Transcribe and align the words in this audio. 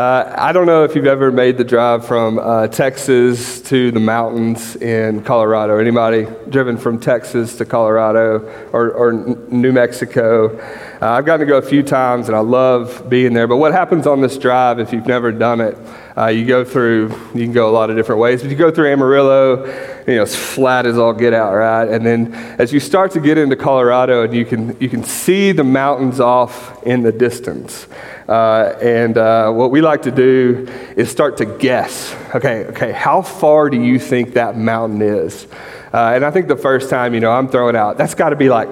Uh, 0.00 0.34
I 0.38 0.52
don't 0.52 0.64
know 0.64 0.82
if 0.84 0.94
you've 0.94 1.04
ever 1.04 1.30
made 1.30 1.58
the 1.58 1.64
drive 1.64 2.06
from 2.06 2.38
uh, 2.38 2.68
Texas 2.68 3.60
to 3.60 3.90
the 3.90 4.00
mountains 4.00 4.76
in 4.76 5.22
Colorado. 5.22 5.76
Anybody 5.76 6.26
driven 6.48 6.78
from 6.78 6.98
Texas 6.98 7.58
to 7.58 7.66
Colorado 7.66 8.38
or, 8.72 8.92
or 8.92 9.12
New 9.12 9.72
Mexico? 9.72 10.58
Uh, 10.58 11.06
I've 11.10 11.26
gotten 11.26 11.46
to 11.46 11.52
go 11.52 11.58
a 11.58 11.62
few 11.62 11.82
times 11.82 12.28
and 12.28 12.34
I 12.34 12.40
love 12.40 13.10
being 13.10 13.34
there. 13.34 13.46
But 13.46 13.58
what 13.58 13.72
happens 13.72 14.06
on 14.06 14.22
this 14.22 14.38
drive 14.38 14.78
if 14.78 14.90
you've 14.90 15.06
never 15.06 15.32
done 15.32 15.60
it? 15.60 15.76
Uh, 16.16 16.26
you 16.26 16.44
go 16.44 16.64
through, 16.64 17.08
you 17.34 17.44
can 17.44 17.52
go 17.52 17.68
a 17.68 17.72
lot 17.72 17.88
of 17.88 17.96
different 17.96 18.20
ways, 18.20 18.42
but 18.42 18.50
you 18.50 18.56
go 18.56 18.70
through 18.70 18.90
Amarillo, 18.90 19.64
you 20.06 20.16
know, 20.16 20.22
it's 20.22 20.34
flat 20.34 20.84
as 20.86 20.98
all 20.98 21.12
get 21.12 21.32
out, 21.32 21.54
right? 21.54 21.88
And 21.88 22.04
then 22.04 22.34
as 22.58 22.72
you 22.72 22.80
start 22.80 23.12
to 23.12 23.20
get 23.20 23.38
into 23.38 23.54
Colorado 23.54 24.24
and 24.24 24.34
you 24.34 24.44
can, 24.44 24.76
you 24.80 24.88
can 24.88 25.04
see 25.04 25.52
the 25.52 25.62
mountains 25.62 26.18
off 26.18 26.84
in 26.84 27.02
the 27.02 27.12
distance. 27.12 27.86
Uh, 28.28 28.76
and 28.82 29.16
uh, 29.16 29.52
what 29.52 29.70
we 29.70 29.80
like 29.80 30.02
to 30.02 30.10
do 30.10 30.68
is 30.96 31.10
start 31.10 31.36
to 31.36 31.44
guess. 31.44 32.14
Okay, 32.34 32.64
okay, 32.66 32.92
how 32.92 33.22
far 33.22 33.70
do 33.70 33.80
you 33.80 33.98
think 33.98 34.34
that 34.34 34.56
mountain 34.56 35.02
is? 35.02 35.46
Uh, 35.92 36.12
and 36.14 36.24
I 36.24 36.30
think 36.30 36.48
the 36.48 36.56
first 36.56 36.90
time, 36.90 37.14
you 37.14 37.20
know, 37.20 37.30
I'm 37.30 37.48
throwing 37.48 37.76
out, 37.76 37.98
that's 37.98 38.14
got 38.14 38.30
to 38.30 38.36
be 38.36 38.48
like, 38.48 38.68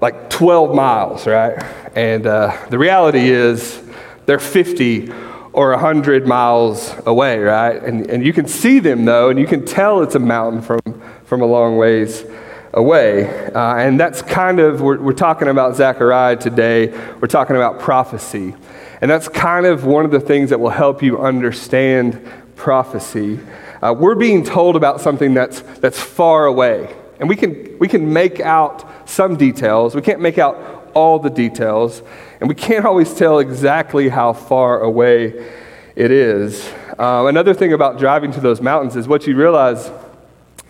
like 0.00 0.30
12 0.30 0.74
miles, 0.74 1.26
right? 1.26 1.60
And 1.96 2.26
uh, 2.26 2.56
the 2.70 2.78
reality 2.78 3.30
is, 3.30 3.82
they're 4.26 4.40
50 4.40 5.12
or 5.56 5.70
100 5.70 6.26
miles 6.26 6.94
away, 7.06 7.38
right? 7.38 7.82
And, 7.82 8.10
and 8.10 8.24
you 8.24 8.34
can 8.34 8.46
see 8.46 8.78
them 8.78 9.06
though, 9.06 9.30
and 9.30 9.40
you 9.40 9.46
can 9.46 9.64
tell 9.64 10.02
it's 10.02 10.14
a 10.14 10.18
mountain 10.18 10.60
from, 10.60 10.80
from 11.24 11.40
a 11.40 11.46
long 11.46 11.78
ways 11.78 12.26
away. 12.74 13.26
Uh, 13.54 13.76
and 13.76 13.98
that's 13.98 14.20
kind 14.20 14.60
of, 14.60 14.82
we're, 14.82 15.00
we're 15.00 15.14
talking 15.14 15.48
about 15.48 15.74
Zechariah 15.74 16.36
today. 16.36 16.88
We're 17.20 17.28
talking 17.28 17.56
about 17.56 17.80
prophecy. 17.80 18.54
And 19.00 19.10
that's 19.10 19.28
kind 19.28 19.64
of 19.64 19.86
one 19.86 20.04
of 20.04 20.10
the 20.10 20.20
things 20.20 20.50
that 20.50 20.60
will 20.60 20.68
help 20.68 21.02
you 21.02 21.22
understand 21.22 22.20
prophecy. 22.54 23.40
Uh, 23.80 23.94
we're 23.98 24.14
being 24.14 24.44
told 24.44 24.76
about 24.76 25.00
something 25.00 25.32
that's, 25.32 25.62
that's 25.80 25.98
far 25.98 26.44
away. 26.44 26.94
And 27.18 27.30
we 27.30 27.36
can, 27.36 27.78
we 27.78 27.88
can 27.88 28.12
make 28.12 28.40
out 28.40 29.08
some 29.08 29.36
details. 29.36 29.94
We 29.94 30.02
can't 30.02 30.20
make 30.20 30.36
out 30.36 30.90
all 30.92 31.18
the 31.18 31.30
details. 31.30 32.02
And 32.40 32.48
we 32.48 32.54
can't 32.54 32.84
always 32.84 33.14
tell 33.14 33.38
exactly 33.38 34.08
how 34.08 34.32
far 34.32 34.80
away 34.80 35.52
it 35.94 36.10
is. 36.10 36.70
Uh, 36.98 37.26
another 37.26 37.54
thing 37.54 37.72
about 37.72 37.98
driving 37.98 38.30
to 38.32 38.40
those 38.40 38.60
mountains 38.60 38.96
is 38.96 39.08
what 39.08 39.26
you 39.26 39.36
realize 39.36 39.90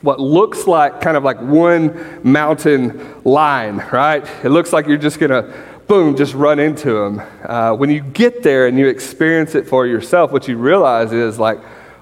what 0.02 0.20
looks 0.20 0.66
like 0.66 1.00
kind 1.00 1.16
of 1.16 1.24
like 1.24 1.40
one 1.40 2.20
mountain 2.22 3.22
line, 3.24 3.78
right? 3.92 4.24
It 4.44 4.50
looks 4.50 4.72
like 4.72 4.86
you're 4.86 4.98
just 4.98 5.18
going 5.18 5.30
to 5.30 5.52
boom, 5.86 6.16
just 6.16 6.34
run 6.34 6.58
into 6.58 6.92
them. 6.92 7.22
Uh, 7.44 7.72
when 7.74 7.90
you 7.90 8.00
get 8.00 8.42
there 8.42 8.66
and 8.66 8.78
you 8.78 8.88
experience 8.88 9.54
it 9.54 9.66
for 9.66 9.86
yourself, 9.86 10.32
what 10.32 10.48
you 10.48 10.56
realize 10.56 11.12
is 11.12 11.38
like, 11.38 11.58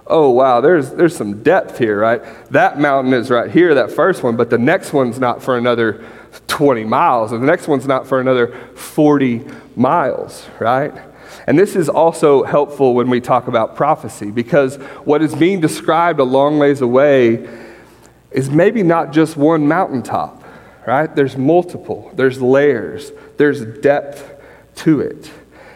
oh 0.07 0.31
wow, 0.31 0.61
there's 0.61 0.91
there's 0.93 1.17
some 1.17 1.43
depth 1.43 1.79
here, 1.79 1.99
right? 1.99 2.23
That 2.51 2.79
mountain 2.79 3.15
is 3.15 3.31
right 3.31 3.51
here, 3.51 3.75
that 3.75 3.91
first 3.91 4.23
one, 4.23 4.37
but 4.37 4.51
the 4.51 4.59
next 4.59 4.93
one's 4.93 5.19
not 5.19 5.43
for 5.43 5.57
another 5.57 6.05
20 6.49 6.85
miles, 6.85 7.33
and 7.33 7.43
the 7.43 7.47
next 7.47 7.69
one's 7.69 7.87
not 7.87 8.07
for 8.07 8.21
another 8.21 8.49
40 8.75 9.45
miles, 9.77 10.47
right? 10.61 10.93
And 11.47 11.59
this 11.59 11.77
is 11.77 11.89
also 11.89 12.45
helpful 12.45 12.95
when 12.95 13.11
we 13.11 13.21
talk 13.21 13.49
about 13.49 13.77
prophecy 13.77 14.31
because 14.31 14.77
what 15.05 15.23
is 15.23 15.35
being 15.35 15.61
described 15.61 16.21
a 16.21 16.25
long 16.25 16.59
ways 16.59 16.81
away 16.81 17.49
is 18.31 18.51
maybe 18.51 18.83
not 18.83 19.13
just 19.13 19.37
one 19.37 19.69
mountaintop, 19.69 20.43
right? 20.87 21.15
There's 21.15 21.37
multiple, 21.37 22.11
there's 22.15 22.41
layers, 22.41 23.13
there's 23.37 23.65
depth 23.81 24.35
to 24.77 25.01
it. 25.01 25.31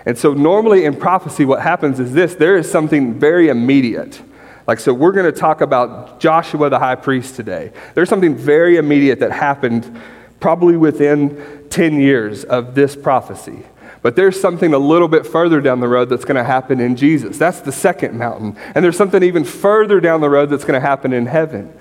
And 0.06 0.16
so, 0.16 0.32
normally 0.32 0.84
in 0.84 0.96
prophecy, 0.96 1.44
what 1.44 1.60
happens 1.60 2.00
is 2.00 2.12
this 2.14 2.34
there 2.34 2.56
is 2.56 2.70
something 2.70 3.18
very 3.18 3.48
immediate. 3.48 4.22
Like, 4.66 4.80
so 4.80 4.92
we're 4.92 5.12
going 5.12 5.30
to 5.32 5.38
talk 5.38 5.60
about 5.60 6.20
Joshua 6.20 6.68
the 6.68 6.78
high 6.78 6.94
priest 6.94 7.36
today. 7.36 7.72
There's 7.94 8.08
something 8.08 8.36
very 8.36 8.76
immediate 8.76 9.20
that 9.20 9.32
happened 9.32 9.98
probably 10.40 10.76
within 10.76 11.66
10 11.70 12.00
years 12.00 12.44
of 12.44 12.74
this 12.74 12.96
prophecy. 12.96 13.64
But 14.00 14.16
there's 14.16 14.40
something 14.40 14.72
a 14.74 14.78
little 14.78 15.08
bit 15.08 15.26
further 15.26 15.60
down 15.60 15.80
the 15.80 15.88
road 15.88 16.08
that's 16.08 16.24
going 16.24 16.36
to 16.36 16.44
happen 16.44 16.80
in 16.80 16.96
Jesus. 16.96 17.36
That's 17.36 17.60
the 17.60 17.72
second 17.72 18.16
mountain. 18.16 18.56
And 18.74 18.84
there's 18.84 18.96
something 18.96 19.22
even 19.22 19.44
further 19.44 20.00
down 20.00 20.20
the 20.20 20.30
road 20.30 20.50
that's 20.50 20.64
going 20.64 20.80
to 20.80 20.86
happen 20.86 21.12
in 21.12 21.26
heaven. 21.26 21.72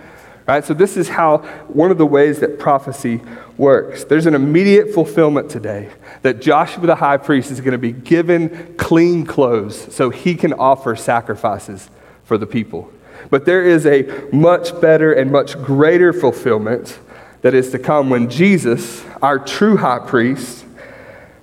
Right? 0.48 0.64
So, 0.64 0.74
this 0.74 0.96
is 0.96 1.10
how 1.10 1.40
one 1.68 1.92
of 1.92 1.98
the 1.98 2.06
ways 2.06 2.40
that 2.40 2.58
prophecy 2.58 3.22
works. 3.58 4.06
There's 4.06 4.26
an 4.26 4.34
immediate 4.34 4.94
fulfillment 4.94 5.50
today 5.50 5.90
that 6.22 6.42
Joshua 6.42 6.88
the 6.88 6.96
high 6.96 7.18
priest 7.18 7.52
is 7.52 7.60
going 7.60 7.74
to 7.74 7.78
be 7.78 7.92
given 7.92 8.76
clean 8.78 9.26
clothes 9.26 9.94
so 9.94 10.10
he 10.10 10.36
can 10.36 10.54
offer 10.54 10.96
sacrifices 10.96 11.90
for 12.24 12.38
the 12.38 12.48
people. 12.48 12.90
But 13.30 13.46
there 13.46 13.62
is 13.64 13.86
a 13.86 14.04
much 14.32 14.80
better 14.80 15.12
and 15.12 15.32
much 15.32 15.62
greater 15.64 16.14
fulfillment 16.14 16.98
that 17.42 17.54
is 17.54 17.72
to 17.72 17.80
come 17.80 18.10
when 18.10 18.30
Jesus, 18.30 19.06
our 19.22 19.40
true 19.40 19.78
high 19.78 20.00
priest, 20.00 20.66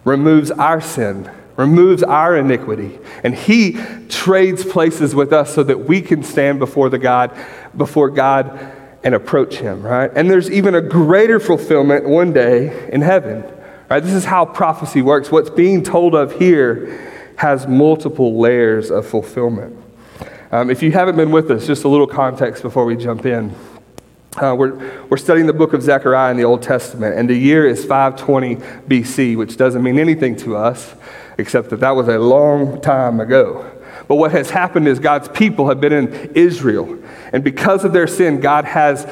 removes 0.04 0.50
our 0.50 0.80
sin, 0.80 1.30
removes 1.56 2.02
our 2.02 2.36
iniquity, 2.36 2.98
and 3.22 3.34
he 3.34 3.78
trades 4.08 4.64
places 4.64 5.14
with 5.14 5.32
us 5.32 5.54
so 5.54 5.62
that 5.62 5.86
we 5.86 6.00
can 6.00 6.22
stand 6.22 6.58
before 6.58 6.90
the 6.90 6.98
God, 6.98 7.30
before 7.76 8.10
God 8.10 8.58
and 9.04 9.14
approach 9.14 9.56
Him, 9.56 9.82
right? 9.82 10.10
And 10.16 10.30
there's 10.30 10.50
even 10.50 10.74
a 10.74 10.80
greater 10.80 11.38
fulfillment 11.38 12.08
one 12.08 12.32
day 12.32 12.88
in 12.90 13.02
heaven, 13.02 13.44
right? 13.90 14.02
This 14.02 14.14
is 14.14 14.24
how 14.24 14.46
prophecy 14.46 15.02
works. 15.02 15.30
What's 15.30 15.50
being 15.50 15.82
told 15.82 16.14
of 16.14 16.32
here 16.38 17.12
has 17.36 17.66
multiple 17.66 18.38
layers 18.40 18.90
of 18.90 19.06
fulfillment. 19.06 19.76
Um, 20.50 20.70
if 20.70 20.82
you 20.82 20.90
haven't 20.92 21.16
been 21.16 21.32
with 21.32 21.50
us, 21.50 21.66
just 21.66 21.84
a 21.84 21.88
little 21.88 22.06
context 22.06 22.62
before 22.62 22.84
we 22.86 22.96
jump 22.96 23.26
in. 23.26 23.54
Uh, 24.36 24.52
we're, 24.58 25.06
we're 25.08 25.16
studying 25.16 25.46
the 25.46 25.52
book 25.52 25.74
of 25.74 25.82
Zechariah 25.82 26.32
in 26.32 26.36
the 26.36 26.42
Old 26.42 26.60
Testament, 26.60 27.16
and 27.16 27.30
the 27.30 27.36
year 27.36 27.68
is 27.68 27.84
520 27.84 28.56
BC, 28.56 29.36
which 29.36 29.56
doesn't 29.56 29.80
mean 29.80 29.96
anything 29.96 30.34
to 30.38 30.56
us, 30.56 30.92
except 31.38 31.70
that 31.70 31.78
that 31.78 31.92
was 31.92 32.08
a 32.08 32.18
long 32.18 32.80
time 32.80 33.20
ago. 33.20 33.70
But 34.08 34.16
what 34.16 34.32
has 34.32 34.50
happened 34.50 34.88
is 34.88 34.98
God's 34.98 35.28
people 35.28 35.68
have 35.68 35.80
been 35.80 35.92
in 35.92 36.32
Israel. 36.34 36.98
And 37.32 37.44
because 37.44 37.84
of 37.84 37.92
their 37.92 38.08
sin, 38.08 38.40
God 38.40 38.64
has 38.64 39.06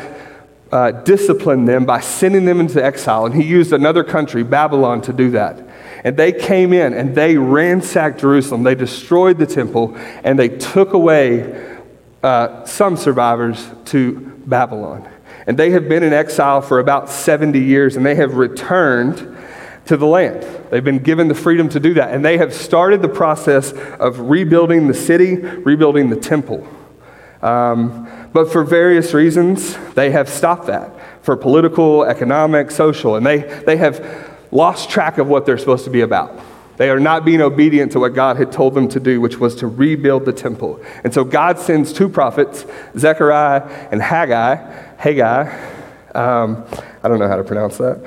uh, 0.72 0.90
disciplined 0.90 1.68
them 1.68 1.84
by 1.84 2.00
sending 2.00 2.44
them 2.44 2.58
into 2.58 2.84
exile. 2.84 3.24
And 3.24 3.34
He 3.34 3.44
used 3.44 3.72
another 3.72 4.02
country, 4.02 4.42
Babylon, 4.42 5.02
to 5.02 5.12
do 5.12 5.30
that. 5.30 5.68
And 6.02 6.16
they 6.16 6.32
came 6.32 6.72
in 6.72 6.94
and 6.94 7.14
they 7.14 7.36
ransacked 7.36 8.18
Jerusalem. 8.18 8.64
They 8.64 8.74
destroyed 8.74 9.38
the 9.38 9.46
temple 9.46 9.96
and 10.24 10.36
they 10.36 10.48
took 10.48 10.94
away 10.94 11.78
uh, 12.24 12.64
some 12.64 12.96
survivors 12.96 13.68
to 13.86 14.31
Babylon. 14.46 15.08
And 15.46 15.58
they 15.58 15.70
have 15.70 15.88
been 15.88 16.02
in 16.02 16.12
exile 16.12 16.60
for 16.60 16.78
about 16.78 17.08
70 17.08 17.58
years 17.58 17.96
and 17.96 18.04
they 18.04 18.14
have 18.14 18.34
returned 18.34 19.36
to 19.86 19.96
the 19.96 20.06
land. 20.06 20.42
They've 20.70 20.84
been 20.84 21.00
given 21.00 21.28
the 21.28 21.34
freedom 21.34 21.68
to 21.70 21.80
do 21.80 21.94
that. 21.94 22.14
And 22.14 22.24
they 22.24 22.38
have 22.38 22.54
started 22.54 23.02
the 23.02 23.08
process 23.08 23.72
of 23.72 24.20
rebuilding 24.20 24.86
the 24.86 24.94
city, 24.94 25.36
rebuilding 25.36 26.10
the 26.10 26.16
temple. 26.16 26.66
Um, 27.42 28.08
but 28.32 28.52
for 28.52 28.62
various 28.62 29.12
reasons, 29.12 29.76
they 29.94 30.12
have 30.12 30.28
stopped 30.28 30.66
that 30.68 30.92
for 31.22 31.36
political, 31.36 32.04
economic, 32.04 32.70
social, 32.70 33.16
and 33.16 33.26
they, 33.26 33.38
they 33.38 33.76
have 33.76 34.30
lost 34.52 34.90
track 34.90 35.18
of 35.18 35.28
what 35.28 35.44
they're 35.44 35.58
supposed 35.58 35.84
to 35.84 35.90
be 35.90 36.02
about. 36.02 36.40
They 36.82 36.90
are 36.90 36.98
not 36.98 37.24
being 37.24 37.40
obedient 37.40 37.92
to 37.92 38.00
what 38.00 38.12
God 38.12 38.38
had 38.38 38.50
told 38.50 38.74
them 38.74 38.88
to 38.88 38.98
do, 38.98 39.20
which 39.20 39.38
was 39.38 39.54
to 39.54 39.68
rebuild 39.68 40.24
the 40.24 40.32
temple. 40.32 40.80
And 41.04 41.14
so 41.14 41.22
God 41.22 41.60
sends 41.60 41.92
two 41.92 42.08
prophets, 42.08 42.66
Zechariah 42.98 43.60
and 43.92 44.02
Haggai. 44.02 44.56
Haggai, 44.96 45.42
um, 46.12 46.66
I 47.00 47.06
don't 47.06 47.20
know 47.20 47.28
how 47.28 47.36
to 47.36 47.44
pronounce 47.44 47.78
that. 47.78 48.04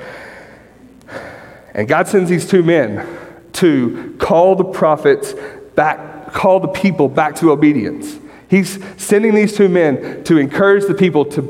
And 1.74 1.88
God 1.88 2.10
sends 2.10 2.30
these 2.30 2.46
two 2.46 2.64
men 2.64 3.08
to 3.54 4.14
call 4.20 4.58
the 4.58 4.66
prophets 4.66 5.34
back, 5.76 6.34
call 6.34 6.60
the 6.60 6.68
people 6.68 7.08
back 7.08 7.38
to 7.38 7.52
obedience. 7.54 8.20
He's 8.50 8.84
sending 9.02 9.36
these 9.36 9.56
two 9.56 9.70
men 9.70 10.26
to 10.26 10.38
encourage 10.38 10.86
the 10.86 10.96
people 10.96 11.24
to 11.28 11.42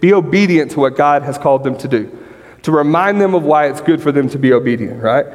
be 0.00 0.12
obedient 0.12 0.72
to 0.72 0.80
what 0.80 0.96
God 0.96 1.22
has 1.22 1.38
called 1.38 1.62
them 1.62 1.78
to 1.78 1.86
do, 1.86 2.10
to 2.62 2.72
remind 2.72 3.20
them 3.20 3.36
of 3.36 3.44
why 3.44 3.68
it's 3.68 3.80
good 3.80 4.02
for 4.02 4.10
them 4.10 4.28
to 4.30 4.38
be 4.40 4.52
obedient, 4.52 5.00
right? 5.00 5.26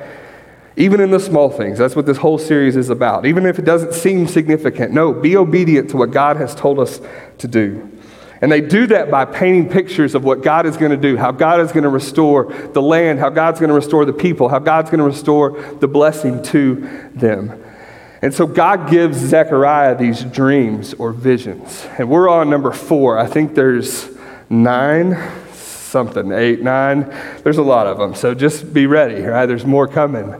Even 0.78 1.02
in 1.02 1.10
the 1.10 1.20
small 1.20 1.50
things. 1.50 1.80
That's 1.80 1.96
what 1.96 2.06
this 2.06 2.18
whole 2.18 2.38
series 2.38 2.76
is 2.76 2.90
about. 2.90 3.26
Even 3.26 3.46
if 3.46 3.58
it 3.58 3.66
doesn't 3.66 3.94
seem 3.94 4.28
significant, 4.28 4.94
no, 4.94 5.12
be 5.12 5.36
obedient 5.36 5.90
to 5.90 5.98
what 5.98 6.12
God 6.12 6.38
has 6.38 6.54
told 6.54 6.80
us 6.80 7.02
to 7.40 7.48
do. 7.48 7.92
And 8.42 8.52
they 8.52 8.62
do 8.62 8.86
that 8.88 9.10
by 9.10 9.26
painting 9.26 9.70
pictures 9.70 10.14
of 10.14 10.24
what 10.24 10.44
God 10.44 10.68
is 10.68 10.78
going 10.78 10.92
to 10.92 10.98
do, 10.98 11.18
how 11.18 11.32
God 11.32 11.60
is 11.62 11.72
going 11.72 11.84
to 11.84 11.90
restore 11.90 12.54
the 12.74 12.82
land, 12.82 13.18
how 13.18 13.30
God's 13.30 13.60
going 13.60 13.70
to 13.70 13.76
restore 13.76 14.06
the 14.06 14.14
people, 14.14 14.50
how 14.50 14.60
God's 14.60 14.92
going 14.92 15.00
to 15.00 15.06
restore 15.06 15.60
the 15.80 15.88
blessing 15.88 16.44
to 16.44 17.10
them. 17.16 17.64
And 18.22 18.32
so 18.32 18.46
God 18.46 18.90
gives 18.90 19.18
Zechariah 19.18 19.98
these 19.98 20.24
dreams 20.24 20.94
or 20.96 21.12
visions. 21.12 21.88
And 21.98 22.10
we're 22.10 22.30
on 22.30 22.52
number 22.52 22.72
four. 22.72 23.18
I 23.18 23.26
think 23.26 23.56
there's 23.56 24.10
nine, 24.50 25.18
something, 25.54 26.32
eight, 26.32 26.62
nine. 26.62 27.12
There's 27.44 27.58
a 27.58 27.64
lot 27.64 27.88
of 27.88 27.98
them. 27.98 28.14
So 28.14 28.36
just 28.36 28.72
be 28.72 28.86
ready, 28.86 29.22
right? 29.22 29.48
There's 29.48 29.66
more 29.66 29.88
coming. 29.88 30.36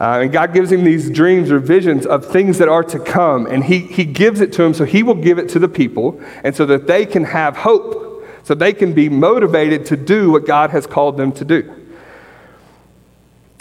Uh, 0.00 0.20
and 0.22 0.32
God 0.32 0.54
gives 0.54 0.70
him 0.70 0.84
these 0.84 1.10
dreams 1.10 1.50
or 1.50 1.58
visions 1.58 2.06
of 2.06 2.24
things 2.24 2.58
that 2.58 2.68
are 2.68 2.84
to 2.84 3.00
come. 3.00 3.46
And 3.46 3.64
he, 3.64 3.80
he 3.80 4.04
gives 4.04 4.40
it 4.40 4.52
to 4.52 4.62
him 4.62 4.72
so 4.72 4.84
he 4.84 5.02
will 5.02 5.14
give 5.14 5.38
it 5.38 5.48
to 5.50 5.58
the 5.58 5.68
people 5.68 6.20
and 6.44 6.54
so 6.54 6.64
that 6.66 6.86
they 6.86 7.04
can 7.04 7.24
have 7.24 7.56
hope, 7.56 8.24
so 8.44 8.54
they 8.54 8.72
can 8.72 8.92
be 8.92 9.08
motivated 9.08 9.86
to 9.86 9.96
do 9.96 10.30
what 10.30 10.46
God 10.46 10.70
has 10.70 10.86
called 10.86 11.16
them 11.16 11.32
to 11.32 11.44
do. 11.44 11.74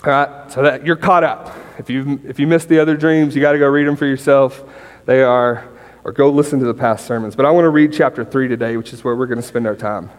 All 0.03 0.11
right, 0.11 0.51
so 0.51 0.61
that 0.61 0.85
you're 0.85 0.95
caught 0.95 1.23
up. 1.23 1.55
If 1.79 1.89
you 1.89 2.21
if 2.23 2.39
you 2.39 2.45
missed 2.45 2.69
the 2.69 2.79
other 2.79 2.95
dreams, 2.95 3.35
you 3.35 3.41
got 3.41 3.53
to 3.53 3.59
go 3.59 3.67
read 3.67 3.87
them 3.87 3.95
for 3.95 4.05
yourself. 4.05 4.63
They 5.05 5.23
are, 5.23 5.67
or 6.03 6.11
go 6.11 6.29
listen 6.29 6.59
to 6.59 6.65
the 6.65 6.73
past 6.73 7.07
sermons. 7.07 7.35
But 7.35 7.45
I 7.45 7.51
want 7.51 7.65
to 7.65 7.69
read 7.69 7.93
chapter 7.93 8.23
three 8.23 8.47
today, 8.47 8.77
which 8.77 8.93
is 8.93 9.03
where 9.03 9.15
we're 9.15 9.25
going 9.25 9.41
to 9.41 9.47
spend 9.47 9.65
our 9.65 9.75
time. 9.75 10.11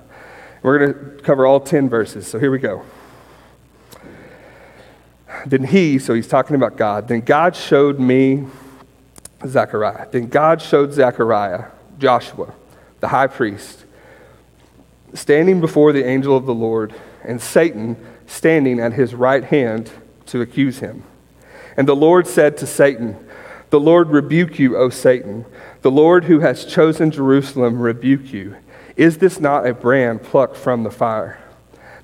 We're 0.63 0.79
going 0.79 0.95
to 0.95 1.23
cover 1.23 1.47
all 1.47 1.61
ten 1.61 1.89
verses. 1.89 2.27
So 2.27 2.41
here 2.41 2.51
we 2.51 2.59
go. 2.59 2.85
Then 5.51 5.65
he, 5.65 5.99
so 5.99 6.15
he's 6.15 6.29
talking 6.29 6.57
about 6.57 6.77
God. 6.77 7.09
Then 7.09 7.21
God 7.21 7.57
showed 7.57 7.99
me 7.99 8.47
Zechariah. 9.47 10.07
Then 10.11 10.29
God 10.29 10.61
showed 10.61 10.93
Zechariah, 10.93 11.67
Joshua, 11.99 12.53
the 13.01 13.09
high 13.09 13.29
priest, 13.29 13.85
standing 15.15 15.61
before 15.61 15.93
the 15.93 16.05
angel 16.05 16.37
of 16.37 16.45
the 16.45 16.55
Lord, 16.55 16.95
and 17.25 17.41
Satan 17.41 17.97
standing 18.27 18.79
at 18.79 18.93
his 18.93 19.15
right 19.15 19.43
hand 19.43 19.91
to 20.27 20.43
accuse 20.43 20.81
him. 20.81 21.03
And 21.77 21.89
the 21.89 21.97
Lord 21.97 22.27
said 22.27 22.59
to 22.59 22.67
Satan, 22.67 23.17
The 23.71 23.81
Lord 23.81 24.11
rebuke 24.11 24.59
you, 24.59 24.77
O 24.77 24.91
Satan. 24.91 25.47
The 25.81 25.91
Lord 25.91 26.25
who 26.25 26.41
has 26.41 26.67
chosen 26.67 27.11
Jerusalem 27.11 27.81
rebuke 27.81 28.33
you. 28.33 28.57
Is 28.97 29.19
this 29.19 29.41
not 29.41 29.67
a 29.67 29.73
brand 29.73 30.23
plucked 30.25 30.57
from 30.57 30.83
the 30.83 30.91
fire? 30.91 31.39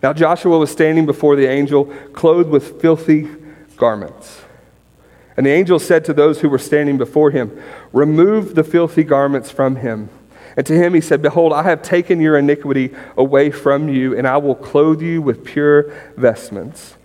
Now 0.04 0.12
Joshua 0.12 0.58
was 0.58 0.70
standing 0.70 1.06
before 1.06 1.34
the 1.34 1.46
angel, 1.46 1.86
clothed 2.12 2.50
with 2.50 2.78
filthy 2.78 3.26
garments. 3.78 4.42
And 5.34 5.46
the 5.46 5.50
angel 5.50 5.78
said 5.78 6.04
to 6.04 6.12
those 6.12 6.42
who 6.42 6.50
were 6.50 6.58
standing 6.58 6.98
before 6.98 7.30
him, 7.30 7.58
Remove 7.90 8.54
the 8.54 8.64
filthy 8.64 9.02
garments 9.02 9.50
from 9.50 9.76
him. 9.76 10.10
And 10.58 10.66
to 10.66 10.74
him 10.74 10.92
he 10.92 11.00
said, 11.00 11.22
Behold, 11.22 11.54
I 11.54 11.62
have 11.62 11.80
taken 11.80 12.20
your 12.20 12.36
iniquity 12.36 12.94
away 13.16 13.50
from 13.50 13.88
you, 13.88 14.14
and 14.14 14.28
I 14.28 14.36
will 14.36 14.54
clothe 14.54 15.00
you 15.00 15.22
with 15.22 15.42
pure 15.42 15.90
vestments. 16.18 16.98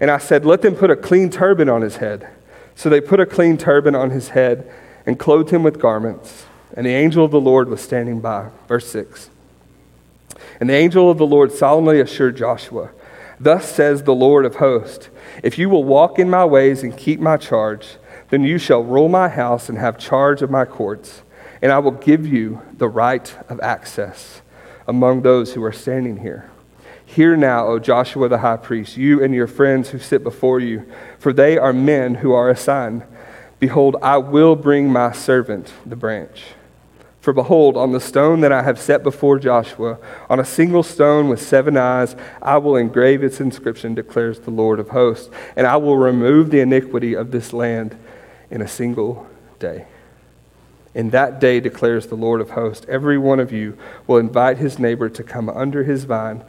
And 0.00 0.10
I 0.10 0.16
said, 0.16 0.46
Let 0.46 0.62
them 0.62 0.74
put 0.74 0.90
a 0.90 0.96
clean 0.96 1.28
turban 1.28 1.68
on 1.68 1.82
his 1.82 1.96
head. 1.96 2.30
So 2.74 2.88
they 2.88 3.02
put 3.02 3.20
a 3.20 3.26
clean 3.26 3.58
turban 3.58 3.94
on 3.94 4.08
his 4.08 4.30
head 4.30 4.72
and 5.04 5.18
clothed 5.18 5.50
him 5.50 5.62
with 5.62 5.78
garments. 5.78 6.46
And 6.72 6.86
the 6.86 6.94
angel 6.94 7.26
of 7.26 7.30
the 7.30 7.42
Lord 7.42 7.68
was 7.68 7.82
standing 7.82 8.20
by. 8.20 8.48
Verse 8.68 8.88
6. 8.88 9.28
And 10.60 10.68
the 10.68 10.74
angel 10.74 11.10
of 11.10 11.18
the 11.18 11.26
Lord 11.26 11.52
solemnly 11.52 12.00
assured 12.00 12.36
Joshua, 12.36 12.90
Thus 13.40 13.70
says 13.70 14.02
the 14.02 14.14
Lord 14.14 14.44
of 14.44 14.56
hosts, 14.56 15.10
If 15.42 15.58
you 15.58 15.68
will 15.68 15.84
walk 15.84 16.18
in 16.18 16.28
my 16.28 16.44
ways 16.44 16.82
and 16.82 16.96
keep 16.96 17.20
my 17.20 17.36
charge, 17.36 17.96
then 18.30 18.42
you 18.42 18.58
shall 18.58 18.82
rule 18.82 19.08
my 19.08 19.28
house 19.28 19.68
and 19.68 19.78
have 19.78 19.98
charge 19.98 20.42
of 20.42 20.50
my 20.50 20.64
courts 20.64 21.22
and 21.62 21.72
I 21.72 21.78
will 21.78 21.92
give 21.92 22.26
you 22.26 22.62
the 22.76 22.88
right 22.88 23.34
of 23.48 23.60
access 23.60 24.42
among 24.86 25.22
those 25.22 25.54
who 25.54 25.64
are 25.64 25.72
standing 25.72 26.18
here. 26.18 26.50
Hear 27.04 27.36
now, 27.36 27.66
O 27.66 27.78
Joshua 27.78 28.28
the 28.28 28.38
high 28.38 28.58
priest, 28.58 28.96
you 28.96 29.22
and 29.22 29.34
your 29.34 29.46
friends 29.46 29.90
who 29.90 29.98
sit 29.98 30.22
before 30.22 30.60
you, 30.60 30.90
for 31.18 31.32
they 31.32 31.56
are 31.56 31.72
men 31.72 32.16
who 32.16 32.32
are 32.32 32.50
assigned. 32.50 33.02
Behold, 33.58 33.96
I 34.02 34.18
will 34.18 34.56
bring 34.56 34.92
my 34.92 35.12
servant, 35.12 35.72
the 35.84 35.96
branch. 35.96 36.42
For 37.28 37.34
behold, 37.34 37.76
on 37.76 37.92
the 37.92 38.00
stone 38.00 38.40
that 38.40 38.52
I 38.52 38.62
have 38.62 38.80
set 38.80 39.02
before 39.02 39.38
Joshua, 39.38 39.98
on 40.30 40.40
a 40.40 40.46
single 40.46 40.82
stone 40.82 41.28
with 41.28 41.42
seven 41.42 41.76
eyes, 41.76 42.16
I 42.40 42.56
will 42.56 42.74
engrave 42.74 43.22
its 43.22 43.38
inscription, 43.38 43.94
declares 43.94 44.40
the 44.40 44.50
Lord 44.50 44.80
of 44.80 44.88
hosts, 44.88 45.28
and 45.54 45.66
I 45.66 45.76
will 45.76 45.98
remove 45.98 46.50
the 46.50 46.60
iniquity 46.60 47.12
of 47.12 47.30
this 47.30 47.52
land 47.52 47.98
in 48.50 48.62
a 48.62 48.66
single 48.66 49.26
day. 49.58 49.84
In 50.94 51.10
that 51.10 51.38
day, 51.38 51.60
declares 51.60 52.06
the 52.06 52.14
Lord 52.14 52.40
of 52.40 52.48
hosts, 52.48 52.86
every 52.88 53.18
one 53.18 53.40
of 53.40 53.52
you 53.52 53.76
will 54.06 54.16
invite 54.16 54.56
his 54.56 54.78
neighbor 54.78 55.10
to 55.10 55.22
come 55.22 55.50
under 55.50 55.84
his 55.84 56.04
vine 56.04 56.42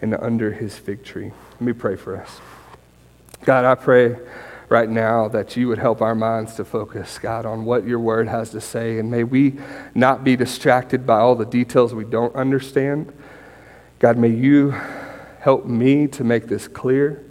and 0.00 0.14
under 0.14 0.52
his 0.52 0.74
fig 0.78 1.04
tree. 1.04 1.32
Let 1.52 1.60
me 1.60 1.74
pray 1.74 1.96
for 1.96 2.16
us. 2.16 2.40
God, 3.44 3.66
I 3.66 3.74
pray 3.74 4.16
right 4.68 4.88
now 4.88 5.28
that 5.28 5.56
you 5.56 5.68
would 5.68 5.78
help 5.78 6.00
our 6.00 6.14
minds 6.14 6.54
to 6.54 6.64
focus, 6.64 7.18
God, 7.18 7.46
on 7.46 7.64
what 7.64 7.86
your 7.86 7.98
word 7.98 8.28
has 8.28 8.50
to 8.50 8.60
say. 8.60 8.98
And 8.98 9.10
may 9.10 9.24
we 9.24 9.58
not 9.94 10.24
be 10.24 10.36
distracted 10.36 11.06
by 11.06 11.18
all 11.20 11.34
the 11.34 11.44
details 11.44 11.94
we 11.94 12.04
don't 12.04 12.34
understand. 12.34 13.12
God, 13.98 14.16
may 14.16 14.28
you 14.28 14.70
help 15.40 15.66
me 15.66 16.06
to 16.08 16.24
make 16.24 16.46
this 16.46 16.68
clear. 16.68 17.22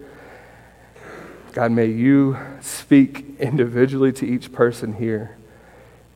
God, 1.53 1.71
may 1.71 1.88
you 1.88 2.38
speak 2.62 3.39
individually 3.39 4.12
to 4.13 4.25
each 4.25 4.51
person 4.51 4.94
here 4.94 5.38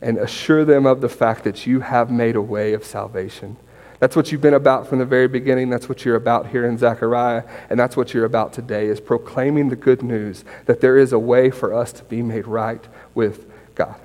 and 0.01 0.17
assure 0.17 0.63
them 0.65 0.85
of 0.85 1.01
the 1.01 1.09
fact 1.09 1.43
that 1.43 1.65
you 1.65 1.79
have 1.79 2.11
made 2.11 2.35
a 2.35 2.41
way 2.41 2.73
of 2.73 2.83
salvation. 2.83 3.57
That's 3.99 4.15
what 4.15 4.31
you've 4.31 4.41
been 4.41 4.53
about 4.53 4.87
from 4.87 4.99
the 4.99 5.05
very 5.05 5.27
beginning. 5.27 5.69
That's 5.69 5.89
what 5.89 6.05
you're 6.05 6.15
about 6.15 6.47
here 6.47 6.65
in 6.65 6.77
Zechariah. 6.77 7.43
And 7.69 7.79
that's 7.79 7.97
what 7.97 8.13
you're 8.13 8.25
about 8.25 8.53
today 8.53 8.87
is 8.87 8.99
proclaiming 8.99 9.69
the 9.69 9.75
good 9.75 10.03
news 10.03 10.45
that 10.65 10.81
there 10.81 10.97
is 10.97 11.13
a 11.13 11.19
way 11.19 11.49
for 11.49 11.73
us 11.73 11.91
to 11.93 12.03
be 12.03 12.21
made 12.21 12.45
right 12.47 12.85
with 13.15 13.51
God. 13.73 13.95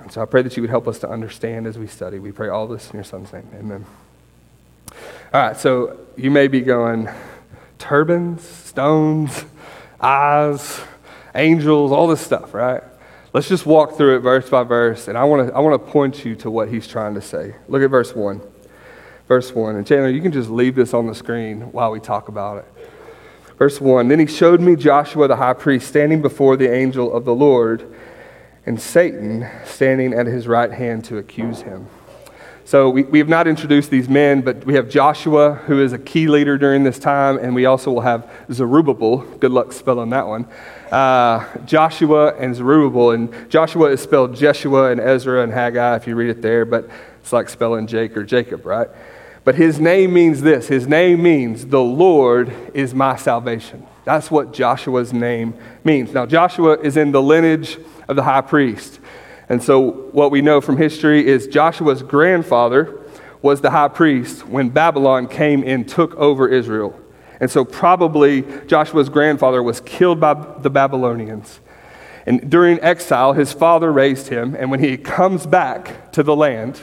And 0.00 0.12
so 0.12 0.22
I 0.22 0.26
pray 0.26 0.42
that 0.42 0.56
you 0.56 0.62
would 0.62 0.70
help 0.70 0.86
us 0.86 0.98
to 1.00 1.08
understand 1.08 1.66
as 1.66 1.78
we 1.78 1.86
study. 1.86 2.18
We 2.18 2.32
pray 2.32 2.48
all 2.48 2.66
this 2.66 2.90
in 2.90 2.96
your 2.96 3.04
son's 3.04 3.32
name. 3.32 3.48
Amen. 3.54 3.86
All 5.34 5.42
right, 5.42 5.56
so 5.56 5.98
you 6.16 6.30
may 6.30 6.48
be 6.48 6.60
going, 6.60 7.08
turbans, 7.78 8.42
stones, 8.42 9.44
eyes, 10.00 10.80
angels, 11.34 11.92
all 11.92 12.06
this 12.06 12.20
stuff, 12.20 12.54
right? 12.54 12.82
Let's 13.36 13.48
just 13.48 13.66
walk 13.66 13.98
through 13.98 14.16
it 14.16 14.20
verse 14.20 14.48
by 14.48 14.62
verse, 14.62 15.08
and 15.08 15.18
I 15.18 15.24
want 15.24 15.48
to 15.48 15.54
I 15.54 15.60
want 15.60 15.74
to 15.74 15.92
point 15.92 16.24
you 16.24 16.34
to 16.36 16.50
what 16.50 16.70
he's 16.70 16.88
trying 16.88 17.12
to 17.16 17.20
say. 17.20 17.54
Look 17.68 17.82
at 17.82 17.90
verse 17.90 18.14
1. 18.14 18.40
Verse 19.28 19.54
1. 19.54 19.76
And 19.76 19.86
Chandler, 19.86 20.08
you 20.08 20.22
can 20.22 20.32
just 20.32 20.48
leave 20.48 20.74
this 20.74 20.94
on 20.94 21.06
the 21.06 21.14
screen 21.14 21.70
while 21.70 21.90
we 21.90 22.00
talk 22.00 22.28
about 22.28 22.64
it. 22.64 22.88
Verse 23.58 23.78
1 23.78 24.08
Then 24.08 24.20
he 24.20 24.26
showed 24.26 24.62
me 24.62 24.74
Joshua 24.74 25.28
the 25.28 25.36
high 25.36 25.52
priest 25.52 25.86
standing 25.86 26.22
before 26.22 26.56
the 26.56 26.72
angel 26.72 27.12
of 27.12 27.26
the 27.26 27.34
Lord, 27.34 27.94
and 28.64 28.80
Satan 28.80 29.46
standing 29.66 30.14
at 30.14 30.24
his 30.24 30.48
right 30.48 30.72
hand 30.72 31.04
to 31.04 31.18
accuse 31.18 31.60
him. 31.60 31.88
So 32.66 32.90
we, 32.90 33.04
we 33.04 33.20
have 33.20 33.28
not 33.28 33.46
introduced 33.46 33.90
these 33.90 34.08
men, 34.08 34.40
but 34.40 34.66
we 34.66 34.74
have 34.74 34.88
Joshua, 34.88 35.54
who 35.54 35.80
is 35.80 35.92
a 35.92 35.98
key 36.00 36.26
leader 36.26 36.58
during 36.58 36.82
this 36.82 36.98
time, 36.98 37.38
and 37.38 37.54
we 37.54 37.64
also 37.64 37.92
will 37.92 38.00
have 38.00 38.28
Zerubbabel. 38.50 39.18
Good 39.18 39.52
luck 39.52 39.72
spelling 39.72 40.10
that 40.10 40.26
one. 40.26 40.48
Uh, 40.90 41.46
Joshua 41.64 42.34
and 42.34 42.56
Zerubbabel. 42.56 43.12
And 43.12 43.48
Joshua 43.48 43.92
is 43.92 44.00
spelled 44.00 44.34
Jeshua 44.34 44.90
and 44.90 45.00
Ezra 45.00 45.44
and 45.44 45.52
Haggai, 45.52 45.94
if 45.94 46.08
you 46.08 46.16
read 46.16 46.28
it 46.28 46.42
there, 46.42 46.64
but 46.64 46.90
it's 47.20 47.32
like 47.32 47.48
spelling 47.48 47.86
Jake 47.86 48.16
or 48.16 48.24
Jacob, 48.24 48.66
right? 48.66 48.88
But 49.44 49.54
his 49.54 49.78
name 49.78 50.12
means 50.12 50.42
this 50.42 50.66
his 50.66 50.88
name 50.88 51.22
means, 51.22 51.66
the 51.66 51.80
Lord 51.80 52.52
is 52.74 52.92
my 52.92 53.14
salvation. 53.14 53.86
That's 54.02 54.28
what 54.28 54.52
Joshua's 54.52 55.12
name 55.12 55.54
means. 55.84 56.12
Now, 56.12 56.26
Joshua 56.26 56.80
is 56.80 56.96
in 56.96 57.12
the 57.12 57.22
lineage 57.22 57.78
of 58.08 58.16
the 58.16 58.24
high 58.24 58.40
priest. 58.40 58.98
And 59.48 59.62
so, 59.62 59.90
what 60.12 60.30
we 60.30 60.42
know 60.42 60.60
from 60.60 60.76
history 60.76 61.26
is 61.26 61.46
Joshua's 61.46 62.02
grandfather 62.02 63.00
was 63.42 63.60
the 63.60 63.70
high 63.70 63.88
priest 63.88 64.46
when 64.48 64.70
Babylon 64.70 65.28
came 65.28 65.62
and 65.62 65.88
took 65.88 66.14
over 66.16 66.48
Israel. 66.48 66.98
And 67.38 67.50
so, 67.50 67.64
probably 67.64 68.42
Joshua's 68.66 69.08
grandfather 69.08 69.62
was 69.62 69.80
killed 69.80 70.18
by 70.18 70.34
the 70.34 70.70
Babylonians. 70.70 71.60
And 72.26 72.50
during 72.50 72.80
exile, 72.80 73.34
his 73.34 73.52
father 73.52 73.92
raised 73.92 74.28
him. 74.28 74.56
And 74.56 74.68
when 74.68 74.80
he 74.80 74.96
comes 74.96 75.46
back 75.46 76.10
to 76.12 76.24
the 76.24 76.34
land, 76.34 76.80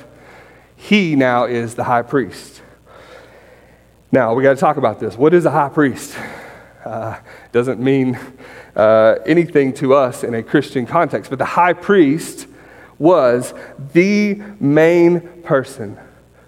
he 0.78 1.18
now 1.18 1.44
is 1.44 1.76
the 1.76 1.84
high 1.84 2.02
priest. 2.02 2.62
Now, 4.10 4.34
we 4.34 4.44
got 4.44 4.54
to 4.54 4.60
talk 4.60 4.78
about 4.78 5.02
this. 5.02 5.18
What 5.18 5.34
is 5.34 5.46
a 5.46 5.52
high 5.52 5.70
priest? 5.70 6.16
Uh, 6.86 7.18
doesn't 7.52 7.80
mean 7.80 8.18
uh, 8.76 9.16
anything 9.26 9.74
to 9.74 9.94
us 9.94 10.24
in 10.24 10.34
a 10.34 10.44
Christian 10.44 10.86
context, 10.86 11.30
but 11.30 11.40
the 11.40 11.46
high 11.46 11.74
priest 11.74 12.48
was 13.04 13.54
the 13.92 14.36
main 14.62 15.20
person 15.44 16.00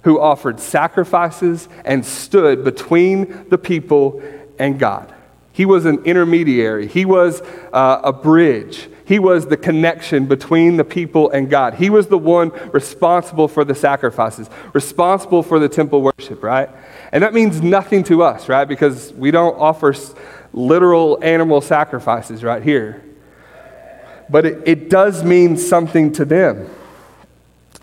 who 0.04 0.22
offered 0.22 0.58
sacrifices 0.60 1.68
and 1.84 2.06
stood 2.06 2.64
between 2.64 3.46
the 3.50 3.58
people 3.58 4.24
and 4.58 4.80
God. 4.80 5.14
He 5.52 5.66
was 5.66 5.86
an 5.86 6.06
intermediary, 6.06 6.88
he 6.88 7.04
was 7.04 7.42
uh, 7.74 8.02
a 8.04 8.14
bridge. 8.14 8.90
He 9.08 9.20
was 9.20 9.46
the 9.46 9.58
connection 9.58 10.26
between 10.26 10.78
the 10.78 10.84
people 10.84 11.30
and 11.30 11.48
God. 11.48 11.76
He 11.76 11.92
was 11.92 12.08
the 12.08 12.18
one 12.18 12.50
responsible 12.72 13.48
for 13.48 13.64
the 13.64 13.76
sacrifices, 13.76 14.50
responsible 14.74 15.44
for 15.44 15.60
the 15.60 15.70
temple 15.70 16.02
worship, 16.02 16.42
right? 16.42 16.70
And 17.12 17.22
that 17.22 17.32
means 17.32 17.62
nothing 17.62 18.04
to 18.06 18.24
us, 18.24 18.50
right? 18.50 18.66
Because 18.66 19.14
we 19.14 19.30
don't 19.30 19.56
offer 19.60 19.94
literal 20.54 21.20
animal 21.22 21.62
sacrifices 21.62 22.44
right 22.44 22.64
here 22.64 23.04
but 24.30 24.46
it, 24.46 24.64
it 24.66 24.90
does 24.90 25.24
mean 25.24 25.58
something 25.58 26.12
to 26.14 26.26
them. 26.26 26.70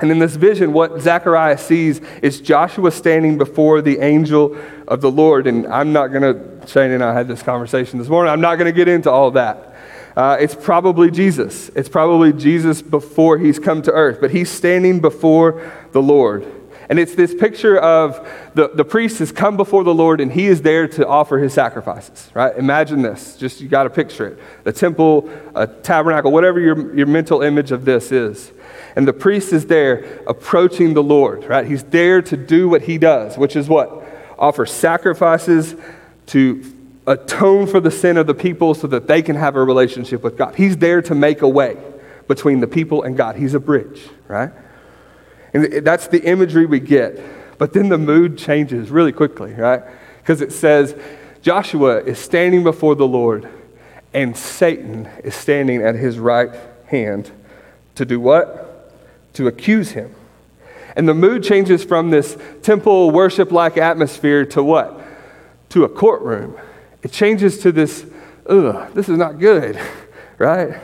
And 0.00 0.10
in 0.10 0.18
this 0.18 0.34
vision, 0.34 0.72
what 0.72 1.00
Zechariah 1.00 1.58
sees 1.58 2.00
is 2.22 2.40
Joshua 2.40 2.90
standing 2.90 3.38
before 3.38 3.80
the 3.82 3.98
angel 3.98 4.56
of 4.88 5.00
the 5.00 5.10
Lord. 5.10 5.46
And 5.46 5.66
I'm 5.68 5.92
not 5.92 6.08
going 6.08 6.22
to, 6.22 6.66
Shane 6.66 6.90
and 6.90 7.04
I 7.04 7.14
had 7.14 7.28
this 7.28 7.42
conversation 7.42 8.00
this 8.00 8.08
morning, 8.08 8.32
I'm 8.32 8.40
not 8.40 8.56
going 8.56 8.66
to 8.66 8.76
get 8.76 8.88
into 8.88 9.10
all 9.10 9.30
that. 9.32 9.76
Uh, 10.16 10.36
it's 10.40 10.54
probably 10.54 11.10
Jesus. 11.10 11.70
It's 11.70 11.88
probably 11.88 12.32
Jesus 12.32 12.82
before 12.82 13.38
he's 13.38 13.58
come 13.58 13.80
to 13.82 13.92
earth, 13.92 14.18
but 14.20 14.30
he's 14.30 14.50
standing 14.50 15.00
before 15.00 15.72
the 15.92 16.02
Lord. 16.02 16.46
And 16.88 16.98
it's 16.98 17.14
this 17.14 17.34
picture 17.34 17.78
of 17.78 18.28
the, 18.54 18.68
the 18.68 18.84
priest 18.84 19.18
has 19.20 19.32
come 19.32 19.56
before 19.56 19.84
the 19.84 19.94
Lord 19.94 20.20
and 20.20 20.32
he 20.32 20.46
is 20.46 20.62
there 20.62 20.88
to 20.88 21.06
offer 21.06 21.38
his 21.38 21.52
sacrifices, 21.52 22.30
right? 22.34 22.56
Imagine 22.56 23.02
this. 23.02 23.36
Just 23.36 23.60
you 23.60 23.68
got 23.68 23.84
to 23.84 23.90
picture 23.90 24.26
it. 24.26 24.38
The 24.64 24.72
temple, 24.72 25.30
a 25.54 25.66
tabernacle, 25.66 26.32
whatever 26.32 26.60
your, 26.60 26.94
your 26.94 27.06
mental 27.06 27.42
image 27.42 27.72
of 27.72 27.84
this 27.84 28.12
is. 28.12 28.52
And 28.96 29.06
the 29.08 29.12
priest 29.12 29.52
is 29.52 29.66
there 29.66 30.22
approaching 30.26 30.94
the 30.94 31.02
Lord, 31.02 31.44
right? 31.44 31.66
He's 31.66 31.84
there 31.84 32.20
to 32.22 32.36
do 32.36 32.68
what 32.68 32.82
he 32.82 32.98
does, 32.98 33.38
which 33.38 33.56
is 33.56 33.68
what? 33.68 34.04
Offer 34.38 34.66
sacrifices 34.66 35.76
to 36.26 36.64
atone 37.06 37.66
for 37.66 37.80
the 37.80 37.90
sin 37.90 38.16
of 38.16 38.26
the 38.26 38.34
people 38.34 38.74
so 38.74 38.86
that 38.86 39.06
they 39.06 39.22
can 39.22 39.36
have 39.36 39.56
a 39.56 39.64
relationship 39.64 40.22
with 40.22 40.36
God. 40.36 40.54
He's 40.54 40.76
there 40.76 41.02
to 41.02 41.14
make 41.14 41.42
a 41.42 41.48
way 41.48 41.76
between 42.28 42.60
the 42.60 42.66
people 42.66 43.02
and 43.02 43.16
God. 43.16 43.36
He's 43.36 43.54
a 43.54 43.60
bridge, 43.60 44.08
right? 44.28 44.52
And 45.54 45.84
that's 45.84 46.08
the 46.08 46.22
imagery 46.22 46.66
we 46.66 46.80
get. 46.80 47.20
But 47.58 47.72
then 47.72 47.88
the 47.88 47.98
mood 47.98 48.38
changes 48.38 48.90
really 48.90 49.12
quickly, 49.12 49.52
right? 49.52 49.82
Because 50.18 50.40
it 50.40 50.52
says 50.52 50.96
Joshua 51.42 51.98
is 52.02 52.18
standing 52.18 52.64
before 52.64 52.94
the 52.94 53.06
Lord 53.06 53.48
and 54.14 54.36
Satan 54.36 55.06
is 55.24 55.34
standing 55.34 55.82
at 55.82 55.94
his 55.94 56.18
right 56.18 56.50
hand 56.86 57.30
to 57.94 58.04
do 58.04 58.20
what? 58.20 58.72
to 59.34 59.46
accuse 59.46 59.90
him. 59.90 60.14
And 60.94 61.08
the 61.08 61.14
mood 61.14 61.42
changes 61.42 61.84
from 61.84 62.10
this 62.10 62.36
temple 62.62 63.10
worship 63.10 63.50
like 63.50 63.78
atmosphere 63.78 64.44
to 64.46 64.62
what? 64.62 65.00
To 65.70 65.84
a 65.84 65.88
courtroom. 65.88 66.58
It 67.02 67.12
changes 67.12 67.58
to 67.60 67.72
this, 67.72 68.04
ugh, 68.46 68.92
this 68.92 69.08
is 69.08 69.16
not 69.16 69.38
good, 69.38 69.80
right? 70.38 70.78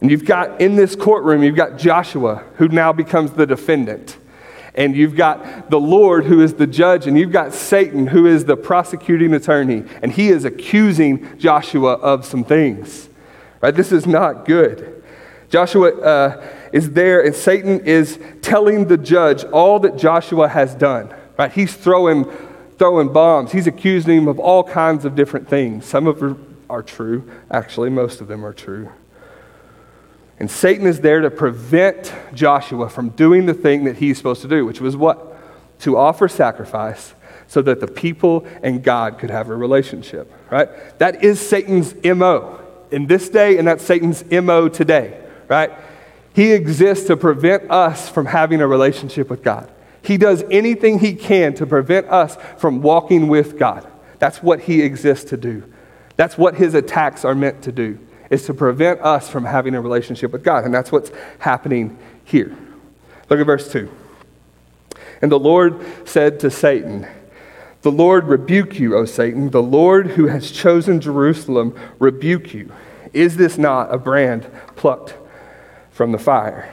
And 0.00 0.10
you've 0.10 0.24
got 0.24 0.60
in 0.60 0.76
this 0.76 0.94
courtroom, 0.94 1.42
you've 1.42 1.56
got 1.56 1.76
Joshua, 1.76 2.44
who 2.56 2.68
now 2.68 2.92
becomes 2.92 3.32
the 3.32 3.46
defendant. 3.46 4.16
And 4.74 4.94
you've 4.94 5.16
got 5.16 5.70
the 5.70 5.80
Lord, 5.80 6.24
who 6.24 6.40
is 6.40 6.54
the 6.54 6.66
judge, 6.66 7.06
and 7.06 7.18
you've 7.18 7.32
got 7.32 7.52
Satan, 7.52 8.06
who 8.06 8.26
is 8.26 8.44
the 8.44 8.56
prosecuting 8.56 9.34
attorney. 9.34 9.84
And 10.02 10.12
he 10.12 10.28
is 10.28 10.44
accusing 10.44 11.36
Joshua 11.38 11.94
of 11.94 12.24
some 12.24 12.44
things, 12.44 13.08
right? 13.60 13.74
This 13.74 13.90
is 13.90 14.06
not 14.06 14.44
good. 14.44 15.02
Joshua. 15.50 16.00
Uh, 16.00 16.54
is 16.72 16.92
there, 16.92 17.24
and 17.24 17.34
Satan 17.34 17.80
is 17.80 18.18
telling 18.42 18.86
the 18.86 18.96
judge 18.96 19.44
all 19.44 19.78
that 19.80 19.96
Joshua 19.96 20.48
has 20.48 20.74
done. 20.74 21.14
Right? 21.38 21.52
He's 21.52 21.74
throwing, 21.74 22.24
throwing 22.78 23.12
bombs. 23.12 23.52
He's 23.52 23.66
accusing 23.66 24.18
him 24.18 24.28
of 24.28 24.38
all 24.38 24.64
kinds 24.64 25.04
of 25.04 25.14
different 25.14 25.48
things. 25.48 25.84
Some 25.84 26.06
of 26.06 26.38
are 26.68 26.82
true. 26.82 27.30
Actually, 27.50 27.90
most 27.90 28.20
of 28.20 28.28
them 28.28 28.44
are 28.44 28.52
true. 28.52 28.90
And 30.40 30.50
Satan 30.50 30.86
is 30.86 31.00
there 31.00 31.20
to 31.20 31.30
prevent 31.30 32.12
Joshua 32.32 32.88
from 32.88 33.10
doing 33.10 33.46
the 33.46 33.54
thing 33.54 33.84
that 33.84 33.96
he's 33.96 34.18
supposed 34.18 34.42
to 34.42 34.48
do, 34.48 34.64
which 34.64 34.80
was 34.80 34.96
what? 34.96 35.36
To 35.80 35.96
offer 35.96 36.28
sacrifice 36.28 37.14
so 37.48 37.62
that 37.62 37.80
the 37.80 37.88
people 37.88 38.46
and 38.62 38.84
God 38.84 39.18
could 39.18 39.30
have 39.30 39.48
a 39.48 39.56
relationship, 39.56 40.30
right? 40.50 40.68
That 40.98 41.24
is 41.24 41.40
Satan's 41.40 41.94
MO 42.04 42.60
in 42.90 43.06
this 43.06 43.28
day, 43.28 43.58
and 43.58 43.66
that's 43.66 43.84
Satan's 43.84 44.24
MO 44.30 44.68
today, 44.68 45.18
right? 45.48 45.72
He 46.34 46.52
exists 46.52 47.06
to 47.06 47.16
prevent 47.16 47.70
us 47.70 48.08
from 48.08 48.26
having 48.26 48.60
a 48.60 48.66
relationship 48.66 49.30
with 49.30 49.42
God. 49.42 49.70
He 50.02 50.16
does 50.16 50.44
anything 50.50 51.00
he 51.00 51.14
can 51.14 51.54
to 51.54 51.66
prevent 51.66 52.06
us 52.08 52.36
from 52.58 52.80
walking 52.80 53.28
with 53.28 53.58
God. 53.58 53.86
That's 54.18 54.42
what 54.42 54.60
he 54.60 54.82
exists 54.82 55.30
to 55.30 55.36
do. 55.36 55.64
That's 56.16 56.38
what 56.38 56.54
his 56.54 56.74
attacks 56.74 57.24
are 57.24 57.34
meant 57.34 57.62
to 57.62 57.72
do, 57.72 57.98
is 58.30 58.44
to 58.46 58.54
prevent 58.54 59.00
us 59.00 59.28
from 59.28 59.44
having 59.44 59.74
a 59.74 59.80
relationship 59.80 60.32
with 60.32 60.42
God. 60.42 60.64
And 60.64 60.74
that's 60.74 60.92
what's 60.92 61.10
happening 61.38 61.98
here. 62.24 62.56
Look 63.28 63.40
at 63.40 63.46
verse 63.46 63.70
2. 63.70 63.90
And 65.20 65.32
the 65.32 65.38
Lord 65.38 65.84
said 66.04 66.40
to 66.40 66.50
Satan, 66.50 67.06
The 67.82 67.92
Lord 67.92 68.24
rebuke 68.24 68.78
you, 68.78 68.96
O 68.96 69.04
Satan. 69.04 69.50
The 69.50 69.62
Lord 69.62 70.08
who 70.08 70.26
has 70.26 70.50
chosen 70.50 71.00
Jerusalem 71.00 71.78
rebuke 71.98 72.54
you. 72.54 72.72
Is 73.12 73.36
this 73.36 73.58
not 73.58 73.92
a 73.92 73.98
brand 73.98 74.50
plucked 74.76 75.14
from 75.98 76.12
the 76.12 76.18
fire. 76.18 76.72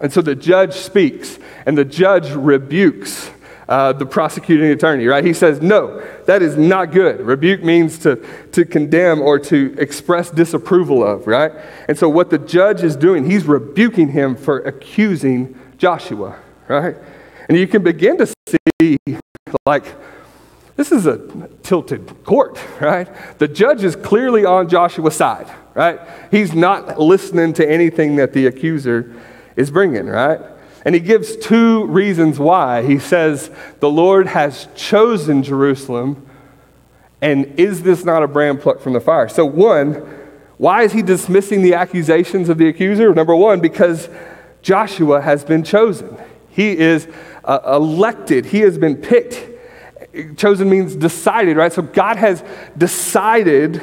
And 0.00 0.12
so 0.12 0.20
the 0.20 0.34
judge 0.34 0.74
speaks, 0.74 1.38
and 1.64 1.78
the 1.78 1.84
judge 1.84 2.32
rebukes 2.32 3.30
uh, 3.68 3.92
the 3.92 4.06
prosecuting 4.06 4.70
attorney, 4.70 5.06
right? 5.06 5.24
He 5.24 5.34
says, 5.34 5.60
No, 5.60 6.02
that 6.24 6.42
is 6.42 6.56
not 6.56 6.90
good. 6.90 7.20
Rebuke 7.20 7.62
means 7.62 7.98
to, 7.98 8.16
to 8.52 8.64
condemn 8.64 9.20
or 9.20 9.38
to 9.40 9.74
express 9.78 10.30
disapproval 10.30 11.04
of, 11.06 11.26
right? 11.26 11.52
And 11.86 11.98
so 11.98 12.08
what 12.08 12.30
the 12.30 12.38
judge 12.38 12.82
is 12.82 12.96
doing, 12.96 13.30
he's 13.30 13.44
rebuking 13.44 14.08
him 14.08 14.36
for 14.36 14.60
accusing 14.60 15.58
Joshua, 15.76 16.38
right? 16.66 16.96
And 17.48 17.58
you 17.58 17.66
can 17.66 17.82
begin 17.82 18.18
to 18.18 18.32
see, 18.80 18.98
like, 19.66 19.84
this 20.76 20.92
is 20.92 21.06
a 21.06 21.48
tilted 21.62 22.24
court, 22.24 22.58
right? 22.80 23.08
The 23.38 23.48
judge 23.48 23.84
is 23.84 23.96
clearly 23.96 24.44
on 24.44 24.68
Joshua's 24.68 25.16
side, 25.16 25.48
right? 25.74 26.00
He's 26.30 26.54
not 26.54 26.98
listening 26.98 27.52
to 27.54 27.68
anything 27.68 28.16
that 28.16 28.32
the 28.32 28.46
accuser 28.46 29.14
is 29.56 29.70
bringing, 29.70 30.06
right? 30.06 30.40
And 30.84 30.94
he 30.94 31.00
gives 31.00 31.36
two 31.36 31.86
reasons 31.86 32.38
why. 32.38 32.82
He 32.82 32.98
says, 32.98 33.50
The 33.80 33.90
Lord 33.90 34.28
has 34.28 34.68
chosen 34.74 35.42
Jerusalem, 35.42 36.26
and 37.20 37.58
is 37.58 37.82
this 37.82 38.04
not 38.04 38.22
a 38.22 38.28
brand 38.28 38.60
plucked 38.60 38.80
from 38.80 38.92
the 38.92 39.00
fire? 39.00 39.28
So, 39.28 39.44
one, 39.44 39.94
why 40.56 40.82
is 40.82 40.92
he 40.92 41.02
dismissing 41.02 41.62
the 41.62 41.74
accusations 41.74 42.48
of 42.48 42.58
the 42.58 42.68
accuser? 42.68 43.12
Number 43.14 43.34
one, 43.34 43.60
because 43.60 44.08
Joshua 44.62 45.20
has 45.20 45.44
been 45.44 45.64
chosen. 45.64 46.16
He 46.50 46.76
is 46.76 47.08
uh, 47.44 47.60
elected, 47.66 48.46
he 48.46 48.60
has 48.60 48.78
been 48.78 48.96
picked 48.96 49.48
chosen 50.36 50.68
means 50.68 50.96
decided, 50.96 51.56
right? 51.56 51.72
So 51.72 51.82
God 51.82 52.16
has 52.16 52.42
decided 52.76 53.80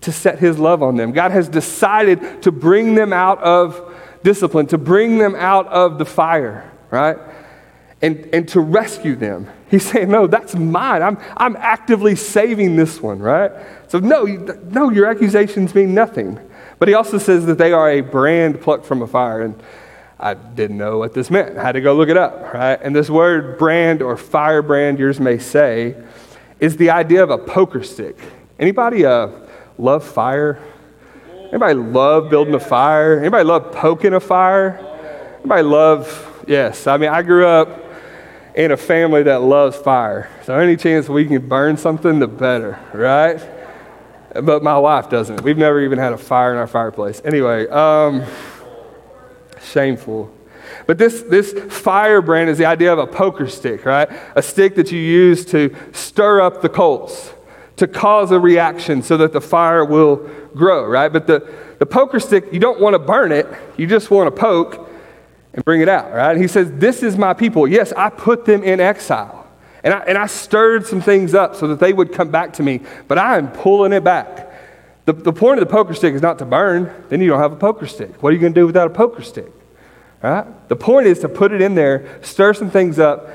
to 0.00 0.12
set 0.12 0.38
his 0.38 0.58
love 0.58 0.82
on 0.82 0.96
them. 0.96 1.12
God 1.12 1.30
has 1.30 1.48
decided 1.48 2.42
to 2.42 2.50
bring 2.50 2.94
them 2.94 3.12
out 3.12 3.40
of 3.42 3.91
discipline, 4.22 4.66
to 4.68 4.78
bring 4.78 5.18
them 5.18 5.34
out 5.34 5.66
of 5.68 5.98
the 5.98 6.04
fire, 6.04 6.70
right? 6.90 7.16
And, 8.00 8.28
and 8.32 8.48
to 8.48 8.60
rescue 8.60 9.14
them. 9.14 9.48
He's 9.70 9.84
saying, 9.90 10.10
No, 10.10 10.26
that's 10.26 10.54
mine. 10.54 11.02
I'm, 11.02 11.18
I'm 11.36 11.56
actively 11.56 12.16
saving 12.16 12.76
this 12.76 13.00
one, 13.00 13.20
right? 13.20 13.52
So, 13.88 13.98
no, 13.98 14.24
no, 14.24 14.90
your 14.90 15.06
accusations 15.06 15.74
mean 15.74 15.94
nothing. 15.94 16.38
But 16.78 16.88
he 16.88 16.94
also 16.94 17.18
says 17.18 17.46
that 17.46 17.58
they 17.58 17.72
are 17.72 17.90
a 17.90 18.00
brand 18.00 18.60
plucked 18.60 18.86
from 18.86 19.02
a 19.02 19.06
fire. 19.06 19.42
And 19.42 19.62
I 20.18 20.34
didn't 20.34 20.78
know 20.78 20.98
what 20.98 21.14
this 21.14 21.30
meant. 21.30 21.56
I 21.56 21.62
had 21.62 21.72
to 21.72 21.80
go 21.80 21.94
look 21.94 22.08
it 22.08 22.16
up, 22.16 22.52
right? 22.52 22.78
And 22.82 22.94
this 22.94 23.08
word 23.08 23.58
brand 23.58 24.02
or 24.02 24.16
firebrand, 24.16 24.98
yours 24.98 25.20
may 25.20 25.38
say, 25.38 25.96
is 26.60 26.76
the 26.76 26.90
idea 26.90 27.22
of 27.22 27.30
a 27.30 27.38
poker 27.38 27.82
stick. 27.82 28.16
Anybody 28.58 29.04
uh, 29.04 29.28
love 29.78 30.04
fire? 30.04 30.60
Anybody 31.52 31.74
love 31.74 32.30
building 32.30 32.54
a 32.54 32.60
fire? 32.60 33.20
Anybody 33.20 33.44
love 33.44 33.72
poking 33.72 34.14
a 34.14 34.20
fire? 34.20 34.80
Anybody 35.40 35.62
love, 35.62 36.44
yes. 36.48 36.86
I 36.86 36.96
mean, 36.96 37.10
I 37.10 37.22
grew 37.22 37.46
up 37.46 37.84
in 38.54 38.72
a 38.72 38.76
family 38.76 39.22
that 39.24 39.42
loves 39.42 39.76
fire. 39.76 40.30
So 40.44 40.58
any 40.58 40.76
chance 40.76 41.08
we 41.08 41.26
can 41.26 41.46
burn 41.46 41.76
something, 41.76 42.18
the 42.18 42.26
better, 42.26 42.80
right? 42.94 43.40
But 44.42 44.62
my 44.62 44.78
wife 44.78 45.10
doesn't. 45.10 45.42
We've 45.42 45.58
never 45.58 45.80
even 45.82 45.98
had 45.98 46.14
a 46.14 46.18
fire 46.18 46.52
in 46.52 46.58
our 46.58 46.66
fireplace. 46.66 47.20
Anyway, 47.22 47.68
um, 47.68 48.24
Shameful. 49.62 50.32
But 50.86 50.98
this, 50.98 51.22
this 51.22 51.52
firebrand 51.52 52.50
is 52.50 52.58
the 52.58 52.64
idea 52.64 52.92
of 52.92 52.98
a 52.98 53.06
poker 53.06 53.46
stick, 53.46 53.84
right? 53.84 54.08
A 54.34 54.42
stick 54.42 54.74
that 54.76 54.90
you 54.90 54.98
use 54.98 55.44
to 55.46 55.74
stir 55.92 56.40
up 56.40 56.62
the 56.62 56.68
coals, 56.68 57.32
to 57.76 57.86
cause 57.86 58.30
a 58.30 58.38
reaction 58.38 59.02
so 59.02 59.16
that 59.16 59.32
the 59.32 59.40
fire 59.40 59.84
will 59.84 60.16
grow, 60.54 60.84
right? 60.84 61.12
But 61.12 61.26
the, 61.26 61.52
the 61.78 61.86
poker 61.86 62.20
stick, 62.20 62.52
you 62.52 62.60
don't 62.60 62.80
want 62.80 62.94
to 62.94 62.98
burn 62.98 63.32
it, 63.32 63.46
you 63.76 63.86
just 63.86 64.10
want 64.10 64.34
to 64.34 64.40
poke 64.40 64.88
and 65.54 65.64
bring 65.64 65.80
it 65.80 65.88
out, 65.88 66.12
right? 66.12 66.36
he 66.36 66.48
says, 66.48 66.70
This 66.72 67.02
is 67.02 67.16
my 67.16 67.34
people. 67.34 67.66
Yes, 67.66 67.92
I 67.92 68.10
put 68.10 68.44
them 68.44 68.62
in 68.62 68.80
exile. 68.80 69.46
And 69.84 69.92
I, 69.92 69.98
and 70.00 70.16
I 70.16 70.26
stirred 70.26 70.86
some 70.86 71.00
things 71.00 71.34
up 71.34 71.56
so 71.56 71.66
that 71.68 71.80
they 71.80 71.92
would 71.92 72.12
come 72.12 72.30
back 72.30 72.52
to 72.54 72.62
me, 72.62 72.80
but 73.08 73.18
I 73.18 73.36
am 73.36 73.50
pulling 73.50 73.92
it 73.92 74.04
back. 74.04 74.48
The, 75.06 75.12
the 75.12 75.32
point 75.32 75.60
of 75.60 75.66
the 75.66 75.72
poker 75.72 75.94
stick 75.94 76.14
is 76.14 76.22
not 76.22 76.38
to 76.38 76.44
burn, 76.44 76.92
then 77.08 77.20
you 77.20 77.28
don't 77.28 77.40
have 77.40 77.52
a 77.52 77.56
poker 77.56 77.88
stick. 77.88 78.22
What 78.22 78.30
are 78.30 78.32
you 78.34 78.38
going 78.38 78.54
to 78.54 78.60
do 78.60 78.66
without 78.66 78.86
a 78.86 78.94
poker 78.94 79.22
stick? 79.22 79.50
Right? 80.22 80.46
The 80.68 80.76
point 80.76 81.08
is 81.08 81.18
to 81.20 81.28
put 81.28 81.50
it 81.50 81.60
in 81.60 81.74
there, 81.74 82.20
stir 82.22 82.54
some 82.54 82.70
things 82.70 83.00
up, 83.00 83.28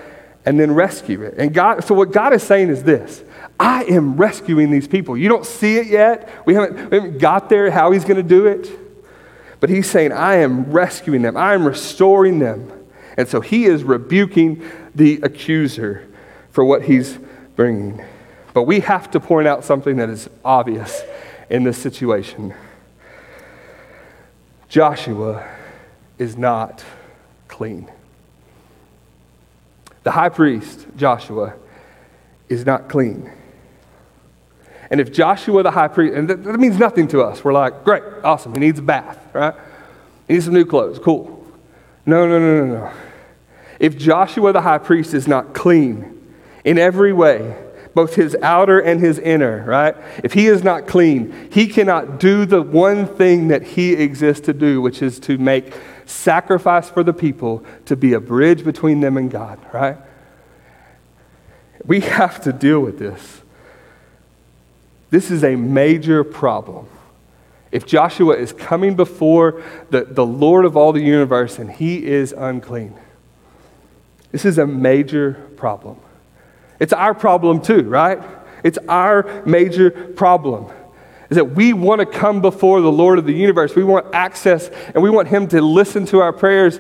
and 0.46 0.58
then 0.58 0.74
rescue 0.74 1.24
it. 1.24 1.36
And 1.38 1.54
God, 1.54 1.84
so 1.84 1.94
what 1.94 2.14
God 2.14 2.32
is 2.32 2.42
saying 2.42 2.70
is 2.70 2.84
this 2.84 3.22
I 3.60 3.86
am 3.86 4.18
rescuing 4.18 4.72
these 4.72 4.88
people. 4.88 5.18
You 5.18 5.30
don't 5.30 5.46
see 5.46 5.78
it 5.78 5.88
yet. 5.88 6.30
We 6.46 6.54
haven't, 6.54 6.92
we 6.92 6.98
haven't 6.98 7.18
got 7.18 7.50
there 7.50 7.72
how 7.72 7.92
He's 7.92 8.04
going 8.04 8.18
to 8.18 8.24
do 8.24 8.46
it. 8.46 8.70
But 9.60 9.70
He's 9.70 9.90
saying, 9.90 10.12
I 10.12 10.36
am 10.36 10.72
rescuing 10.72 11.22
them, 11.22 11.36
I 11.36 11.54
am 11.54 11.66
restoring 11.66 12.40
them. 12.40 12.72
And 13.18 13.28
so 13.28 13.42
he 13.42 13.66
is 13.66 13.84
rebuking 13.84 14.64
the 14.94 15.20
accuser 15.24 16.08
for 16.52 16.64
what 16.64 16.84
he's 16.84 17.18
bringing. 17.56 18.06
But 18.54 18.64
we 18.64 18.80
have 18.82 19.12
to 19.12 19.20
point 19.20 19.48
out 19.48 19.66
something 19.66 19.98
that 19.98 20.10
is 20.10 20.30
obvious 20.46 21.02
in 21.50 21.64
this 21.64 21.80
situation. 21.80 22.54
Joshua 24.70 25.48
is 26.20 26.38
not 26.38 26.86
clean. 27.48 27.92
The 30.04 30.12
high 30.12 30.30
priest, 30.30 30.86
Joshua, 30.96 31.56
is 32.50 32.66
not 32.66 32.88
clean. 32.88 33.32
And 34.90 35.02
if 35.02 35.12
Joshua 35.12 35.64
the 35.64 35.72
high 35.72 35.88
priest, 35.88 36.16
and 36.16 36.30
that, 36.30 36.44
that, 36.44 36.60
means 36.60 36.78
nothing 36.78 37.08
to 37.10 37.22
us, 37.22 37.44
we're 37.44 37.54
like, 37.54 37.84
great, 37.84 38.04
awesome, 38.24 38.54
he 38.54 38.60
needs 38.60 38.80
a 38.80 38.84
bath, 38.84 39.20
right? 39.34 39.54
He 40.28 40.34
needs 40.34 40.46
some 40.46 40.54
new 40.54 40.66
clothes, 40.66 41.00
cool. 41.00 41.46
No, 42.06 42.28
no, 42.28 42.40
no, 42.40 42.66
no, 42.66 42.74
no. 42.74 42.92
If 43.80 43.98
Joshua 43.98 44.54
the 44.54 44.62
high 44.62 44.78
priest 44.78 45.14
is 45.14 45.28
not 45.28 45.54
clean 45.54 46.36
in 46.64 46.78
every 46.78 47.14
way, 47.14 47.56
both 47.94 48.16
his 48.16 48.36
outer 48.44 48.80
and 48.80 49.02
his 49.02 49.18
inner, 49.20 49.66
right? 49.66 49.96
If 50.24 50.34
he 50.34 50.48
is 50.48 50.64
not 50.64 50.88
clean, 50.88 51.50
he 51.52 51.68
cannot 51.68 52.20
do 52.20 52.46
the 52.46 52.62
one 52.62 53.08
thing 53.08 53.48
that 53.48 53.64
he 53.64 53.94
exists 53.94 54.46
to 54.46 54.54
do, 54.54 54.82
which 54.82 55.02
is 55.02 55.20
to 55.22 55.38
make 55.38 55.74
sacrifice 56.06 56.90
for 56.90 57.04
the 57.04 57.14
people, 57.14 57.66
to 57.86 57.96
be 57.96 58.14
a 58.14 58.20
bridge 58.20 58.64
between 58.64 59.00
them 59.00 59.18
and 59.18 59.32
God, 59.32 59.60
right? 59.74 59.98
We 61.86 62.02
have 62.02 62.40
to 62.44 62.54
deal 62.54 62.80
with 62.80 63.00
this. 63.00 63.42
This 65.10 65.32
is 65.32 65.44
a 65.44 65.56
major 65.56 66.24
problem. 66.24 66.88
If 67.72 67.86
Joshua 67.86 68.36
is 68.36 68.54
coming 68.54 68.96
before 68.96 69.62
the, 69.90 70.06
the 70.06 70.26
Lord 70.26 70.66
of 70.66 70.78
all 70.78 70.94
the 70.94 71.02
universe 71.02 71.60
and 71.60 71.72
he 71.72 72.06
is 72.06 72.34
unclean, 72.34 72.94
this 74.32 74.46
is 74.46 74.58
a 74.58 74.68
major 74.68 75.34
problem. 75.56 75.98
It's 76.80 76.94
our 76.94 77.14
problem 77.14 77.62
too, 77.62 77.84
right? 77.84 78.20
It's 78.64 78.78
our 78.88 79.44
major 79.46 79.92
problem. 79.92 80.72
Is 81.30 81.36
that 81.36 81.52
we 81.52 81.74
want 81.74 82.00
to 82.00 82.06
come 82.06 82.42
before 82.42 82.80
the 82.80 82.92
Lord 82.92 83.20
of 83.20 83.26
the 83.26 83.34
universe. 83.34 83.76
We 83.76 83.84
want 83.84 84.14
access 84.14 84.70
and 84.94 85.04
we 85.04 85.10
want 85.10 85.28
him 85.28 85.48
to 85.50 85.62
listen 85.62 86.06
to 86.08 86.20
our 86.20 86.32
prayers. 86.32 86.80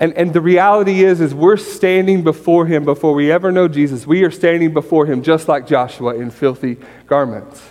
And, 0.00 0.14
and 0.14 0.32
the 0.32 0.40
reality 0.40 1.04
is, 1.04 1.20
is 1.20 1.34
we're 1.34 1.58
standing 1.58 2.24
before 2.24 2.64
him 2.64 2.84
before 2.86 3.12
we 3.12 3.30
ever 3.30 3.52
know 3.52 3.68
Jesus. 3.68 4.06
We 4.06 4.24
are 4.24 4.30
standing 4.30 4.72
before 4.72 5.04
him 5.04 5.22
just 5.22 5.46
like 5.46 5.66
Joshua 5.66 6.14
in 6.14 6.30
filthy 6.30 6.78
garments. 7.06 7.62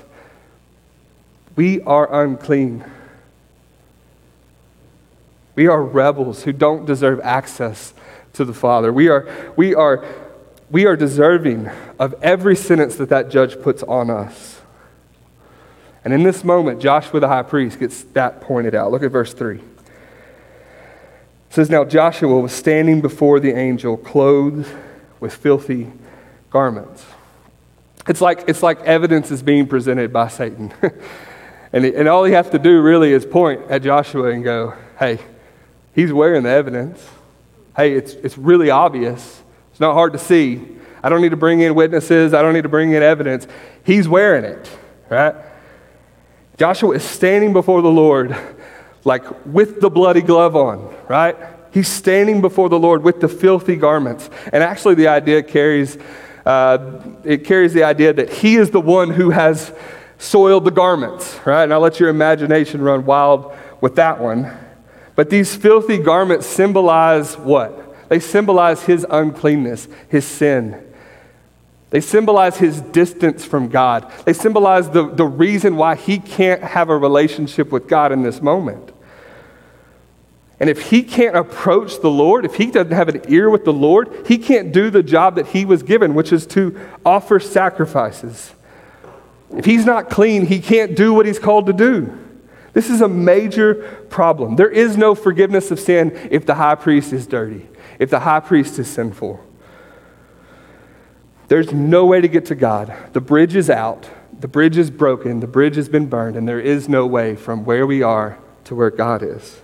We 1.55 1.81
are 1.81 2.23
unclean. 2.23 2.85
We 5.55 5.65
are 5.65 5.83
rebels 5.83 6.43
who 6.43 6.53
don't 6.53 6.85
deserve 6.85 7.19
access 7.21 7.95
to 8.33 8.45
the 8.45 8.53
Father. 8.53 8.93
We 8.93 9.09
are, 9.09 9.27
we 9.57 9.73
are, 9.73 10.05
we 10.69 10.85
are 10.85 10.95
deserving 10.95 11.67
of 11.97 12.13
every 12.21 12.55
sentence 12.55 12.95
that 12.97 13.09
that 13.09 13.31
judge 13.31 13.59
puts 13.59 13.81
on 13.83 14.11
us. 14.11 14.61
And 16.05 16.13
in 16.13 16.21
this 16.21 16.43
moment, 16.43 16.79
Joshua 16.79 17.19
the 17.19 17.27
high 17.27 17.41
priest 17.41 17.79
gets 17.79 18.03
that 18.03 18.39
pointed 18.39 18.75
out. 18.75 18.91
Look 18.91 19.01
at 19.01 19.11
verse 19.11 19.33
3. 19.33 19.59
It 21.49 21.55
says, 21.55 21.69
Now 21.69 21.83
Joshua 21.83 22.39
was 22.39 22.51
standing 22.51 23.01
before 23.01 23.39
the 23.39 23.51
angel, 23.57 23.97
clothed 23.97 24.67
with 25.19 25.33
filthy 25.33 25.91
garments. 26.49 27.05
It's 28.07 28.21
like, 28.21 28.45
it's 28.47 28.63
like 28.63 28.79
evidence 28.81 29.31
is 29.31 29.43
being 29.43 29.67
presented 29.67 30.13
by 30.13 30.29
Satan. 30.29 30.73
and, 31.73 31.85
and 31.85 32.07
all 32.07 32.23
he 32.23 32.33
has 32.33 32.49
to 32.51 32.59
do 32.59 32.81
really 32.81 33.11
is 33.11 33.25
point 33.25 33.61
at 33.69 33.83
Joshua 33.83 34.31
and 34.31 34.43
go, 34.43 34.73
Hey, 34.97 35.19
he's 35.93 36.13
wearing 36.13 36.43
the 36.43 36.49
evidence 36.49 37.05
hey, 37.79 37.93
it's, 37.93 38.11
it's 38.15 38.37
really 38.37 38.69
obvious. 38.69 39.41
It's 39.71 39.79
not 39.79 39.93
hard 39.93 40.11
to 40.11 40.19
see. 40.19 40.67
I 41.01 41.07
don't 41.07 41.21
need 41.21 41.29
to 41.29 41.37
bring 41.37 41.61
in 41.61 41.75
witnesses. 41.75 42.33
I 42.33 42.41
don't 42.41 42.53
need 42.53 42.63
to 42.63 42.69
bring 42.69 42.91
in 42.91 43.01
evidence. 43.01 43.47
He's 43.85 44.05
wearing 44.05 44.43
it, 44.43 44.69
right? 45.07 45.33
Joshua 46.57 46.95
is 46.95 47.03
standing 47.03 47.53
before 47.53 47.81
the 47.81 47.89
Lord 47.89 48.35
like 49.05 49.45
with 49.45 49.81
the 49.81 49.89
bloody 49.89 50.21
glove 50.21 50.55
on, 50.55 50.93
right? 51.07 51.35
He's 51.71 51.87
standing 51.87 52.41
before 52.41 52.69
the 52.69 52.79
Lord 52.79 53.03
with 53.03 53.21
the 53.21 53.27
filthy 53.27 53.75
garments. 53.75 54.29
And 54.51 54.63
actually, 54.63 54.95
the 54.95 55.07
idea 55.07 55.43
carries, 55.43 55.97
uh, 56.45 57.01
it 57.23 57.45
carries 57.45 57.73
the 57.73 57.83
idea 57.83 58.13
that 58.13 58.29
he 58.29 58.55
is 58.55 58.71
the 58.71 58.81
one 58.81 59.11
who 59.11 59.29
has 59.29 59.71
soiled 60.17 60.65
the 60.65 60.71
garments, 60.71 61.39
right? 61.45 61.63
And 61.63 61.73
I'll 61.73 61.79
let 61.79 61.99
your 61.99 62.09
imagination 62.09 62.81
run 62.81 63.05
wild 63.05 63.55
with 63.81 63.95
that 63.95 64.19
one. 64.19 64.51
But 65.15 65.29
these 65.29 65.55
filthy 65.55 65.97
garments 65.97 66.47
symbolize 66.47 67.37
what? 67.37 68.09
They 68.09 68.19
symbolize 68.19 68.83
his 68.83 69.05
uncleanness, 69.09 69.87
his 70.07 70.25
sin. 70.25 70.83
They 71.89 72.01
symbolize 72.01 72.57
his 72.57 72.81
distance 72.81 73.43
from 73.43 73.69
God. 73.69 74.11
They 74.25 74.33
symbolize 74.33 74.89
the, 74.89 75.09
the 75.09 75.25
reason 75.25 75.75
why 75.75 75.95
he 75.95 76.19
can't 76.19 76.61
have 76.61 76.89
a 76.89 76.97
relationship 76.97 77.71
with 77.71 77.87
God 77.87 78.11
in 78.11 78.21
this 78.21 78.41
moment. 78.41 78.91
And 80.59 80.69
if 80.69 80.89
he 80.89 81.03
can't 81.03 81.35
approach 81.35 82.01
the 82.01 82.09
Lord, 82.09 82.45
if 82.45 82.55
he 82.55 82.67
doesn't 82.69 82.91
have 82.91 83.07
an 83.07 83.21
ear 83.29 83.49
with 83.49 83.63
the 83.63 83.73
Lord, 83.73 84.27
he 84.27 84.37
can't 84.37 84.71
do 84.71 84.89
the 84.89 85.01
job 85.01 85.35
that 85.35 85.47
he 85.47 85.65
was 85.65 85.83
given, 85.83 86.13
which 86.13 86.33
is 86.33 86.45
to 86.47 86.79
offer 87.05 87.39
sacrifices. 87.39 88.53
If 89.51 89.65
he's 89.65 89.85
not 89.85 90.09
clean, 90.09 90.45
he 90.45 90.59
can't 90.59 90.95
do 90.95 91.13
what 91.13 91.25
he's 91.25 91.39
called 91.39 91.65
to 91.67 91.73
do. 91.73 92.15
This 92.73 92.89
is 92.89 93.01
a 93.01 93.07
major 93.07 94.05
problem. 94.09 94.57
There 94.57 94.69
is 94.69 94.95
no 94.95 95.15
forgiveness 95.15 95.71
of 95.71 95.79
sin 95.79 96.11
if 96.29 96.45
the 96.45 96.55
high 96.55 96.75
priest 96.75 97.13
is 97.13 97.25
dirty, 97.25 97.67
if 97.97 98.11
the 98.11 98.19
high 98.19 98.41
priest 98.41 98.77
is 98.77 98.87
sinful. 98.87 99.43
There's 101.49 101.73
no 101.73 102.05
way 102.05 102.21
to 102.21 102.27
get 102.27 102.45
to 102.45 102.55
God. 102.55 102.95
The 103.13 103.21
bridge 103.21 103.55
is 103.55 103.71
out, 103.71 104.07
the 104.39 104.47
bridge 104.47 104.77
is 104.77 104.91
broken, 104.91 105.39
the 105.39 105.47
bridge 105.47 105.75
has 105.75 105.89
been 105.89 106.05
burned, 106.05 106.37
and 106.37 106.47
there 106.47 106.59
is 106.59 106.87
no 106.87 107.07
way 107.07 107.35
from 107.35 107.65
where 107.65 107.87
we 107.87 108.03
are 108.03 108.37
to 108.65 108.75
where 108.75 108.91
God 108.91 109.23
is. 109.23 109.59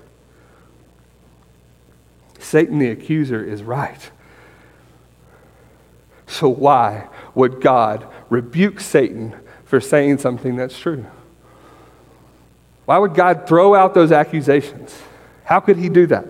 Satan 2.39 2.80
the 2.80 2.89
accuser 2.89 3.43
is 3.43 3.62
right. 3.62 4.10
So, 6.26 6.50
why 6.50 7.08
would 7.36 7.62
God 7.62 8.08
rebuke 8.30 8.80
Satan 8.80 9.36
for 9.63 9.80
saying 9.80 10.17
something 10.17 10.56
that's 10.56 10.78
true? 10.78 11.06
Why 12.86 12.98
would 12.98 13.13
God 13.13 13.48
throw 13.48 13.76
out 13.76 13.93
those 13.93 14.12
accusations? 14.12 15.00
How 15.43 15.60
could 15.60 15.78
he 15.78 15.89
do 15.89 16.08
that? 16.08 16.26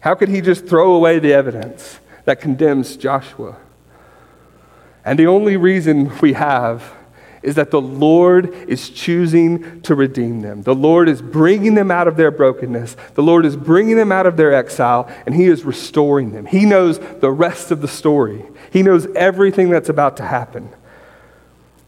How 0.00 0.14
could 0.14 0.28
he 0.28 0.40
just 0.40 0.66
throw 0.66 0.94
away 0.94 1.18
the 1.18 1.32
evidence 1.32 1.98
that 2.24 2.40
condemns 2.40 2.96
Joshua? 2.96 3.56
And 5.04 5.18
the 5.18 5.26
only 5.26 5.56
reason 5.56 6.16
we 6.20 6.34
have 6.34 6.94
is 7.42 7.56
that 7.56 7.70
the 7.72 7.80
Lord 7.80 8.54
is 8.68 8.88
choosing 8.88 9.80
to 9.82 9.94
redeem 9.94 10.42
them. 10.42 10.62
The 10.62 10.74
Lord 10.74 11.08
is 11.08 11.20
bringing 11.20 11.74
them 11.74 11.90
out 11.90 12.06
of 12.06 12.16
their 12.16 12.30
brokenness. 12.30 12.96
The 13.14 13.22
Lord 13.22 13.44
is 13.44 13.56
bringing 13.56 13.96
them 13.96 14.12
out 14.12 14.26
of 14.26 14.36
their 14.36 14.54
exile, 14.54 15.10
and 15.26 15.34
He 15.34 15.46
is 15.46 15.64
restoring 15.64 16.32
them. 16.32 16.46
He 16.46 16.64
knows 16.64 17.00
the 17.00 17.32
rest 17.32 17.70
of 17.70 17.80
the 17.80 17.88
story, 17.88 18.44
He 18.72 18.82
knows 18.82 19.06
everything 19.16 19.70
that's 19.70 19.88
about 19.88 20.16
to 20.18 20.24
happen. 20.24 20.70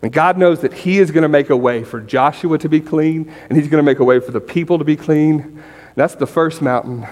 And 0.02 0.12
God 0.12 0.36
knows 0.36 0.60
that 0.60 0.72
He 0.72 0.98
is 0.98 1.12
going 1.12 1.22
to 1.22 1.28
make 1.28 1.50
a 1.50 1.56
way 1.56 1.84
for 1.84 2.00
Joshua 2.00 2.58
to 2.58 2.68
be 2.68 2.80
clean, 2.80 3.32
and 3.48 3.56
He's 3.56 3.68
going 3.68 3.82
to 3.82 3.88
make 3.88 4.00
a 4.00 4.04
way 4.04 4.18
for 4.18 4.32
the 4.32 4.40
people 4.40 4.78
to 4.78 4.84
be 4.84 4.96
clean. 4.96 5.62
that's 5.94 6.16
the 6.16 6.26
first 6.26 6.60
mountain. 6.60 7.06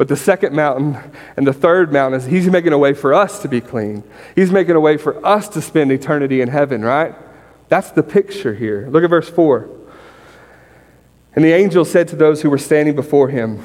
But 0.00 0.08
the 0.08 0.16
second 0.16 0.56
mountain 0.56 0.96
and 1.36 1.46
the 1.46 1.52
third 1.52 1.92
mountain 1.92 2.18
is 2.18 2.26
He's 2.26 2.46
making 2.46 2.72
a 2.72 2.78
way 2.78 2.94
for 2.94 3.12
us 3.12 3.42
to 3.42 3.48
be 3.48 3.60
clean. 3.60 4.02
He's 4.34 4.50
making 4.50 4.74
a 4.74 4.80
way 4.80 4.96
for 4.96 5.22
us 5.26 5.46
to 5.50 5.60
spend 5.60 5.92
eternity 5.92 6.40
in 6.40 6.48
heaven, 6.48 6.80
right? 6.80 7.14
That's 7.68 7.90
the 7.90 8.02
picture 8.02 8.54
here. 8.54 8.88
Look 8.90 9.04
at 9.04 9.10
verse 9.10 9.28
4. 9.28 9.68
And 11.36 11.44
the 11.44 11.52
angel 11.52 11.84
said 11.84 12.08
to 12.08 12.16
those 12.16 12.40
who 12.40 12.48
were 12.48 12.56
standing 12.56 12.96
before 12.96 13.28
him, 13.28 13.62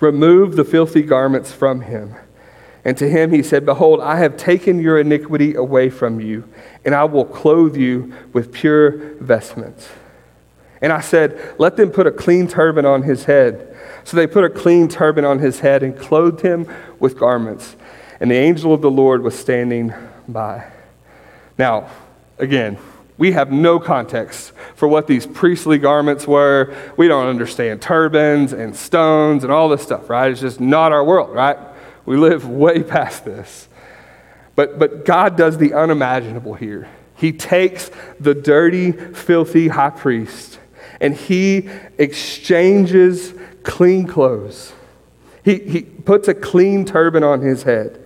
Remove 0.00 0.56
the 0.56 0.64
filthy 0.64 1.00
garments 1.00 1.50
from 1.50 1.80
him. 1.80 2.14
And 2.84 2.98
to 2.98 3.08
him 3.08 3.32
he 3.32 3.42
said, 3.42 3.64
Behold, 3.64 4.00
I 4.00 4.18
have 4.18 4.36
taken 4.36 4.80
your 4.80 5.00
iniquity 5.00 5.54
away 5.54 5.88
from 5.88 6.20
you, 6.20 6.46
and 6.84 6.94
I 6.94 7.04
will 7.04 7.24
clothe 7.24 7.74
you 7.74 8.12
with 8.34 8.52
pure 8.52 9.14
vestments. 9.14 9.88
And 10.82 10.92
I 10.92 11.00
said, 11.00 11.54
Let 11.58 11.76
them 11.76 11.90
put 11.90 12.06
a 12.06 12.10
clean 12.10 12.48
turban 12.48 12.84
on 12.84 13.04
his 13.04 13.24
head. 13.24 13.74
So 14.04 14.16
they 14.16 14.26
put 14.26 14.44
a 14.44 14.50
clean 14.50 14.88
turban 14.88 15.24
on 15.24 15.38
his 15.38 15.60
head 15.60 15.84
and 15.84 15.96
clothed 15.96 16.40
him 16.40 16.66
with 16.98 17.16
garments. 17.16 17.76
And 18.20 18.30
the 18.30 18.34
angel 18.34 18.74
of 18.74 18.82
the 18.82 18.90
Lord 18.90 19.22
was 19.22 19.38
standing 19.38 19.94
by. 20.26 20.66
Now, 21.56 21.88
again, 22.38 22.78
we 23.16 23.32
have 23.32 23.52
no 23.52 23.78
context 23.78 24.52
for 24.74 24.88
what 24.88 25.06
these 25.06 25.26
priestly 25.26 25.78
garments 25.78 26.26
were. 26.26 26.74
We 26.96 27.06
don't 27.06 27.28
understand 27.28 27.80
turbans 27.80 28.52
and 28.52 28.74
stones 28.74 29.44
and 29.44 29.52
all 29.52 29.68
this 29.68 29.82
stuff, 29.82 30.10
right? 30.10 30.30
It's 30.30 30.40
just 30.40 30.60
not 30.60 30.90
our 30.90 31.04
world, 31.04 31.30
right? 31.30 31.58
We 32.04 32.16
live 32.16 32.48
way 32.48 32.82
past 32.82 33.24
this. 33.24 33.68
But, 34.56 34.78
but 34.78 35.04
God 35.04 35.36
does 35.36 35.58
the 35.58 35.74
unimaginable 35.74 36.54
here. 36.54 36.88
He 37.14 37.32
takes 37.32 37.90
the 38.18 38.34
dirty, 38.34 38.90
filthy 38.90 39.68
high 39.68 39.90
priest 39.90 40.58
and 41.02 41.16
he 41.16 41.68
exchanges 41.98 43.34
clean 43.64 44.06
clothes. 44.06 44.72
He, 45.44 45.58
he 45.58 45.82
puts 45.82 46.28
a 46.28 46.34
clean 46.34 46.84
turban 46.84 47.24
on 47.24 47.40
his 47.40 47.64
head. 47.64 47.98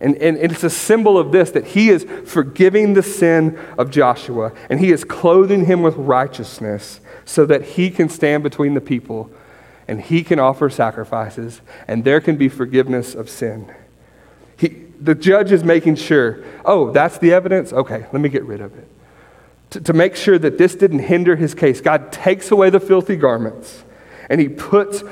And, 0.00 0.16
and 0.16 0.36
it's 0.36 0.64
a 0.64 0.70
symbol 0.70 1.18
of 1.18 1.32
this 1.32 1.50
that 1.50 1.66
he 1.66 1.90
is 1.90 2.04
forgiving 2.24 2.94
the 2.94 3.02
sin 3.02 3.58
of 3.76 3.90
Joshua 3.90 4.52
and 4.70 4.80
he 4.80 4.90
is 4.90 5.04
clothing 5.04 5.66
him 5.66 5.82
with 5.82 5.96
righteousness 5.96 7.00
so 7.24 7.44
that 7.46 7.62
he 7.62 7.90
can 7.90 8.08
stand 8.08 8.42
between 8.42 8.74
the 8.74 8.80
people 8.80 9.30
and 9.86 10.00
he 10.00 10.24
can 10.24 10.38
offer 10.38 10.70
sacrifices 10.70 11.60
and 11.86 12.04
there 12.04 12.20
can 12.20 12.36
be 12.36 12.48
forgiveness 12.48 13.14
of 13.14 13.28
sin. 13.28 13.72
He, 14.56 14.68
the 15.00 15.14
judge 15.14 15.52
is 15.52 15.62
making 15.64 15.96
sure, 15.96 16.42
oh, 16.64 16.92
that's 16.92 17.18
the 17.18 17.32
evidence? 17.32 17.72
Okay, 17.72 18.06
let 18.12 18.20
me 18.20 18.28
get 18.28 18.44
rid 18.44 18.60
of 18.60 18.76
it. 18.76 18.88
To, 19.72 19.80
to 19.80 19.92
make 19.92 20.16
sure 20.16 20.38
that 20.38 20.58
this 20.58 20.74
didn't 20.74 21.00
hinder 21.00 21.36
his 21.36 21.54
case, 21.54 21.80
God 21.80 22.12
takes 22.12 22.50
away 22.50 22.70
the 22.70 22.80
filthy 22.80 23.16
garments 23.16 23.84
and 24.28 24.40
he 24.40 24.48
puts 24.48 25.02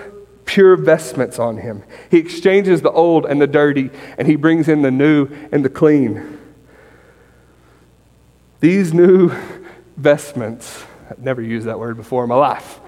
pure 0.45 0.77
vestments 0.77 1.39
on 1.39 1.59
him. 1.59 1.83
He 2.11 2.19
exchanges 2.19 2.83
the 2.83 2.91
old 2.91 3.25
and 3.25 3.41
the 3.41 3.47
dirty, 3.47 3.91
and 4.19 4.27
he 4.27 4.37
brings 4.37 4.69
in 4.69 4.83
the 4.83 4.91
new 4.91 5.29
and 5.53 5.65
the 5.65 5.69
clean. 5.69 6.39
These 8.59 8.93
new 8.93 9.31
vestments, 9.97 10.85
I've 11.09 11.21
never 11.21 11.41
used 11.41 11.67
that 11.67 11.79
word 11.79 11.97
before 11.97 12.25
in 12.25 12.29
my 12.29 12.35
life. 12.35 12.81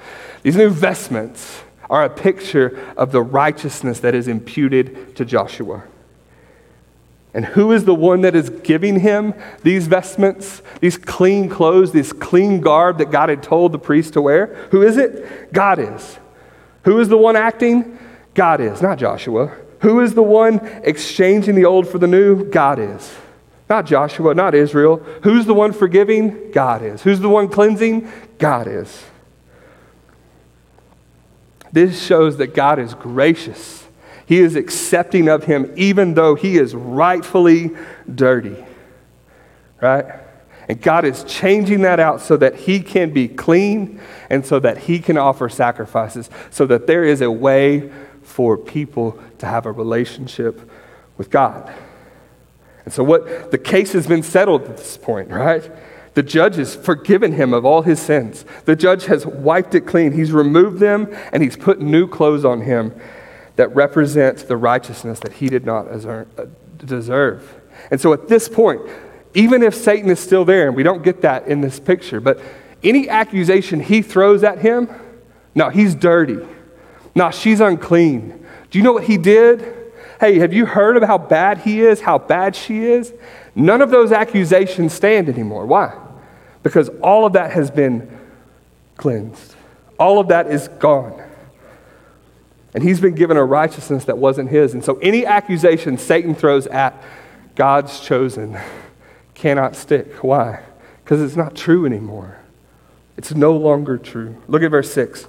These 0.43 0.57
new 0.57 0.71
vestments 0.71 1.63
are 1.89 2.05
a 2.05 2.11
picture 2.11 2.79
of 2.97 3.13
the 3.13 3.23
righteousness 3.23 4.01
that 4.01 4.15
is 4.15 4.27
imputed 4.27 5.15
to 5.17 5.25
Joshua. 5.25 5.85
And 7.35 7.47
who 7.47 7.73
is 7.73 7.85
the 7.85 7.95
one 7.95 8.21
that 8.23 8.35
is 8.35 8.51
giving 8.51 9.01
him 9.01 9.35
these 9.63 9.87
vestments, 9.87 10.61
these 10.81 10.99
clean 10.99 11.49
clothes, 11.49 11.93
this 11.93 12.13
clean 12.13 12.61
garb 12.61 12.99
that 12.99 13.11
God 13.11 13.31
had 13.31 13.43
told 13.43 13.73
the 13.73 13.79
priest 13.79 14.13
to 14.15 14.23
wear? 14.23 14.47
Who 14.71 14.83
is 14.83 14.99
it? 14.99 15.53
God 15.53 15.79
is. 15.79 16.19
Who 16.85 17.01
is 17.01 17.09
the 17.09 17.17
one 17.17 17.37
acting? 17.37 17.99
God 18.35 18.61
is, 18.61 18.83
not 18.83 18.99
Joshua. 18.99 19.57
Who 19.81 20.01
is 20.01 20.15
the 20.15 20.23
one 20.23 20.59
exchanging 20.85 21.55
the 21.55 21.65
old 21.65 21.89
for 21.89 21.99
the 21.99 22.07
new? 22.07 22.45
God 22.45 22.79
is. 22.79 23.15
Not 23.69 23.87
Joshua, 23.87 24.35
not 24.35 24.55
Israel. 24.55 24.97
Who's 25.23 25.47
the 25.47 25.55
one 25.55 25.73
forgiving? 25.73 26.51
God 26.53 26.83
is. 26.83 27.03
Who's 27.03 27.21
the 27.21 27.29
one 27.29 27.49
cleansing? 27.49 28.11
God 28.39 28.69
is. 28.69 29.05
This 31.73 32.03
shows 32.03 32.37
that 32.37 32.55
God 32.55 32.79
is 32.79 32.93
gracious. 32.93 33.82
He 34.33 34.39
is 34.39 34.57
accepting 34.57 35.29
of 35.29 35.45
him 35.45 35.71
even 35.77 36.15
though 36.15 36.35
he 36.35 36.57
is 36.57 36.75
rightfully 36.75 37.71
dirty. 38.15 38.57
Right? 39.79 40.07
And 40.71 40.81
God 40.81 41.05
is 41.05 41.23
changing 41.25 41.83
that 41.83 42.01
out 42.01 42.23
so 42.23 42.39
that 42.39 42.55
He 42.55 42.81
can 42.81 43.11
be 43.11 43.29
clean 43.29 44.01
and 44.31 44.47
so 44.47 44.59
that 44.61 44.79
He 44.79 45.01
can 45.01 45.19
offer 45.19 45.51
sacrifices, 45.51 46.31
so 46.49 46.65
that 46.65 46.87
there 46.87 47.05
is 47.05 47.21
a 47.21 47.31
way 47.31 47.93
for 48.23 48.57
people 48.57 49.23
to 49.37 49.45
have 49.45 49.67
a 49.67 49.73
relationship 49.73 50.67
with 51.19 51.29
God. 51.29 51.71
And 52.87 52.95
so, 52.95 53.05
what 53.05 53.51
the 53.51 53.59
case 53.59 53.93
has 53.93 54.07
been 54.07 54.23
settled 54.23 54.63
at 54.63 54.79
this 54.79 54.97
point, 54.97 55.29
right? 55.29 55.71
The 56.15 56.23
judge 56.23 56.55
has 56.55 56.75
forgiven 56.75 57.33
him 57.33 57.53
of 57.53 57.67
all 57.67 57.83
his 57.83 58.01
sins. 58.01 58.47
The 58.65 58.77
judge 58.77 59.05
has 59.07 59.27
wiped 59.27 59.75
it 59.75 59.83
clean. 59.83 60.13
He's 60.13 60.33
removed 60.33 60.79
them 60.79 61.15
and 61.33 61.43
he's 61.43 61.59
put 61.59 61.83
new 61.83 62.09
clothes 62.09 62.47
on 62.47 62.63
him 62.63 62.95
that 63.57 63.75
represent 63.75 64.49
the 64.49 64.57
righteousness 64.57 65.21
that 65.21 65.35
he 65.35 65.49
did 65.49 65.65
not 65.65 65.87
uh, 65.89 66.25
deserve. 66.79 67.61
And 67.91 68.01
so, 68.01 68.13
at 68.13 68.29
this 68.29 68.49
point, 68.49 68.83
even 69.35 69.63
if 69.63 69.75
Satan 69.75 70.11
is 70.11 70.21
still 70.21 70.45
there, 70.45 70.67
and 70.67 70.77
we 70.77 70.83
don't 70.83 71.03
get 71.03 71.23
that 71.23 71.47
in 71.47 71.61
this 71.61 71.81
picture, 71.81 72.21
but 72.21 72.41
any 72.83 73.09
accusation 73.09 73.81
he 73.81 74.03
throws 74.03 74.43
at 74.43 74.59
him, 74.59 74.89
no, 75.55 75.69
he's 75.69 75.95
dirty. 75.95 76.39
No, 77.15 77.31
she's 77.31 77.61
unclean. 77.61 78.47
Do 78.71 78.79
you 78.79 78.85
know 78.85 78.93
what 78.93 79.05
he 79.05 79.19
did? 79.19 79.93
Hey, 80.19 80.39
have 80.39 80.53
you 80.53 80.67
heard 80.67 80.97
of 80.97 81.03
how 81.03 81.19
bad 81.19 81.59
he 81.59 81.81
is, 81.81 82.01
how 82.01 82.19
bad 82.19 82.57
she 82.57 82.85
is? 82.87 83.13
None 83.55 83.83
of 83.83 83.91
those 83.91 84.13
accusations 84.13 84.93
stand 84.93 85.29
anymore. 85.29 85.67
Why? 85.67 85.99
Because 86.63 86.89
all 87.03 87.27
of 87.27 87.35
that 87.35 87.53
has 87.53 87.71
been 87.71 88.19
cleansed, 88.97 89.55
all 89.99 90.21
of 90.21 90.29
that 90.29 90.47
is 90.47 90.69
gone. 90.69 91.23
And 92.75 92.83
he's 92.83 93.01
been 93.01 93.15
given 93.15 93.37
a 93.37 93.45
righteousness 93.45 94.05
that 94.07 94.19
wasn't 94.19 94.51
his. 94.51 94.73
And 94.75 94.85
so 94.85 94.99
any 94.99 95.27
accusation 95.27 95.99
Satan 95.99 96.35
throws 96.35 96.67
at 96.69 97.01
God's 97.55 98.01
chosen 98.01 98.59
cannot 99.35 99.77
stick. 99.77 100.23
Why? 100.23 100.63
Because 101.05 101.21
it's 101.21 101.37
not 101.37 101.55
true 101.55 101.85
anymore. 101.85 102.39
It's 103.17 103.35
no 103.35 103.55
longer 103.57 103.99
true. 103.99 104.37
Look 104.49 104.63
at 104.63 104.71
verse 104.71 104.93
6. 104.93 105.27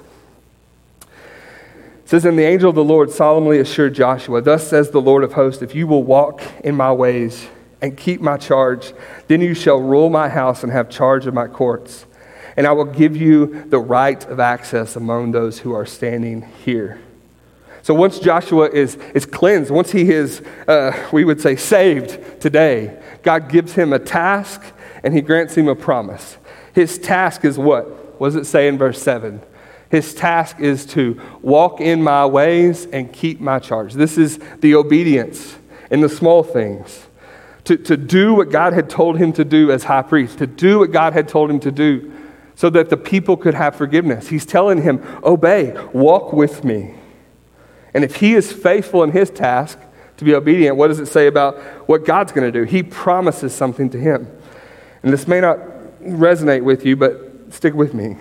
It 1.02 1.10
says, 2.06 2.26
And 2.26 2.40
the 2.40 2.44
angel 2.44 2.70
of 2.70 2.76
the 2.76 2.84
Lord 2.84 3.12
solemnly 3.12 3.60
assured 3.60 3.94
Joshua, 3.94 4.42
Thus 4.42 4.68
says 4.68 4.92
the 4.92 5.02
Lord 5.02 5.24
of 5.24 5.34
hosts, 5.34 5.62
if 5.62 5.76
you 5.76 5.86
will 5.86 6.04
walk 6.04 6.42
in 6.64 6.76
my 6.76 6.94
ways 6.94 7.48
and 7.82 7.98
keep 7.98 8.22
my 8.22 8.38
charge, 8.38 8.94
then 9.28 9.42
you 9.42 9.54
shall 9.54 9.80
rule 9.80 10.10
my 10.10 10.30
house 10.30 10.64
and 10.64 10.72
have 10.72 10.90
charge 10.90 11.28
of 11.28 11.34
my 11.34 11.48
courts. 11.48 12.06
And 12.56 12.68
I 12.68 12.72
will 12.72 12.86
give 12.86 13.18
you 13.18 13.66
the 13.68 13.80
right 13.80 14.24
of 14.28 14.40
access 14.40 14.96
among 14.96 15.32
those 15.32 15.60
who 15.60 15.74
are 15.74 15.86
standing 15.86 16.44
here. 16.64 17.00
So 17.84 17.94
once 17.94 18.18
Joshua 18.18 18.70
is, 18.70 18.96
is 19.14 19.26
cleansed, 19.26 19.70
once 19.70 19.92
he 19.92 20.10
is, 20.10 20.42
uh, 20.70 21.10
we 21.12 21.26
would 21.26 21.42
say, 21.42 21.58
saved 21.58 22.40
today, 22.40 22.98
God 23.24 23.50
gives 23.50 23.74
him 23.74 23.92
a 23.92 24.00
task 24.00 24.64
and 25.04 25.14
he 25.14 25.20
grants 25.20 25.56
him 25.56 25.68
a 25.68 25.76
promise. 25.76 26.38
His 26.74 26.98
task 26.98 27.44
is 27.44 27.60
what? 27.60 28.22
What 28.22 28.30
does 28.30 28.38
it 28.38 28.46
say 28.46 28.70
in 28.70 28.78
verse 28.78 29.02
7? 29.02 29.42
His 29.90 30.16
task 30.16 30.62
is 30.62 30.86
to 30.88 31.22
walk 31.42 31.82
in 31.82 32.02
my 32.02 32.26
ways 32.26 32.86
and 32.86 33.12
keep 33.12 33.42
my 33.42 33.60
charge. 33.60 33.94
This 33.94 34.18
is 34.18 34.40
the 34.62 34.76
obedience 34.76 35.58
in 35.92 36.00
the 36.00 36.10
small 36.10 36.42
things. 36.42 37.08
To, 37.66 37.76
to 37.76 37.98
do 37.98 38.34
what 38.34 38.50
God 38.50 38.72
had 38.72 38.90
told 38.90 39.18
him 39.18 39.34
to 39.34 39.44
do 39.44 39.72
as 39.72 39.84
high 39.84 40.02
priest, 40.04 40.38
to 40.38 40.48
do 40.48 40.80
what 40.80 40.92
God 40.92 41.12
had 41.12 41.28
told 41.28 41.52
him 41.52 41.60
to 41.60 41.72
do 41.72 42.14
so 42.56 42.70
that 42.70 42.90
the 42.90 42.98
people 42.98 43.36
could 43.36 43.56
have 43.56 43.76
forgiveness. 43.76 44.30
He's 44.30 44.46
telling 44.46 44.84
him, 44.84 45.02
Obey, 45.24 45.78
walk 45.92 46.32
with 46.32 46.64
me. 46.64 46.96
And 47.94 48.04
if 48.04 48.18
he 48.18 48.34
is 48.34 48.52
faithful 48.52 49.04
in 49.04 49.12
his 49.12 49.30
task 49.30 49.80
to 50.18 50.26
be 50.26 50.34
obedient, 50.34 50.78
what 50.78 50.88
does 50.88 51.00
it 51.00 51.08
say 51.08 51.28
about 51.28 51.58
what 51.88 52.06
God's 52.06 52.32
going 52.32 52.52
to 52.52 52.60
do? 52.60 52.66
He 52.66 52.84
promises 52.84 53.54
something 53.54 53.90
to 53.92 54.00
him. 54.00 54.28
And 55.04 55.12
this 55.12 55.28
may 55.28 55.42
not 55.42 55.60
resonate 56.02 56.64
with 56.64 56.86
you, 56.86 56.96
but 56.96 57.32
stick 57.50 57.74
with 57.74 57.94
me. 57.94 58.18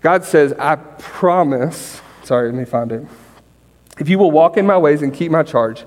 God 0.00 0.24
says, 0.24 0.52
I 0.54 0.76
promise, 0.76 2.00
sorry, 2.22 2.50
let 2.50 2.58
me 2.58 2.64
find 2.64 2.92
it. 2.92 3.06
If 3.98 4.08
you 4.08 4.18
will 4.18 4.30
walk 4.30 4.56
in 4.56 4.66
my 4.66 4.78
ways 4.78 5.02
and 5.02 5.12
keep 5.12 5.30
my 5.30 5.42
charge, 5.42 5.84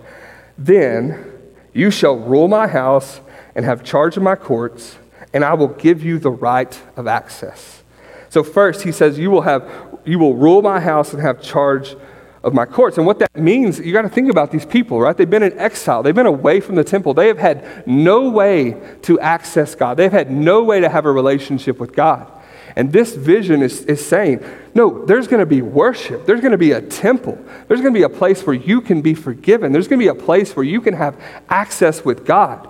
then 0.58 1.32
you 1.74 1.92
shall 1.92 2.18
rule 2.18 2.48
my 2.48 2.68
house 2.68 3.22
and 3.56 3.64
have 3.66 3.84
charge 3.84 4.18
of 4.18 4.24
my 4.24 4.36
courts, 4.36 4.98
and 5.34 5.46
I 5.46 5.54
will 5.54 5.70
give 5.70 6.04
you 6.04 6.20
the 6.20 6.32
right 6.32 6.80
of 6.98 7.08
access. 7.08 7.84
So 8.30 8.44
first 8.44 8.84
he 8.84 8.92
says, 8.92 9.18
You 9.18 9.32
will 9.32 9.42
have 9.42 9.70
you 10.04 10.18
will 10.18 10.36
rule 10.36 10.62
my 10.62 10.80
house 10.80 11.14
and 11.14 11.22
have 11.22 11.42
charge 11.42 11.96
of 12.44 12.54
my 12.54 12.66
courts. 12.66 12.98
And 12.98 13.06
what 13.06 13.20
that 13.20 13.36
means, 13.36 13.80
you 13.80 13.94
got 13.94 14.02
to 14.04 14.10
think 14.10 14.30
about 14.30 14.52
these 14.52 14.66
people, 14.66 15.00
right? 15.00 15.16
They've 15.16 15.30
been 15.30 15.44
in 15.44 15.58
exile, 15.60 16.04
they've 16.04 16.16
been 16.16 16.26
away 16.26 16.60
from 16.60 16.76
the 16.76 16.84
temple, 16.84 17.14
they 17.14 17.28
have 17.28 17.38
had 17.38 17.88
no 17.88 18.30
way 18.30 18.82
to 19.04 19.20
access 19.20 19.76
God, 19.76 19.98
they've 19.98 20.12
had 20.12 20.32
no 20.32 20.64
way 20.64 20.80
to 20.80 20.90
have 20.90 21.06
a 21.06 21.12
relationship 21.12 21.80
with 21.80 21.94
God. 21.94 22.32
And 22.76 22.94
this 22.94 23.16
vision 23.16 23.62
is, 23.62 23.82
is 23.86 24.06
saying, 24.06 24.44
no, 24.74 25.06
there's 25.06 25.28
going 25.28 25.42
to 25.42 25.46
be 25.46 25.62
worship. 25.62 26.26
There's 26.26 26.40
going 26.40 26.54
to 26.54 26.58
be 26.58 26.72
a 26.72 26.82
temple. 26.82 27.38
There's 27.68 27.82
going 27.82 27.94
to 27.94 27.98
be 28.00 28.04
a 28.04 28.10
place 28.10 28.46
where 28.46 28.56
you 28.56 28.80
can 28.80 29.02
be 29.02 29.14
forgiven. 29.14 29.74
There's 29.74 29.90
going 29.90 30.00
to 30.00 30.06
be 30.06 30.10
a 30.10 30.16
place 30.16 30.56
where 30.56 30.64
you 30.64 30.80
can 30.80 30.94
have 30.94 31.22
access 31.50 32.06
with 32.06 32.26
God. 32.26 32.70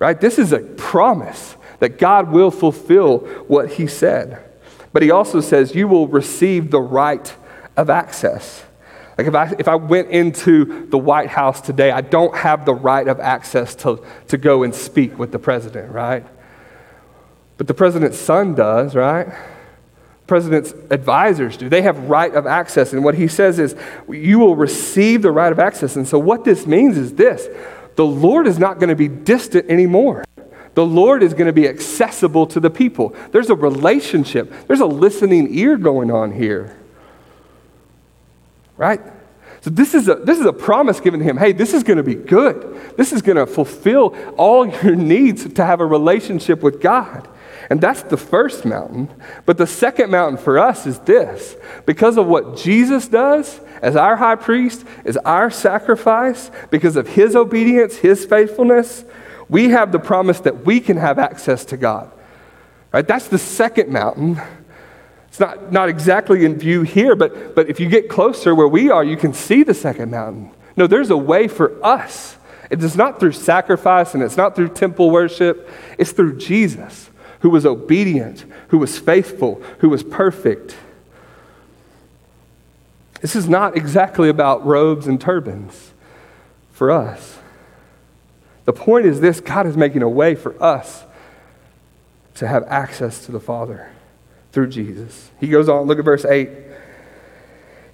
Right? 0.00 0.20
This 0.20 0.38
is 0.40 0.52
a 0.52 0.58
promise 0.58 1.56
that 1.78 1.98
God 1.98 2.32
will 2.32 2.50
fulfill 2.50 3.18
what 3.46 3.72
he 3.74 3.86
said. 3.86 4.44
But 4.92 5.02
he 5.02 5.10
also 5.12 5.40
says, 5.40 5.74
you 5.74 5.86
will 5.86 6.08
receive 6.08 6.72
the 6.72 6.80
right 6.80 7.32
of 7.76 7.90
access. 7.90 8.64
Like 9.18 9.26
if 9.26 9.34
I, 9.34 9.54
if 9.58 9.66
I 9.66 9.74
went 9.74 10.10
into 10.10 10.86
the 10.86 10.96
White 10.96 11.28
House 11.28 11.60
today, 11.60 11.90
I 11.90 12.02
don't 12.02 12.34
have 12.36 12.64
the 12.64 12.72
right 12.72 13.06
of 13.06 13.18
access 13.18 13.74
to, 13.76 14.04
to 14.28 14.38
go 14.38 14.62
and 14.62 14.72
speak 14.72 15.18
with 15.18 15.32
the 15.32 15.40
president, 15.40 15.90
right? 15.92 16.24
But 17.56 17.66
the 17.66 17.74
president's 17.74 18.16
son 18.16 18.54
does, 18.54 18.94
right? 18.94 19.26
President's 20.28 20.72
advisors 20.90 21.56
do. 21.56 21.68
They 21.68 21.82
have 21.82 21.98
right 22.04 22.32
of 22.32 22.46
access. 22.46 22.92
And 22.92 23.02
what 23.02 23.16
he 23.16 23.26
says 23.26 23.58
is, 23.58 23.74
you 24.08 24.38
will 24.38 24.54
receive 24.54 25.22
the 25.22 25.32
right 25.32 25.50
of 25.50 25.58
access. 25.58 25.96
And 25.96 26.06
so 26.06 26.16
what 26.20 26.44
this 26.44 26.64
means 26.64 26.96
is 26.96 27.14
this 27.14 27.48
the 27.96 28.06
Lord 28.06 28.46
is 28.46 28.60
not 28.60 28.78
going 28.78 28.90
to 28.90 28.94
be 28.94 29.08
distant 29.08 29.68
anymore. 29.68 30.24
The 30.74 30.86
Lord 30.86 31.24
is 31.24 31.34
going 31.34 31.48
to 31.48 31.52
be 31.52 31.66
accessible 31.66 32.46
to 32.46 32.60
the 32.60 32.70
people. 32.70 33.16
There's 33.32 33.50
a 33.50 33.56
relationship, 33.56 34.52
there's 34.68 34.78
a 34.78 34.86
listening 34.86 35.52
ear 35.58 35.76
going 35.76 36.12
on 36.12 36.30
here 36.30 36.77
right? 38.78 39.00
So 39.60 39.70
this 39.70 39.94
is 39.94 40.08
a, 40.08 40.14
this 40.14 40.38
is 40.38 40.46
a 40.46 40.52
promise 40.52 41.00
given 41.00 41.20
to 41.20 41.26
him. 41.26 41.36
Hey, 41.36 41.52
this 41.52 41.74
is 41.74 41.82
going 41.82 41.96
to 41.96 42.02
be 42.02 42.14
good. 42.14 42.96
This 42.96 43.12
is 43.12 43.20
going 43.22 43.36
to 43.36 43.46
fulfill 43.46 44.16
all 44.36 44.66
your 44.82 44.94
needs 44.94 45.52
to 45.52 45.64
have 45.64 45.80
a 45.80 45.86
relationship 45.86 46.62
with 46.62 46.80
God. 46.80 47.28
And 47.70 47.80
that's 47.80 48.02
the 48.02 48.16
first 48.16 48.64
mountain. 48.64 49.10
But 49.44 49.58
the 49.58 49.66
second 49.66 50.10
mountain 50.10 50.38
for 50.42 50.58
us 50.58 50.86
is 50.86 50.98
this 51.00 51.56
because 51.84 52.16
of 52.16 52.26
what 52.26 52.56
Jesus 52.56 53.08
does 53.08 53.60
as 53.82 53.94
our 53.94 54.16
high 54.16 54.36
priest, 54.36 54.86
as 55.04 55.16
our 55.18 55.50
sacrifice, 55.50 56.50
because 56.70 56.96
of 56.96 57.08
his 57.08 57.36
obedience, 57.36 57.96
his 57.96 58.24
faithfulness, 58.24 59.04
we 59.48 59.70
have 59.70 59.92
the 59.92 59.98
promise 59.98 60.40
that 60.40 60.64
we 60.64 60.80
can 60.80 60.96
have 60.96 61.18
access 61.18 61.64
to 61.66 61.76
God. 61.76 62.10
Right? 62.92 63.06
That's 63.06 63.28
the 63.28 63.38
second 63.38 63.90
mountain. 63.90 64.40
It's 65.38 65.40
not, 65.40 65.70
not 65.70 65.88
exactly 65.88 66.44
in 66.44 66.58
view 66.58 66.82
here, 66.82 67.14
but, 67.14 67.54
but 67.54 67.70
if 67.70 67.78
you 67.78 67.88
get 67.88 68.08
closer 68.08 68.56
where 68.56 68.66
we 68.66 68.90
are, 68.90 69.04
you 69.04 69.16
can 69.16 69.32
see 69.32 69.62
the 69.62 69.72
second 69.72 70.10
mountain. 70.10 70.50
No, 70.76 70.88
there's 70.88 71.10
a 71.10 71.16
way 71.16 71.46
for 71.46 71.78
us. 71.86 72.36
It 72.70 72.82
is 72.82 72.96
not 72.96 73.20
through 73.20 73.30
sacrifice 73.30 74.14
and 74.14 74.22
it's 74.24 74.36
not 74.36 74.56
through 74.56 74.70
temple 74.70 75.12
worship, 75.12 75.70
it's 75.96 76.10
through 76.10 76.38
Jesus, 76.38 77.10
who 77.38 77.50
was 77.50 77.64
obedient, 77.64 78.46
who 78.70 78.78
was 78.78 78.98
faithful, 78.98 79.62
who 79.78 79.88
was 79.88 80.02
perfect. 80.02 80.76
This 83.20 83.36
is 83.36 83.48
not 83.48 83.76
exactly 83.76 84.28
about 84.28 84.66
robes 84.66 85.06
and 85.06 85.20
turbans 85.20 85.92
for 86.72 86.90
us. 86.90 87.38
The 88.64 88.72
point 88.72 89.06
is 89.06 89.20
this 89.20 89.38
God 89.38 89.68
is 89.68 89.76
making 89.76 90.02
a 90.02 90.08
way 90.08 90.34
for 90.34 90.60
us 90.60 91.04
to 92.34 92.48
have 92.48 92.64
access 92.64 93.24
to 93.26 93.30
the 93.30 93.38
Father 93.38 93.92
through 94.52 94.68
Jesus. 94.68 95.30
He 95.40 95.48
goes 95.48 95.68
on, 95.68 95.86
look 95.86 95.98
at 95.98 96.04
verse 96.04 96.24
8. 96.24 96.48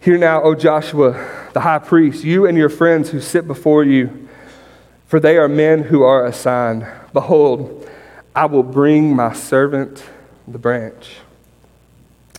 Hear 0.00 0.18
now, 0.18 0.42
O 0.42 0.54
Joshua, 0.54 1.48
the 1.54 1.60
high 1.60 1.78
priest, 1.78 2.24
you 2.24 2.46
and 2.46 2.58
your 2.58 2.68
friends 2.68 3.10
who 3.10 3.20
sit 3.20 3.46
before 3.46 3.84
you, 3.84 4.28
for 5.06 5.18
they 5.18 5.38
are 5.38 5.48
men 5.48 5.84
who 5.84 6.02
are 6.02 6.26
a 6.26 6.32
sign. 6.32 6.86
Behold, 7.12 7.88
I 8.34 8.46
will 8.46 8.62
bring 8.62 9.16
my 9.16 9.32
servant, 9.32 10.04
the 10.46 10.58
branch. 10.58 11.16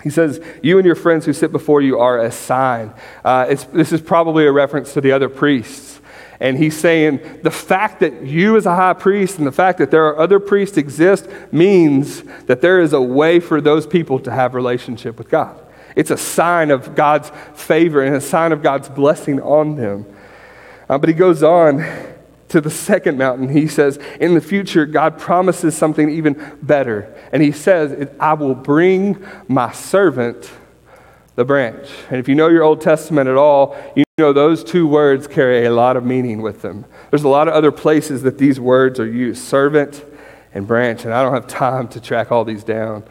He 0.04 0.12
says, 0.12 0.40
You 0.62 0.78
and 0.78 0.86
your 0.86 0.96
friends 0.96 1.26
who 1.26 1.34
sit 1.34 1.52
before 1.52 1.82
you 1.82 2.00
are 2.00 2.20
a 2.20 2.32
sign. 2.32 2.94
Uh, 3.24 3.46
this 3.74 3.92
is 3.92 4.02
probably 4.02 4.46
a 4.46 4.52
reference 4.52 4.94
to 4.94 5.02
the 5.02 5.12
other 5.12 5.30
priests. 5.30 5.95
And 6.40 6.58
he's 6.58 6.78
saying 6.78 7.40
the 7.44 7.52
fact 7.52 8.02
that 8.02 8.24
you, 8.24 8.58
as 8.58 8.66
a 8.66 8.76
high 8.76 8.94
priest, 8.94 9.38
and 9.38 9.48
the 9.48 9.52
fact 9.52 9.78
that 9.80 9.92
there 9.92 10.06
are 10.06 10.20
other 10.20 10.40
priests 10.40 10.78
exist 10.78 11.28
means 11.52 12.24
that 12.46 12.62
there 12.62 12.80
is 12.80 12.94
a 12.94 13.02
way 13.02 13.40
for 13.40 13.62
those 13.62 13.88
people 13.88 14.20
to 14.20 14.32
have 14.32 14.54
relationship 14.54 15.18
with 15.18 15.30
God. 15.30 15.62
It's 15.96 16.12
a 16.12 16.18
sign 16.18 16.72
of 16.72 16.94
God's 16.94 17.32
favor 17.54 18.04
and 18.04 18.16
a 18.16 18.22
sign 18.22 18.52
of 18.52 18.62
God's 18.62 18.90
blessing 18.90 19.40
on 19.42 19.76
them. 19.78 20.06
Uh, 20.90 20.98
but 20.98 21.08
he 21.08 21.16
goes 21.16 21.42
on 21.42 21.86
to 22.50 22.62
the 22.62 22.70
second 22.70 23.18
mountain. 23.18 23.50
He 23.50 23.68
says, 23.68 23.98
In 24.20 24.34
the 24.34 24.42
future, 24.42 24.86
God 24.86 25.18
promises 25.18 25.76
something 25.76 26.10
even 26.10 26.58
better. 26.62 27.16
And 27.32 27.42
he 27.42 27.52
says, 27.52 28.10
I 28.20 28.34
will 28.34 28.56
bring 28.56 29.26
my 29.48 29.72
servant 29.72 30.52
the 31.36 31.46
branch. 31.46 31.88
And 32.10 32.20
if 32.20 32.28
you 32.28 32.36
know 32.36 32.48
your 32.48 32.64
Old 32.64 32.82
Testament 32.82 33.28
at 33.28 33.36
all, 33.36 33.76
you 33.96 34.04
know 34.18 34.34
those 34.34 34.64
two 34.64 34.88
words 34.88 35.28
carry 35.28 35.66
a 35.66 35.72
lot 35.72 35.98
of 35.98 36.06
meaning 36.06 36.42
with 36.42 36.62
them. 36.62 36.86
There's 37.10 37.24
a 37.24 37.30
lot 37.30 37.48
of 37.48 37.54
other 37.54 37.72
places 37.72 38.24
that 38.24 38.38
these 38.38 38.60
words 38.60 39.00
are 39.00 39.08
used 39.08 39.44
servant 39.44 40.04
and 40.54 40.66
branch. 40.66 41.06
And 41.06 41.14
I 41.14 41.22
don't 41.22 41.34
have 41.34 41.48
time 41.48 41.88
to 41.90 42.00
track 42.00 42.32
all 42.32 42.46
these 42.46 42.64
down. 42.64 43.04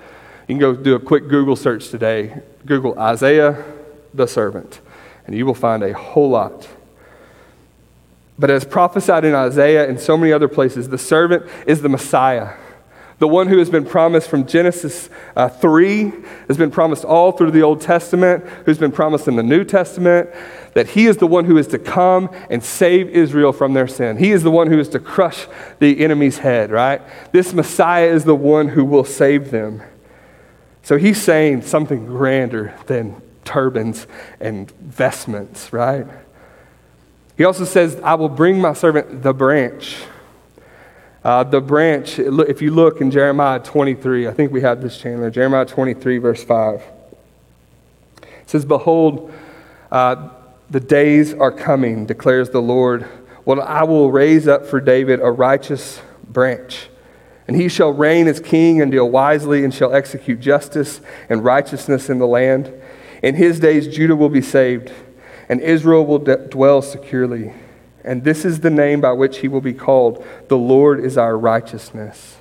You 0.48 0.54
can 0.54 0.58
go 0.58 0.74
do 0.74 0.94
a 0.94 1.00
quick 1.00 1.28
Google 1.28 1.56
search 1.56 1.90
today. 1.90 2.40
Google 2.66 2.98
Isaiah 2.98 3.64
the 4.14 4.26
servant, 4.26 4.80
and 5.26 5.36
you 5.36 5.44
will 5.44 5.54
find 5.54 5.82
a 5.82 5.92
whole 5.92 6.30
lot 6.30 6.68
but 8.38 8.50
as 8.50 8.64
prophesied 8.64 9.24
in 9.24 9.34
Isaiah 9.34 9.88
and 9.88 9.98
so 9.98 10.16
many 10.16 10.32
other 10.32 10.48
places, 10.48 10.88
the 10.88 10.98
servant 10.98 11.46
is 11.66 11.82
the 11.82 11.88
Messiah. 11.88 12.54
The 13.18 13.28
one 13.28 13.46
who 13.46 13.58
has 13.58 13.70
been 13.70 13.84
promised 13.84 14.28
from 14.28 14.46
Genesis 14.46 15.08
uh, 15.36 15.48
3, 15.48 16.12
has 16.48 16.56
been 16.56 16.70
promised 16.70 17.04
all 17.04 17.32
through 17.32 17.52
the 17.52 17.62
Old 17.62 17.80
Testament, 17.80 18.44
who's 18.66 18.78
been 18.78 18.92
promised 18.92 19.28
in 19.28 19.36
the 19.36 19.42
New 19.42 19.64
Testament, 19.64 20.30
that 20.74 20.88
he 20.88 21.06
is 21.06 21.18
the 21.18 21.26
one 21.26 21.44
who 21.44 21.56
is 21.56 21.68
to 21.68 21.78
come 21.78 22.28
and 22.50 22.62
save 22.62 23.08
Israel 23.10 23.52
from 23.52 23.72
their 23.72 23.86
sin. 23.86 24.16
He 24.16 24.32
is 24.32 24.42
the 24.42 24.50
one 24.50 24.66
who 24.66 24.78
is 24.78 24.88
to 24.90 24.98
crush 24.98 25.46
the 25.78 26.02
enemy's 26.02 26.38
head, 26.38 26.70
right? 26.70 27.00
This 27.32 27.52
Messiah 27.52 28.08
is 28.08 28.24
the 28.24 28.34
one 28.34 28.68
who 28.68 28.84
will 28.84 29.04
save 29.04 29.50
them. 29.50 29.82
So 30.82 30.98
he's 30.98 31.22
saying 31.22 31.62
something 31.62 32.06
grander 32.06 32.74
than 32.86 33.22
turbans 33.44 34.06
and 34.40 34.70
vestments, 34.72 35.72
right? 35.72 36.06
He 37.36 37.44
also 37.44 37.64
says, 37.64 38.00
I 38.02 38.14
will 38.14 38.28
bring 38.28 38.60
my 38.60 38.74
servant 38.74 39.22
the 39.22 39.32
branch. 39.32 39.96
Uh, 41.24 41.42
the 41.42 41.60
branch, 41.60 42.18
if 42.18 42.60
you 42.60 42.70
look 42.70 43.00
in 43.00 43.10
Jeremiah 43.10 43.58
23, 43.58 44.28
I 44.28 44.32
think 44.32 44.52
we 44.52 44.60
have 44.60 44.82
this 44.82 44.98
Chandler, 44.98 45.30
Jeremiah 45.30 45.64
23, 45.64 46.18
verse 46.18 46.44
5. 46.44 46.82
It 48.22 48.28
says, 48.44 48.64
Behold, 48.66 49.32
uh, 49.90 50.28
the 50.68 50.80
days 50.80 51.32
are 51.32 51.50
coming, 51.50 52.04
declares 52.04 52.50
the 52.50 52.60
Lord. 52.60 53.08
Well, 53.46 53.62
I 53.62 53.84
will 53.84 54.12
raise 54.12 54.46
up 54.46 54.66
for 54.66 54.80
David 54.80 55.20
a 55.20 55.30
righteous 55.30 56.02
branch, 56.28 56.88
and 57.48 57.56
he 57.56 57.68
shall 57.68 57.92
reign 57.92 58.28
as 58.28 58.38
king 58.38 58.82
and 58.82 58.92
deal 58.92 59.08
wisely, 59.08 59.64
and 59.64 59.72
shall 59.72 59.94
execute 59.94 60.40
justice 60.40 61.00
and 61.30 61.42
righteousness 61.42 62.10
in 62.10 62.18
the 62.18 62.26
land. 62.26 62.70
In 63.22 63.34
his 63.34 63.58
days, 63.58 63.88
Judah 63.88 64.14
will 64.14 64.28
be 64.28 64.42
saved 64.42 64.92
and 65.48 65.60
Israel 65.60 66.06
will 66.06 66.18
d- 66.18 66.34
dwell 66.48 66.82
securely. 66.82 67.52
And 68.04 68.22
this 68.22 68.44
is 68.44 68.60
the 68.60 68.70
name 68.70 69.00
by 69.00 69.12
which 69.12 69.38
he 69.38 69.48
will 69.48 69.62
be 69.62 69.72
called 69.72 70.24
The 70.48 70.58
Lord 70.58 71.00
is 71.00 71.16
our 71.16 71.36
righteousness. 71.36 72.36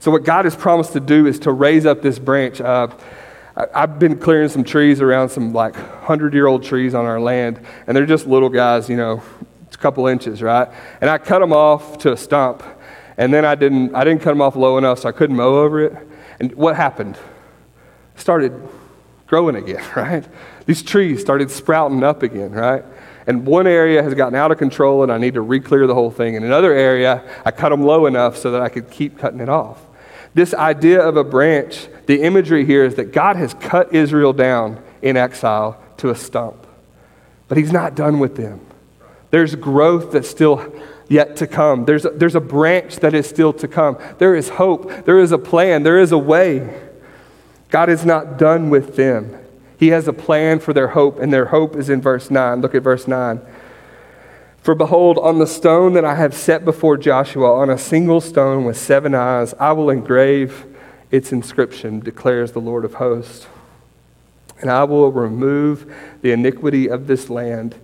So, 0.00 0.10
what 0.10 0.24
God 0.24 0.44
has 0.44 0.54
promised 0.54 0.92
to 0.92 1.00
do 1.00 1.26
is 1.26 1.38
to 1.40 1.52
raise 1.52 1.86
up 1.86 2.02
this 2.02 2.18
branch. 2.18 2.60
Uh, 2.60 2.88
I've 3.74 3.98
been 3.98 4.18
clearing 4.18 4.50
some 4.50 4.64
trees 4.64 5.00
around 5.00 5.30
some 5.30 5.52
like 5.54 5.74
100 5.74 6.34
year 6.34 6.46
old 6.46 6.62
trees 6.62 6.94
on 6.94 7.06
our 7.06 7.18
land, 7.18 7.60
and 7.86 7.96
they're 7.96 8.04
just 8.04 8.26
little 8.26 8.50
guys, 8.50 8.90
you 8.90 8.96
know, 8.96 9.22
a 9.72 9.76
couple 9.78 10.06
inches, 10.06 10.42
right? 10.42 10.68
And 11.00 11.08
I 11.08 11.16
cut 11.18 11.38
them 11.38 11.52
off 11.52 11.98
to 11.98 12.12
a 12.12 12.16
stump, 12.16 12.62
and 13.16 13.32
then 13.32 13.44
I 13.46 13.54
didn't, 13.54 13.94
I 13.94 14.04
didn't 14.04 14.20
cut 14.20 14.32
them 14.32 14.42
off 14.42 14.56
low 14.56 14.76
enough 14.76 14.98
so 14.98 15.08
I 15.08 15.12
couldn't 15.12 15.36
mow 15.36 15.56
over 15.56 15.80
it. 15.80 15.96
And 16.38 16.54
what 16.54 16.76
happened? 16.76 17.16
Started 18.16 18.52
growing 19.26 19.56
again, 19.56 19.84
right? 19.96 20.26
These 20.66 20.82
trees 20.82 21.20
started 21.20 21.50
sprouting 21.50 22.02
up 22.02 22.22
again, 22.22 22.52
right? 22.52 22.84
And 23.26 23.44
one 23.44 23.66
area 23.66 24.02
has 24.02 24.14
gotten 24.14 24.34
out 24.34 24.52
of 24.52 24.58
control 24.58 25.02
and 25.02 25.10
I 25.10 25.18
need 25.18 25.34
to 25.34 25.40
re-clear 25.40 25.86
the 25.86 25.94
whole 25.94 26.10
thing. 26.10 26.34
In 26.34 26.44
another 26.44 26.72
area, 26.72 27.22
I 27.44 27.50
cut 27.50 27.70
them 27.70 27.82
low 27.82 28.06
enough 28.06 28.36
so 28.36 28.52
that 28.52 28.62
I 28.62 28.68
could 28.68 28.90
keep 28.90 29.18
cutting 29.18 29.40
it 29.40 29.48
off. 29.48 29.80
This 30.34 30.54
idea 30.54 31.00
of 31.00 31.16
a 31.16 31.24
branch, 31.24 31.88
the 32.06 32.22
imagery 32.22 32.64
here 32.64 32.84
is 32.84 32.94
that 32.96 33.12
God 33.12 33.36
has 33.36 33.54
cut 33.54 33.94
Israel 33.94 34.32
down 34.32 34.82
in 35.02 35.16
exile 35.16 35.82
to 35.96 36.10
a 36.10 36.14
stump. 36.14 36.66
But 37.48 37.58
he's 37.58 37.72
not 37.72 37.94
done 37.94 38.18
with 38.18 38.36
them. 38.36 38.60
There's 39.30 39.54
growth 39.54 40.12
that's 40.12 40.28
still 40.28 40.72
yet 41.08 41.36
to 41.36 41.46
come. 41.46 41.84
There's 41.84 42.04
a, 42.04 42.10
there's 42.10 42.34
a 42.34 42.40
branch 42.40 42.96
that 42.96 43.14
is 43.14 43.26
still 43.28 43.52
to 43.54 43.68
come. 43.68 43.98
There 44.18 44.34
is 44.34 44.50
hope. 44.50 45.04
There 45.04 45.18
is 45.18 45.32
a 45.32 45.38
plan. 45.38 45.82
There 45.82 45.98
is 45.98 46.12
a 46.12 46.18
way. 46.18 46.82
God 47.70 47.88
is 47.88 48.04
not 48.04 48.38
done 48.38 48.70
with 48.70 48.96
them. 48.96 49.36
He 49.78 49.88
has 49.88 50.08
a 50.08 50.12
plan 50.12 50.58
for 50.58 50.72
their 50.72 50.88
hope, 50.88 51.18
and 51.18 51.32
their 51.32 51.46
hope 51.46 51.76
is 51.76 51.90
in 51.90 52.00
verse 52.00 52.30
9. 52.30 52.60
Look 52.60 52.74
at 52.74 52.82
verse 52.82 53.06
9. 53.06 53.40
For 54.62 54.74
behold, 54.74 55.18
on 55.18 55.38
the 55.38 55.46
stone 55.46 55.92
that 55.92 56.04
I 56.04 56.16
have 56.16 56.34
set 56.34 56.64
before 56.64 56.96
Joshua, 56.96 57.54
on 57.54 57.70
a 57.70 57.78
single 57.78 58.20
stone 58.20 58.64
with 58.64 58.76
seven 58.76 59.14
eyes, 59.14 59.54
I 59.60 59.72
will 59.72 59.90
engrave 59.90 60.66
its 61.10 61.30
inscription, 61.30 62.00
declares 62.00 62.52
the 62.52 62.60
Lord 62.60 62.84
of 62.84 62.94
hosts. 62.94 63.46
And 64.60 64.70
I 64.70 64.84
will 64.84 65.12
remove 65.12 65.94
the 66.22 66.32
iniquity 66.32 66.88
of 66.88 67.06
this 67.06 67.30
land 67.30 67.76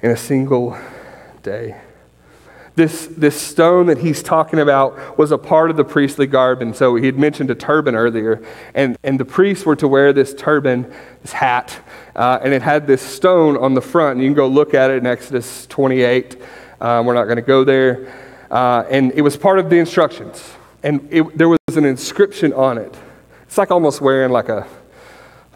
in 0.00 0.10
a 0.10 0.16
single 0.16 0.78
day. 1.42 1.76
This, 2.78 3.08
this 3.08 3.34
stone 3.34 3.86
that 3.86 3.98
he's 3.98 4.22
talking 4.22 4.60
about 4.60 5.18
was 5.18 5.32
a 5.32 5.36
part 5.36 5.68
of 5.68 5.76
the 5.76 5.82
priestly 5.82 6.28
garb. 6.28 6.62
And 6.62 6.76
so 6.76 6.94
he 6.94 7.06
had 7.06 7.18
mentioned 7.18 7.50
a 7.50 7.56
turban 7.56 7.96
earlier. 7.96 8.40
And, 8.72 8.96
and 9.02 9.18
the 9.18 9.24
priests 9.24 9.66
were 9.66 9.74
to 9.74 9.88
wear 9.88 10.12
this 10.12 10.32
turban, 10.32 10.88
this 11.22 11.32
hat, 11.32 11.76
uh, 12.14 12.38
and 12.40 12.54
it 12.54 12.62
had 12.62 12.86
this 12.86 13.02
stone 13.02 13.56
on 13.56 13.74
the 13.74 13.80
front. 13.80 14.12
And 14.12 14.22
you 14.22 14.28
can 14.28 14.36
go 14.36 14.46
look 14.46 14.74
at 14.74 14.92
it 14.92 14.98
in 14.98 15.06
Exodus 15.06 15.66
28. 15.66 16.40
Um, 16.80 17.04
we're 17.04 17.14
not 17.14 17.24
going 17.24 17.34
to 17.34 17.42
go 17.42 17.64
there. 17.64 18.14
Uh, 18.48 18.84
and 18.88 19.10
it 19.10 19.22
was 19.22 19.36
part 19.36 19.58
of 19.58 19.70
the 19.70 19.76
instructions. 19.76 20.48
And 20.84 21.08
it, 21.10 21.36
there 21.36 21.48
was 21.48 21.58
an 21.74 21.84
inscription 21.84 22.52
on 22.52 22.78
it. 22.78 22.96
It's 23.42 23.58
like 23.58 23.72
almost 23.72 24.00
wearing 24.00 24.30
like 24.30 24.50
a, 24.50 24.68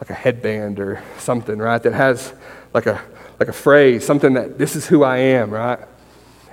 like 0.01 0.09
a 0.09 0.13
headband 0.13 0.77
or 0.77 1.01
something, 1.19 1.57
right? 1.57 1.81
That 1.81 1.93
has 1.93 2.33
like 2.73 2.85
a, 2.85 3.01
like 3.39 3.47
a 3.47 3.53
phrase, 3.53 4.05
something 4.05 4.33
that 4.33 4.57
this 4.57 4.75
is 4.75 4.87
who 4.87 5.05
I 5.05 5.19
am, 5.19 5.51
right? 5.51 5.79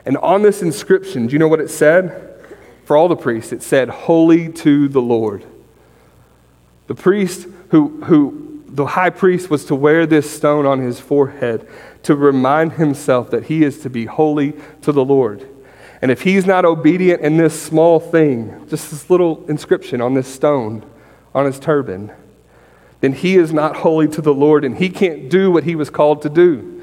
And 0.04 0.16
on 0.18 0.42
this 0.42 0.62
inscription, 0.62 1.26
do 1.26 1.32
you 1.32 1.38
know 1.38 1.48
what 1.48 1.60
it 1.60 1.70
said? 1.70 2.26
For 2.84 2.96
all 2.96 3.08
the 3.08 3.16
priests, 3.16 3.52
it 3.52 3.62
said, 3.62 3.88
Holy 3.88 4.50
to 4.52 4.88
the 4.88 5.00
Lord. 5.00 5.44
The 6.86 6.94
priest 6.94 7.46
who, 7.68 8.02
who 8.04 8.62
the 8.66 8.86
high 8.86 9.10
priest 9.10 9.50
was 9.50 9.64
to 9.66 9.74
wear 9.74 10.06
this 10.06 10.30
stone 10.30 10.66
on 10.66 10.80
his 10.80 10.98
forehead 10.98 11.68
to 12.04 12.14
remind 12.14 12.72
himself 12.72 13.30
that 13.30 13.44
he 13.44 13.64
is 13.64 13.80
to 13.80 13.90
be 13.90 14.06
holy 14.06 14.54
to 14.82 14.92
the 14.92 15.04
Lord. 15.04 15.46
And 16.02 16.10
if 16.10 16.22
he's 16.22 16.46
not 16.46 16.64
obedient 16.64 17.20
in 17.20 17.36
this 17.36 17.60
small 17.60 18.00
thing, 18.00 18.66
just 18.68 18.90
this 18.90 19.10
little 19.10 19.44
inscription 19.48 20.00
on 20.00 20.14
this 20.14 20.32
stone, 20.32 20.84
on 21.34 21.46
his 21.46 21.58
turban, 21.58 22.10
then 23.00 23.12
he 23.12 23.36
is 23.36 23.52
not 23.52 23.76
holy 23.76 24.08
to 24.08 24.22
the 24.22 24.34
Lord 24.34 24.64
and 24.64 24.76
he 24.76 24.88
can't 24.88 25.28
do 25.28 25.50
what 25.50 25.64
he 25.64 25.74
was 25.74 25.90
called 25.90 26.22
to 26.22 26.28
do. 26.28 26.79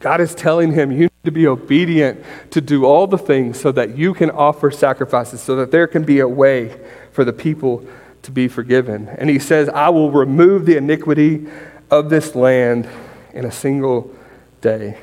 God 0.00 0.20
is 0.20 0.34
telling 0.34 0.72
him, 0.72 0.92
you 0.92 0.98
need 0.98 1.24
to 1.24 1.32
be 1.32 1.46
obedient 1.46 2.24
to 2.52 2.60
do 2.60 2.84
all 2.84 3.06
the 3.06 3.18
things 3.18 3.60
so 3.60 3.72
that 3.72 3.98
you 3.98 4.14
can 4.14 4.30
offer 4.30 4.70
sacrifices, 4.70 5.40
so 5.40 5.56
that 5.56 5.70
there 5.70 5.86
can 5.86 6.04
be 6.04 6.20
a 6.20 6.28
way 6.28 6.78
for 7.10 7.24
the 7.24 7.32
people 7.32 7.84
to 8.22 8.30
be 8.30 8.46
forgiven. 8.46 9.08
And 9.08 9.28
he 9.28 9.38
says, 9.38 9.68
I 9.68 9.88
will 9.88 10.10
remove 10.10 10.66
the 10.66 10.76
iniquity 10.76 11.48
of 11.90 12.10
this 12.10 12.34
land 12.34 12.88
in 13.32 13.44
a 13.44 13.50
single 13.50 14.14
day. 14.60 14.98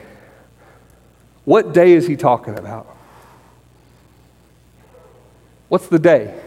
What 1.44 1.74
day 1.74 1.92
is 1.92 2.08
he 2.08 2.16
talking 2.16 2.58
about? 2.58 2.88
What's 5.68 5.88
the 5.88 6.00
day? 6.00 6.40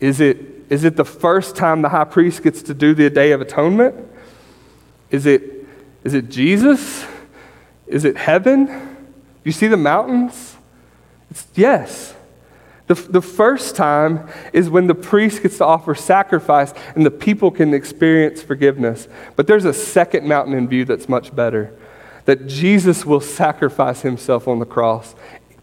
Is 0.00 0.20
it, 0.20 0.38
is 0.68 0.84
it 0.84 0.96
the 0.96 1.04
first 1.04 1.56
time 1.56 1.82
the 1.82 1.88
high 1.88 2.04
priest 2.04 2.42
gets 2.42 2.62
to 2.62 2.74
do 2.74 2.94
the 2.94 3.10
Day 3.10 3.32
of 3.32 3.40
Atonement? 3.40 3.94
Is 5.10 5.26
it, 5.26 5.66
is 6.04 6.14
it 6.14 6.28
Jesus? 6.28 7.04
Is 7.88 8.04
it 8.04 8.16
heaven? 8.16 8.96
You 9.44 9.52
see 9.52 9.66
the 9.66 9.76
mountains? 9.76 10.56
It's, 11.30 11.46
yes. 11.54 12.14
The, 12.86 12.94
the 12.94 13.22
first 13.22 13.76
time 13.76 14.28
is 14.52 14.70
when 14.70 14.86
the 14.86 14.94
priest 14.94 15.42
gets 15.42 15.58
to 15.58 15.64
offer 15.64 15.94
sacrifice 15.94 16.72
and 16.94 17.04
the 17.04 17.10
people 17.10 17.50
can 17.50 17.74
experience 17.74 18.42
forgiveness. 18.42 19.08
But 19.36 19.46
there's 19.46 19.66
a 19.66 19.74
second 19.74 20.26
mountain 20.26 20.54
in 20.54 20.68
view 20.68 20.84
that's 20.84 21.08
much 21.08 21.34
better 21.34 21.74
that 22.24 22.46
Jesus 22.46 23.06
will 23.06 23.20
sacrifice 23.20 24.02
himself 24.02 24.48
on 24.48 24.58
the 24.58 24.66
cross, 24.66 25.14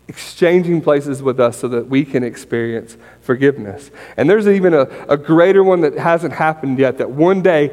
exchanging 0.07 0.81
places 0.81 1.21
with 1.21 1.39
us 1.39 1.59
so 1.59 1.67
that 1.67 1.87
we 1.87 2.03
can 2.03 2.23
experience 2.23 2.97
forgiveness. 3.21 3.91
And 4.17 4.27
there's 4.27 4.47
even 4.47 4.73
a, 4.73 4.81
a 5.07 5.15
greater 5.15 5.63
one 5.63 5.81
that 5.81 5.95
hasn't 5.95 6.33
happened 6.33 6.79
yet 6.79 6.97
that 6.97 7.11
one 7.11 7.43
day, 7.43 7.69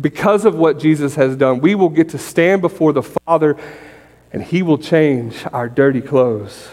because 0.00 0.44
of 0.44 0.54
what 0.54 0.78
Jesus 0.78 1.14
has 1.16 1.36
done, 1.36 1.60
we 1.60 1.74
will 1.74 1.88
get 1.88 2.08
to 2.10 2.18
stand 2.18 2.62
before 2.62 2.92
the 2.92 3.02
Father 3.02 3.56
and 4.32 4.42
he 4.42 4.62
will 4.62 4.78
change 4.78 5.44
our 5.52 5.68
dirty 5.68 6.00
clothes. 6.00 6.70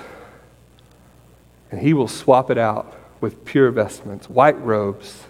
And 1.71 1.81
he 1.81 1.93
will 1.93 2.07
swap 2.07 2.49
it 2.49 2.57
out 2.57 2.95
with 3.21 3.45
pure 3.45 3.69
vestments, 3.69 4.29
white 4.29 4.59
robes, 4.61 5.25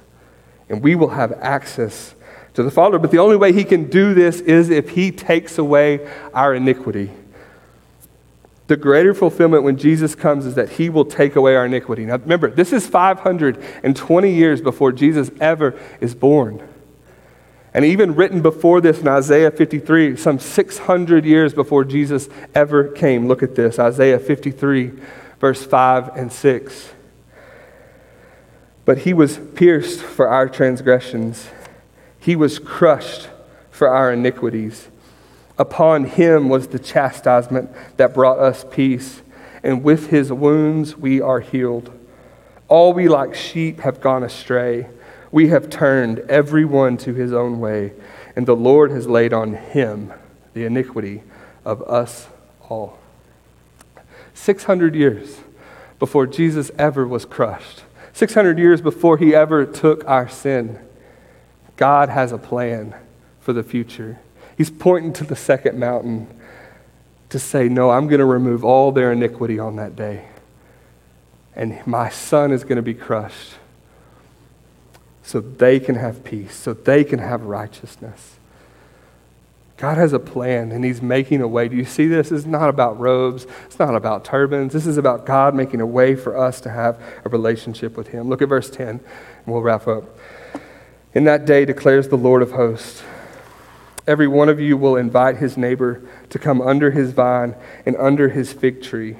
and 0.69 0.81
we 0.83 0.95
will 0.95 1.09
have 1.09 1.33
access 1.41 2.13
to 2.53 2.63
the 2.63 2.71
Father. 2.71 2.99
But 2.99 3.11
the 3.11 3.17
only 3.17 3.35
way 3.35 3.51
He 3.51 3.63
can 3.63 3.89
do 3.89 4.13
this 4.13 4.39
is 4.41 4.69
if 4.69 4.89
He 4.89 5.11
takes 5.11 5.57
away 5.57 6.07
our 6.33 6.53
iniquity. 6.53 7.09
The 8.67 8.77
greater 8.77 9.15
fulfillment 9.15 9.63
when 9.63 9.77
Jesus 9.77 10.13
comes 10.13 10.45
is 10.45 10.55
that 10.55 10.69
He 10.69 10.89
will 10.89 11.05
take 11.05 11.35
away 11.35 11.55
our 11.55 11.65
iniquity. 11.65 12.05
Now 12.05 12.17
remember, 12.17 12.49
this 12.51 12.71
is 12.71 12.85
520 12.85 14.31
years 14.31 14.61
before 14.61 14.91
Jesus 14.91 15.31
ever 15.41 15.79
is 15.99 16.13
born. 16.13 16.68
And 17.73 17.85
even 17.85 18.15
written 18.15 18.41
before 18.41 18.81
this 18.81 18.99
in 18.99 19.07
Isaiah 19.07 19.51
53, 19.51 20.17
some 20.17 20.39
600 20.39 21.25
years 21.25 21.53
before 21.53 21.85
Jesus 21.85 22.27
ever 22.55 22.87
came. 22.87 23.27
Look 23.27 23.43
at 23.43 23.55
this 23.55 23.77
Isaiah 23.77 24.19
53, 24.19 24.91
verse 25.39 25.65
5 25.65 26.15
and 26.15 26.31
6. 26.31 26.93
But 28.85 28.99
he 28.99 29.13
was 29.13 29.37
pierced 29.53 30.01
for 30.01 30.27
our 30.27 30.49
transgressions 30.49 31.47
he 32.19 32.35
was 32.35 32.59
crushed 32.59 33.29
for 33.71 33.87
our 33.87 34.11
iniquities. 34.11 34.89
Upon 35.57 36.03
him 36.03 36.49
was 36.49 36.67
the 36.67 36.79
chastisement 36.79 37.71
that 37.97 38.13
brought 38.13 38.39
us 38.39 38.65
peace, 38.69 39.21
and 39.63 39.83
with 39.83 40.07
his 40.09 40.31
wounds 40.31 40.95
we 40.95 41.21
are 41.21 41.39
healed. 41.39 41.91
All 42.67 42.93
we 42.93 43.07
like 43.07 43.33
sheep 43.33 43.79
have 43.79 43.99
gone 44.01 44.23
astray. 44.23 44.87
We 45.31 45.49
have 45.49 45.69
turned 45.69 46.19
every 46.29 46.65
one 46.65 46.97
to 46.97 47.13
his 47.13 47.33
own 47.33 47.59
way, 47.59 47.93
and 48.35 48.47
the 48.47 48.55
Lord 48.55 48.91
has 48.91 49.07
laid 49.07 49.33
on 49.33 49.53
him 49.53 50.13
the 50.53 50.65
iniquity 50.65 51.23
of 51.63 51.81
us 51.83 52.27
all. 52.67 52.97
600 54.33 54.95
years 54.95 55.41
before 55.99 56.25
Jesus 56.25 56.71
ever 56.77 57.07
was 57.07 57.25
crushed, 57.25 57.83
600 58.13 58.57
years 58.57 58.81
before 58.81 59.17
he 59.17 59.35
ever 59.35 59.65
took 59.65 60.07
our 60.07 60.27
sin 60.27 60.79
God 61.79 62.09
has 62.09 62.33
a 62.33 62.37
plan 62.37 62.93
for 63.39 63.53
the 63.53 63.63
future. 63.63 64.19
He's 64.57 64.69
pointing 64.69 65.13
to 65.13 65.23
the 65.23 65.35
second 65.37 65.79
mountain 65.79 66.27
to 67.29 67.39
say, 67.39 67.69
No, 67.69 67.89
I'm 67.89 68.07
going 68.07 68.19
to 68.19 68.25
remove 68.25 68.65
all 68.65 68.91
their 68.91 69.13
iniquity 69.13 69.59
on 69.59 69.77
that 69.77 69.95
day. 69.95 70.25
And 71.55 71.79
my 71.87 72.09
son 72.09 72.51
is 72.51 72.63
going 72.63 72.75
to 72.75 72.81
be 72.81 72.93
crushed 72.93 73.53
so 75.29 75.39
they 75.39 75.79
can 75.79 75.93
have 75.93 76.23
peace, 76.23 76.55
so 76.55 76.73
they 76.73 77.03
can 77.03 77.19
have 77.19 77.43
righteousness. 77.43 78.39
God 79.77 79.95
has 79.95 80.11
a 80.11 80.17
plan 80.17 80.71
and 80.71 80.83
He's 80.83 81.03
making 81.03 81.39
a 81.41 81.47
way. 81.47 81.67
Do 81.67 81.75
you 81.75 81.85
see 81.85 82.07
this? 82.07 82.31
It's 82.31 82.47
not 82.47 82.67
about 82.67 82.99
robes, 82.99 83.45
it's 83.67 83.77
not 83.77 83.93
about 83.93 84.25
turbans. 84.25 84.73
This 84.73 84.87
is 84.87 84.97
about 84.97 85.27
God 85.27 85.53
making 85.53 85.81
a 85.81 85.85
way 85.85 86.15
for 86.15 86.35
us 86.35 86.59
to 86.61 86.71
have 86.71 86.99
a 87.23 87.29
relationship 87.29 87.95
with 87.95 88.07
Him. 88.07 88.27
Look 88.27 88.41
at 88.41 88.49
verse 88.49 88.71
10, 88.71 88.87
and 88.87 89.01
we'll 89.45 89.61
wrap 89.61 89.87
up. 89.87 90.17
In 91.13 91.25
that 91.25 91.45
day, 91.45 91.63
declares 91.63 92.07
the 92.07 92.17
Lord 92.17 92.41
of 92.41 92.53
hosts, 92.53 93.03
every 94.07 94.27
one 94.27 94.49
of 94.49 94.59
you 94.59 94.77
will 94.77 94.95
invite 94.95 95.37
his 95.37 95.57
neighbor 95.57 96.01
to 96.31 96.39
come 96.39 96.59
under 96.59 96.89
his 96.89 97.11
vine 97.11 97.53
and 97.85 97.95
under 97.97 98.29
his 98.29 98.51
fig 98.51 98.81
tree. 98.81 99.17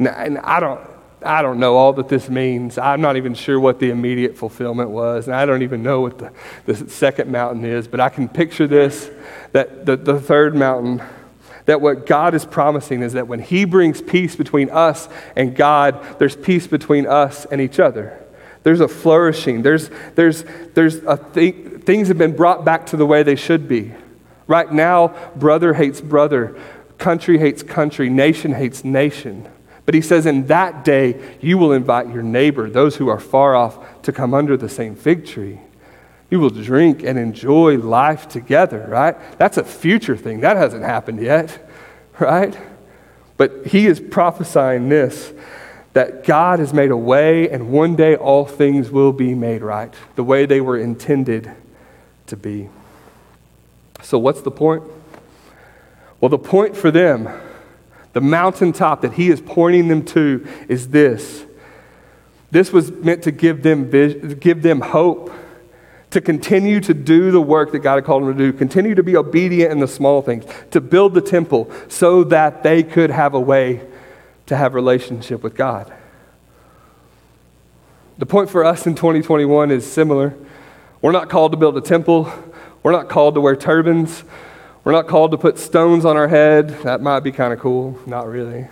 And, 0.00 0.08
and 0.08 0.38
I, 0.38 0.58
don't, 0.58 0.80
I 1.22 1.42
don't 1.42 1.58
know 1.58 1.76
all 1.76 1.92
that 1.94 2.08
this 2.08 2.28
means. 2.28 2.78
I'm 2.78 3.00
not 3.00 3.16
even 3.16 3.34
sure 3.34 3.60
what 3.60 3.78
the 3.78 3.90
immediate 3.90 4.36
fulfillment 4.36 4.90
was. 4.90 5.26
And 5.26 5.36
I 5.36 5.44
don't 5.46 5.62
even 5.62 5.82
know 5.82 6.00
what 6.00 6.18
the, 6.18 6.32
the 6.66 6.88
second 6.90 7.30
mountain 7.30 7.64
is. 7.64 7.86
But 7.86 8.00
I 8.00 8.08
can 8.08 8.28
picture 8.28 8.66
this 8.66 9.10
that 9.52 9.84
the, 9.84 9.96
the 9.96 10.20
third 10.20 10.54
mountain 10.54 11.02
that 11.66 11.80
what 11.80 12.06
God 12.06 12.34
is 12.34 12.44
promising 12.44 13.02
is 13.02 13.12
that 13.12 13.28
when 13.28 13.40
He 13.40 13.64
brings 13.64 14.00
peace 14.00 14.34
between 14.34 14.70
us 14.70 15.08
and 15.36 15.54
God, 15.54 16.18
there's 16.18 16.36
peace 16.36 16.66
between 16.66 17.06
us 17.06 17.44
and 17.44 17.60
each 17.60 17.78
other. 17.78 18.24
There's 18.62 18.80
a 18.80 18.88
flourishing. 18.88 19.62
There's, 19.62 19.90
there's, 20.14 20.44
there's 20.74 20.96
a 20.96 21.16
th- 21.16 21.82
things 21.82 22.08
have 22.08 22.18
been 22.18 22.34
brought 22.36 22.64
back 22.64 22.86
to 22.86 22.96
the 22.96 23.06
way 23.06 23.22
they 23.22 23.36
should 23.36 23.68
be. 23.68 23.92
Right 24.46 24.70
now, 24.72 25.14
brother 25.36 25.74
hates 25.74 26.00
brother, 26.00 26.60
country 26.98 27.38
hates 27.38 27.62
country, 27.62 28.08
nation 28.10 28.52
hates 28.52 28.84
nation. 28.84 29.48
But 29.90 29.96
he 29.96 30.02
says, 30.02 30.24
in 30.24 30.46
that 30.46 30.84
day, 30.84 31.20
you 31.40 31.58
will 31.58 31.72
invite 31.72 32.14
your 32.14 32.22
neighbor, 32.22 32.70
those 32.70 32.94
who 32.94 33.08
are 33.08 33.18
far 33.18 33.56
off, 33.56 34.02
to 34.02 34.12
come 34.12 34.34
under 34.34 34.56
the 34.56 34.68
same 34.68 34.94
fig 34.94 35.26
tree. 35.26 35.58
You 36.30 36.38
will 36.38 36.50
drink 36.50 37.02
and 37.02 37.18
enjoy 37.18 37.76
life 37.76 38.28
together, 38.28 38.86
right? 38.88 39.16
That's 39.36 39.56
a 39.56 39.64
future 39.64 40.16
thing. 40.16 40.42
That 40.42 40.56
hasn't 40.56 40.84
happened 40.84 41.20
yet, 41.20 41.58
right? 42.20 42.56
But 43.36 43.66
he 43.66 43.88
is 43.88 43.98
prophesying 43.98 44.90
this 44.90 45.32
that 45.94 46.22
God 46.22 46.60
has 46.60 46.72
made 46.72 46.92
a 46.92 46.96
way, 46.96 47.50
and 47.50 47.72
one 47.72 47.96
day 47.96 48.14
all 48.14 48.44
things 48.44 48.92
will 48.92 49.12
be 49.12 49.34
made 49.34 49.60
right, 49.60 49.92
the 50.14 50.22
way 50.22 50.46
they 50.46 50.60
were 50.60 50.78
intended 50.78 51.50
to 52.28 52.36
be. 52.36 52.68
So, 54.02 54.20
what's 54.20 54.42
the 54.42 54.52
point? 54.52 54.84
Well, 56.20 56.28
the 56.28 56.38
point 56.38 56.76
for 56.76 56.92
them, 56.92 57.28
the 58.12 58.20
mountaintop 58.20 59.02
that 59.02 59.14
he 59.14 59.30
is 59.30 59.40
pointing 59.40 59.88
them 59.88 60.04
to, 60.06 60.46
is 60.68 60.88
this. 60.88 61.44
This 62.50 62.72
was 62.72 62.90
meant 62.90 63.22
to 63.24 63.30
give 63.30 63.62
them, 63.62 63.90
give 64.40 64.62
them 64.62 64.80
hope 64.80 65.32
to 66.10 66.20
continue 66.20 66.80
to 66.80 66.92
do 66.92 67.30
the 67.30 67.40
work 67.40 67.70
that 67.72 67.78
God 67.78 67.94
had 67.94 68.04
called 68.04 68.24
them 68.24 68.36
to 68.36 68.38
do, 68.38 68.52
continue 68.52 68.96
to 68.96 69.02
be 69.02 69.16
obedient 69.16 69.70
in 69.70 69.78
the 69.78 69.86
small 69.86 70.22
things, 70.22 70.44
to 70.72 70.80
build 70.80 71.14
the 71.14 71.20
temple 71.20 71.70
so 71.88 72.24
that 72.24 72.64
they 72.64 72.82
could 72.82 73.10
have 73.10 73.34
a 73.34 73.40
way 73.40 73.86
to 74.46 74.56
have 74.56 74.74
relationship 74.74 75.44
with 75.44 75.54
God. 75.54 75.92
The 78.18 78.26
point 78.26 78.50
for 78.50 78.64
us 78.64 78.86
in 78.86 78.96
2021 78.96 79.70
is 79.70 79.90
similar. 79.90 80.34
We're 81.00 81.12
not 81.12 81.30
called 81.30 81.52
to 81.52 81.56
build 81.56 81.76
a 81.76 81.80
temple. 81.80 82.30
We're 82.82 82.92
not 82.92 83.08
called 83.08 83.34
to 83.34 83.40
wear 83.40 83.54
turbans. 83.54 84.24
We're 84.82 84.92
not 84.92 85.08
called 85.08 85.30
to 85.32 85.38
put 85.38 85.58
stones 85.58 86.04
on 86.04 86.16
our 86.16 86.28
head. 86.28 86.70
That 86.84 87.00
might 87.00 87.20
be 87.20 87.32
kind 87.32 87.52
of 87.52 87.60
cool. 87.60 87.98
Not 88.06 88.26
really. 88.26 88.66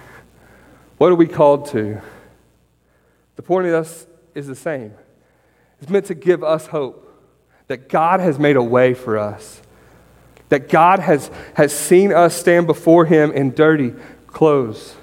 What 0.96 1.12
are 1.12 1.14
we 1.14 1.26
called 1.26 1.66
to? 1.72 2.00
The 3.36 3.42
point 3.42 3.66
of 3.66 3.74
us 3.74 4.06
is 4.34 4.46
the 4.46 4.54
same. 4.54 4.94
It's 5.80 5.90
meant 5.90 6.06
to 6.06 6.14
give 6.14 6.42
us 6.42 6.68
hope 6.68 7.04
that 7.68 7.88
God 7.88 8.20
has 8.20 8.38
made 8.38 8.56
a 8.56 8.62
way 8.62 8.94
for 8.94 9.18
us, 9.18 9.60
that 10.48 10.68
God 10.68 10.98
has, 10.98 11.30
has 11.54 11.72
seen 11.72 12.12
us 12.12 12.34
stand 12.34 12.66
before 12.66 13.04
Him 13.04 13.30
in 13.30 13.54
dirty 13.54 13.92
clothes 14.26 14.96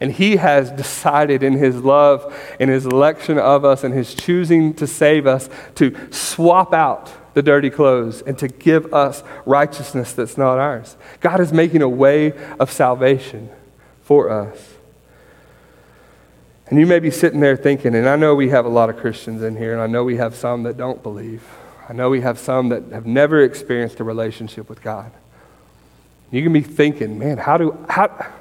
and 0.00 0.12
He 0.12 0.36
has 0.36 0.70
decided 0.70 1.42
in 1.42 1.54
His 1.54 1.76
love, 1.76 2.36
in 2.60 2.68
His 2.68 2.84
election 2.84 3.38
of 3.38 3.64
us, 3.64 3.84
and 3.84 3.94
His 3.94 4.14
choosing 4.14 4.74
to 4.74 4.86
save 4.86 5.26
us, 5.26 5.48
to 5.76 5.96
swap 6.12 6.74
out 6.74 7.10
the 7.34 7.42
dirty 7.42 7.70
clothes 7.70 8.22
and 8.22 8.38
to 8.38 8.48
give 8.48 8.92
us 8.94 9.22
righteousness 9.44 10.12
that's 10.12 10.38
not 10.38 10.58
ours. 10.58 10.96
God 11.20 11.40
is 11.40 11.52
making 11.52 11.82
a 11.82 11.88
way 11.88 12.32
of 12.58 12.70
salvation 12.70 13.50
for 14.02 14.30
us. 14.30 14.74
And 16.68 16.80
you 16.80 16.86
may 16.86 16.98
be 16.98 17.10
sitting 17.10 17.40
there 17.40 17.56
thinking, 17.56 17.94
and 17.94 18.08
I 18.08 18.16
know 18.16 18.34
we 18.34 18.48
have 18.48 18.64
a 18.64 18.70
lot 18.70 18.88
of 18.88 18.96
Christians 18.96 19.42
in 19.42 19.56
here, 19.56 19.72
and 19.72 19.82
I 19.82 19.86
know 19.86 20.02
we 20.02 20.16
have 20.16 20.34
some 20.34 20.62
that 20.62 20.76
don't 20.76 21.02
believe. 21.02 21.44
I 21.88 21.92
know 21.92 22.08
we 22.08 22.22
have 22.22 22.38
some 22.38 22.70
that 22.70 22.84
have 22.92 23.04
never 23.04 23.42
experienced 23.42 24.00
a 24.00 24.04
relationship 24.04 24.68
with 24.70 24.82
God. 24.82 25.12
You 26.30 26.42
can 26.42 26.52
be 26.52 26.62
thinking, 26.62 27.18
man, 27.18 27.36
how 27.36 27.58
do, 27.58 27.76
how, 27.88 28.32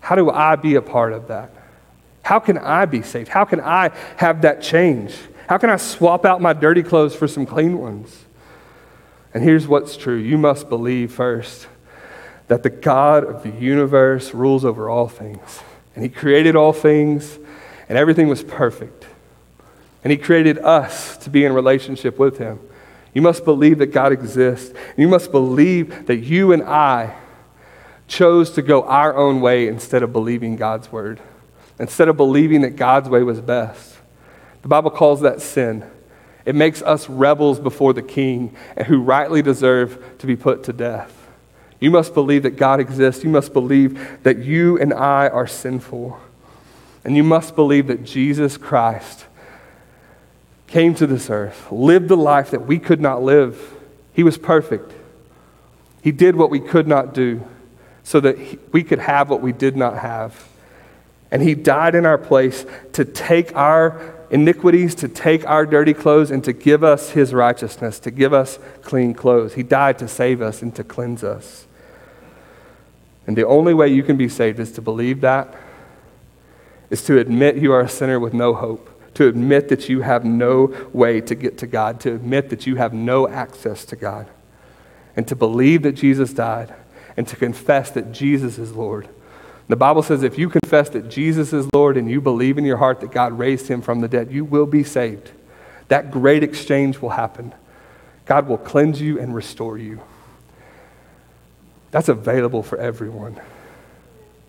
how 0.00 0.14
do 0.14 0.30
I 0.30 0.56
be 0.56 0.76
a 0.76 0.82
part 0.82 1.12
of 1.12 1.28
that? 1.28 1.52
How 2.22 2.38
can 2.38 2.58
I 2.58 2.86
be 2.86 3.02
saved? 3.02 3.28
How 3.28 3.44
can 3.44 3.60
I 3.60 3.90
have 4.16 4.42
that 4.42 4.62
change? 4.62 5.14
How 5.50 5.58
can 5.58 5.68
I 5.68 5.78
swap 5.78 6.24
out 6.24 6.40
my 6.40 6.52
dirty 6.52 6.84
clothes 6.84 7.16
for 7.16 7.26
some 7.26 7.44
clean 7.44 7.76
ones? 7.76 8.24
And 9.34 9.42
here's 9.42 9.66
what's 9.66 9.96
true 9.96 10.14
you 10.14 10.38
must 10.38 10.68
believe 10.68 11.12
first 11.12 11.66
that 12.46 12.62
the 12.62 12.70
God 12.70 13.24
of 13.24 13.42
the 13.42 13.50
universe 13.50 14.32
rules 14.32 14.64
over 14.64 14.88
all 14.88 15.08
things. 15.08 15.58
And 15.96 16.04
He 16.04 16.08
created 16.08 16.54
all 16.54 16.72
things, 16.72 17.36
and 17.88 17.98
everything 17.98 18.28
was 18.28 18.44
perfect. 18.44 19.06
And 20.04 20.12
He 20.12 20.16
created 20.16 20.56
us 20.58 21.16
to 21.16 21.30
be 21.30 21.44
in 21.44 21.52
relationship 21.52 22.16
with 22.16 22.38
Him. 22.38 22.60
You 23.12 23.20
must 23.20 23.44
believe 23.44 23.78
that 23.78 23.86
God 23.86 24.12
exists. 24.12 24.72
You 24.96 25.08
must 25.08 25.32
believe 25.32 26.06
that 26.06 26.18
you 26.18 26.52
and 26.52 26.62
I 26.62 27.16
chose 28.06 28.52
to 28.52 28.62
go 28.62 28.84
our 28.84 29.16
own 29.16 29.40
way 29.40 29.66
instead 29.66 30.04
of 30.04 30.12
believing 30.12 30.54
God's 30.54 30.92
word, 30.92 31.18
instead 31.80 32.06
of 32.06 32.16
believing 32.16 32.60
that 32.60 32.76
God's 32.76 33.08
way 33.08 33.24
was 33.24 33.40
best. 33.40 33.96
The 34.62 34.68
Bible 34.68 34.90
calls 34.90 35.20
that 35.22 35.40
sin. 35.40 35.84
It 36.44 36.54
makes 36.54 36.82
us 36.82 37.08
rebels 37.08 37.60
before 37.60 37.92
the 37.92 38.02
king 38.02 38.56
and 38.76 38.86
who 38.86 39.02
rightly 39.02 39.42
deserve 39.42 40.18
to 40.18 40.26
be 40.26 40.36
put 40.36 40.64
to 40.64 40.72
death. 40.72 41.16
You 41.78 41.90
must 41.90 42.12
believe 42.12 42.42
that 42.42 42.56
God 42.56 42.80
exists. 42.80 43.24
You 43.24 43.30
must 43.30 43.52
believe 43.52 44.22
that 44.22 44.38
you 44.38 44.78
and 44.78 44.92
I 44.92 45.28
are 45.28 45.46
sinful. 45.46 46.20
And 47.04 47.16
you 47.16 47.24
must 47.24 47.54
believe 47.54 47.86
that 47.86 48.04
Jesus 48.04 48.56
Christ 48.56 49.26
came 50.66 50.94
to 50.94 51.06
this 51.06 51.30
earth, 51.30 51.70
lived 51.72 52.08
the 52.08 52.16
life 52.16 52.50
that 52.50 52.66
we 52.66 52.78
could 52.78 53.00
not 53.00 53.22
live. 53.22 53.74
He 54.12 54.22
was 54.22 54.36
perfect. 54.38 54.92
He 56.02 56.12
did 56.12 56.36
what 56.36 56.50
we 56.50 56.60
could 56.60 56.86
not 56.86 57.14
do 57.14 57.42
so 58.02 58.20
that 58.20 58.72
we 58.72 58.82
could 58.82 58.98
have 58.98 59.30
what 59.30 59.40
we 59.40 59.52
did 59.52 59.76
not 59.76 59.98
have. 59.98 60.48
And 61.30 61.42
He 61.42 61.54
died 61.54 61.94
in 61.94 62.06
our 62.06 62.18
place 62.18 62.66
to 62.92 63.04
take 63.04 63.54
our 63.56 64.14
iniquities, 64.30 64.94
to 64.96 65.08
take 65.08 65.46
our 65.46 65.66
dirty 65.66 65.94
clothes, 65.94 66.30
and 66.30 66.42
to 66.44 66.52
give 66.52 66.82
us 66.84 67.10
His 67.10 67.34
righteousness, 67.34 67.98
to 68.00 68.10
give 68.10 68.32
us 68.32 68.58
clean 68.82 69.14
clothes. 69.14 69.54
He 69.54 69.62
died 69.62 69.98
to 69.98 70.08
save 70.08 70.40
us 70.40 70.62
and 70.62 70.74
to 70.76 70.84
cleanse 70.84 71.24
us. 71.24 71.66
And 73.26 73.36
the 73.36 73.46
only 73.46 73.74
way 73.74 73.88
you 73.88 74.02
can 74.02 74.16
be 74.16 74.28
saved 74.28 74.58
is 74.58 74.72
to 74.72 74.82
believe 74.82 75.20
that, 75.20 75.54
is 76.88 77.04
to 77.04 77.18
admit 77.18 77.56
you 77.56 77.72
are 77.72 77.82
a 77.82 77.88
sinner 77.88 78.18
with 78.18 78.34
no 78.34 78.54
hope 78.54 78.90
to 79.14 79.26
admit 79.26 79.68
that 79.68 79.88
you 79.88 80.02
have 80.02 80.24
no 80.24 80.74
way 80.92 81.20
to 81.20 81.34
get 81.34 81.58
to 81.58 81.66
God, 81.66 82.00
to 82.00 82.14
admit 82.14 82.50
that 82.50 82.66
you 82.66 82.76
have 82.76 82.92
no 82.92 83.28
access 83.28 83.84
to 83.86 83.96
God, 83.96 84.28
and 85.16 85.26
to 85.28 85.36
believe 85.36 85.82
that 85.82 85.92
Jesus 85.92 86.32
died, 86.32 86.74
and 87.16 87.26
to 87.28 87.36
confess 87.36 87.90
that 87.90 88.12
Jesus 88.12 88.58
is 88.58 88.72
Lord. 88.72 89.08
The 89.70 89.76
Bible 89.76 90.02
says 90.02 90.24
if 90.24 90.36
you 90.36 90.48
confess 90.48 90.88
that 90.90 91.08
Jesus 91.08 91.52
is 91.52 91.68
Lord 91.72 91.96
and 91.96 92.10
you 92.10 92.20
believe 92.20 92.58
in 92.58 92.64
your 92.64 92.78
heart 92.78 93.00
that 93.00 93.12
God 93.12 93.38
raised 93.38 93.68
him 93.68 93.82
from 93.82 94.00
the 94.00 94.08
dead, 94.08 94.32
you 94.32 94.44
will 94.44 94.66
be 94.66 94.82
saved. 94.82 95.30
That 95.86 96.10
great 96.10 96.42
exchange 96.42 97.00
will 97.00 97.10
happen. 97.10 97.54
God 98.26 98.48
will 98.48 98.58
cleanse 98.58 99.00
you 99.00 99.20
and 99.20 99.32
restore 99.32 99.78
you. 99.78 100.00
That's 101.92 102.08
available 102.08 102.62
for 102.64 102.78
everyone. 102.78 103.40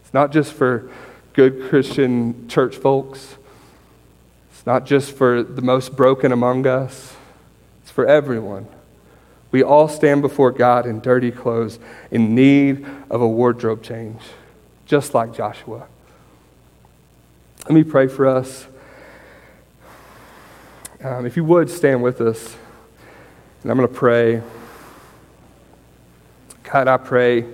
It's 0.03 0.13
not 0.13 0.32
just 0.32 0.53
for 0.53 0.89
good 1.34 1.69
Christian 1.69 2.47
church 2.47 2.76
folks. 2.76 3.36
It's 4.51 4.65
not 4.65 4.86
just 4.86 5.15
for 5.15 5.43
the 5.43 5.61
most 5.61 5.95
broken 5.95 6.32
among 6.32 6.67
us, 6.67 7.15
it's 7.82 7.91
for 7.91 8.05
everyone. 8.05 8.67
We 9.51 9.63
all 9.63 9.88
stand 9.88 10.22
before 10.22 10.51
God 10.51 10.86
in 10.86 10.99
dirty 10.99 11.32
clothes, 11.32 11.80
in 12.09 12.34
need 12.36 12.86
of 13.09 13.22
a 13.22 13.28
wardrobe 13.28 13.84
change, 13.84 14.22
just 14.92 15.14
like 15.14 15.34
Joshua. 15.34 15.88
Let 17.64 17.72
me 17.72 17.86
pray 17.86 18.08
for 18.08 18.28
us. 18.28 18.68
Um, 21.02 21.26
if 21.26 21.38
you 21.38 21.46
would 21.46 21.70
stand 21.70 22.04
with 22.04 22.20
us, 22.20 22.58
and 23.64 23.72
I'm 23.72 23.78
going 23.78 23.88
to 23.88 23.96
pray. 23.96 24.42
God, 26.64 26.89
I 26.89 26.98
pray 26.98 27.46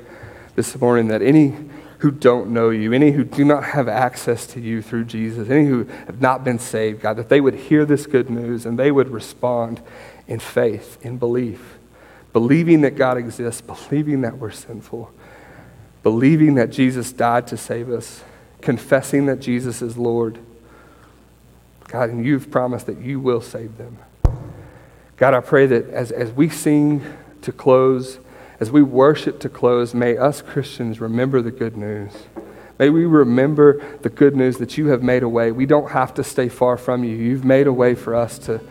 this 0.56 0.76
morning 0.82 1.10
that 1.10 1.22
any 1.22 1.54
who 2.00 2.10
don't 2.10 2.50
know 2.50 2.72
you, 2.72 2.92
any 2.92 3.12
who 3.12 3.24
do 3.24 3.46
not 3.46 3.66
have 3.66 3.88
access 3.88 4.48
to 4.48 4.60
you 4.60 4.82
through 4.82 5.06
Jesus, 5.06 5.48
any 5.48 5.68
who 5.68 5.84
have 6.08 6.20
not 6.20 6.44
been 6.44 6.58
saved, 6.58 7.02
God, 7.02 7.18
that 7.18 7.30
they 7.30 7.40
would 7.40 7.54
hear 7.54 7.86
this 7.86 8.08
good 8.08 8.32
news 8.32 8.66
and 8.66 8.80
they 8.80 8.92
would 8.92 9.10
respond 9.10 9.80
in 10.28 10.40
faith, 10.40 10.98
in 11.06 11.20
belief, 11.20 11.78
believing 12.34 12.82
that 12.82 12.96
God 12.96 13.16
exists, 13.16 13.62
believing 13.62 14.22
that 14.22 14.40
we're 14.40 14.50
sinful, 14.50 15.12
believing 16.04 16.56
that 16.56 16.70
Jesus 16.70 17.12
died 17.12 17.48
to 17.48 17.58
save 17.58 17.90
us, 17.90 18.24
confessing 18.62 19.26
that 19.28 19.40
Jesus 19.40 19.82
is 19.82 19.98
Lord. 19.98 20.40
God, 21.88 22.10
and 22.10 22.26
you've 22.26 22.52
promised 22.52 22.86
that 22.88 23.00
you 23.00 23.20
will 23.20 23.42
save 23.42 23.78
them. 23.78 23.98
God, 25.16 25.34
I 25.34 25.40
pray 25.40 25.66
that 25.66 25.90
as, 25.90 26.12
as 26.12 26.32
we 26.32 26.50
sing 26.50 27.02
to 27.42 27.52
close, 27.52 28.20
as 28.60 28.72
we 28.72 28.84
worship 28.84 29.40
to 29.42 29.50
close, 29.50 29.94
may 29.94 30.18
us 30.18 30.42
Christians 30.42 31.00
remember 31.00 31.42
the 31.42 31.52
good 31.52 31.78
news. 31.78 32.14
May 32.78 32.90
we 32.90 33.06
remember 33.06 33.84
the 34.02 34.10
good 34.10 34.36
news 34.36 34.58
that 34.58 34.78
you 34.78 34.88
have 34.88 35.02
made 35.02 35.24
a 35.24 35.30
way. 35.30 35.52
We 35.52 35.66
don't 35.66 35.92
have 35.92 36.14
to 36.16 36.24
stay 36.24 36.50
far 36.50 36.78
from 36.78 37.04
you. 37.04 37.16
You've 37.16 37.46
made 37.46 37.68
a 37.68 37.74
way 37.74 37.96
for 37.96 38.14
us 38.14 38.38
to, 38.40 38.62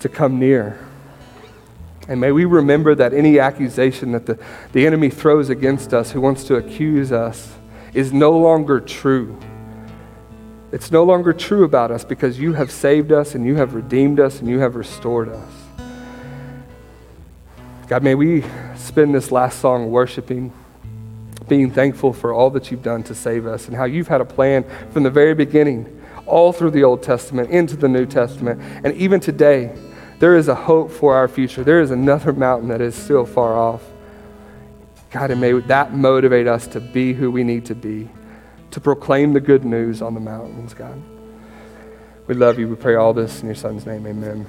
to 0.00 0.08
come 0.08 0.38
near. 0.38 0.78
And 2.08 2.20
may 2.20 2.32
we 2.32 2.46
remember 2.46 2.94
that 2.94 3.12
any 3.12 3.38
accusation 3.38 4.12
that 4.12 4.24
the, 4.24 4.38
the 4.72 4.86
enemy 4.86 5.10
throws 5.10 5.50
against 5.50 5.92
us, 5.92 6.10
who 6.10 6.22
wants 6.22 6.42
to 6.44 6.56
accuse 6.56 7.12
us, 7.12 7.54
is 7.92 8.14
no 8.14 8.30
longer 8.30 8.80
true. 8.80 9.38
It's 10.72 10.90
no 10.90 11.04
longer 11.04 11.34
true 11.34 11.64
about 11.64 11.90
us 11.90 12.04
because 12.04 12.40
you 12.40 12.54
have 12.54 12.70
saved 12.70 13.12
us 13.12 13.34
and 13.34 13.44
you 13.44 13.56
have 13.56 13.74
redeemed 13.74 14.20
us 14.20 14.40
and 14.40 14.48
you 14.48 14.58
have 14.58 14.74
restored 14.74 15.28
us. 15.28 15.52
God, 17.88 18.02
may 18.02 18.14
we 18.14 18.44
spend 18.76 19.14
this 19.14 19.30
last 19.30 19.60
song 19.60 19.90
worshiping, 19.90 20.52
being 21.46 21.70
thankful 21.70 22.12
for 22.12 22.32
all 22.32 22.50
that 22.50 22.70
you've 22.70 22.82
done 22.82 23.02
to 23.04 23.14
save 23.14 23.46
us 23.46 23.66
and 23.66 23.76
how 23.76 23.84
you've 23.84 24.08
had 24.08 24.20
a 24.20 24.26
plan 24.26 24.64
from 24.90 25.02
the 25.02 25.10
very 25.10 25.34
beginning, 25.34 26.02
all 26.26 26.52
through 26.52 26.70
the 26.70 26.84
Old 26.84 27.02
Testament, 27.02 27.50
into 27.50 27.76
the 27.76 27.88
New 27.88 28.04
Testament. 28.04 28.60
And 28.84 28.94
even 28.96 29.20
today, 29.20 29.74
there 30.18 30.36
is 30.36 30.48
a 30.48 30.54
hope 30.54 30.90
for 30.90 31.14
our 31.14 31.28
future. 31.28 31.62
There 31.62 31.80
is 31.80 31.90
another 31.90 32.32
mountain 32.32 32.68
that 32.68 32.80
is 32.80 32.94
still 32.94 33.24
far 33.24 33.56
off. 33.56 33.82
God, 35.10 35.30
and 35.30 35.40
may 35.40 35.52
that 35.52 35.94
motivate 35.94 36.46
us 36.46 36.66
to 36.68 36.80
be 36.80 37.12
who 37.12 37.30
we 37.30 37.44
need 37.44 37.64
to 37.66 37.74
be, 37.74 38.10
to 38.72 38.80
proclaim 38.80 39.32
the 39.32 39.40
good 39.40 39.64
news 39.64 40.02
on 40.02 40.14
the 40.14 40.20
mountains, 40.20 40.74
God. 40.74 41.00
We 42.26 42.34
love 42.34 42.58
you. 42.58 42.68
We 42.68 42.76
pray 42.76 42.96
all 42.96 43.14
this 43.14 43.40
in 43.40 43.46
your 43.46 43.54
Son's 43.54 43.86
name. 43.86 44.06
Amen. 44.06 44.46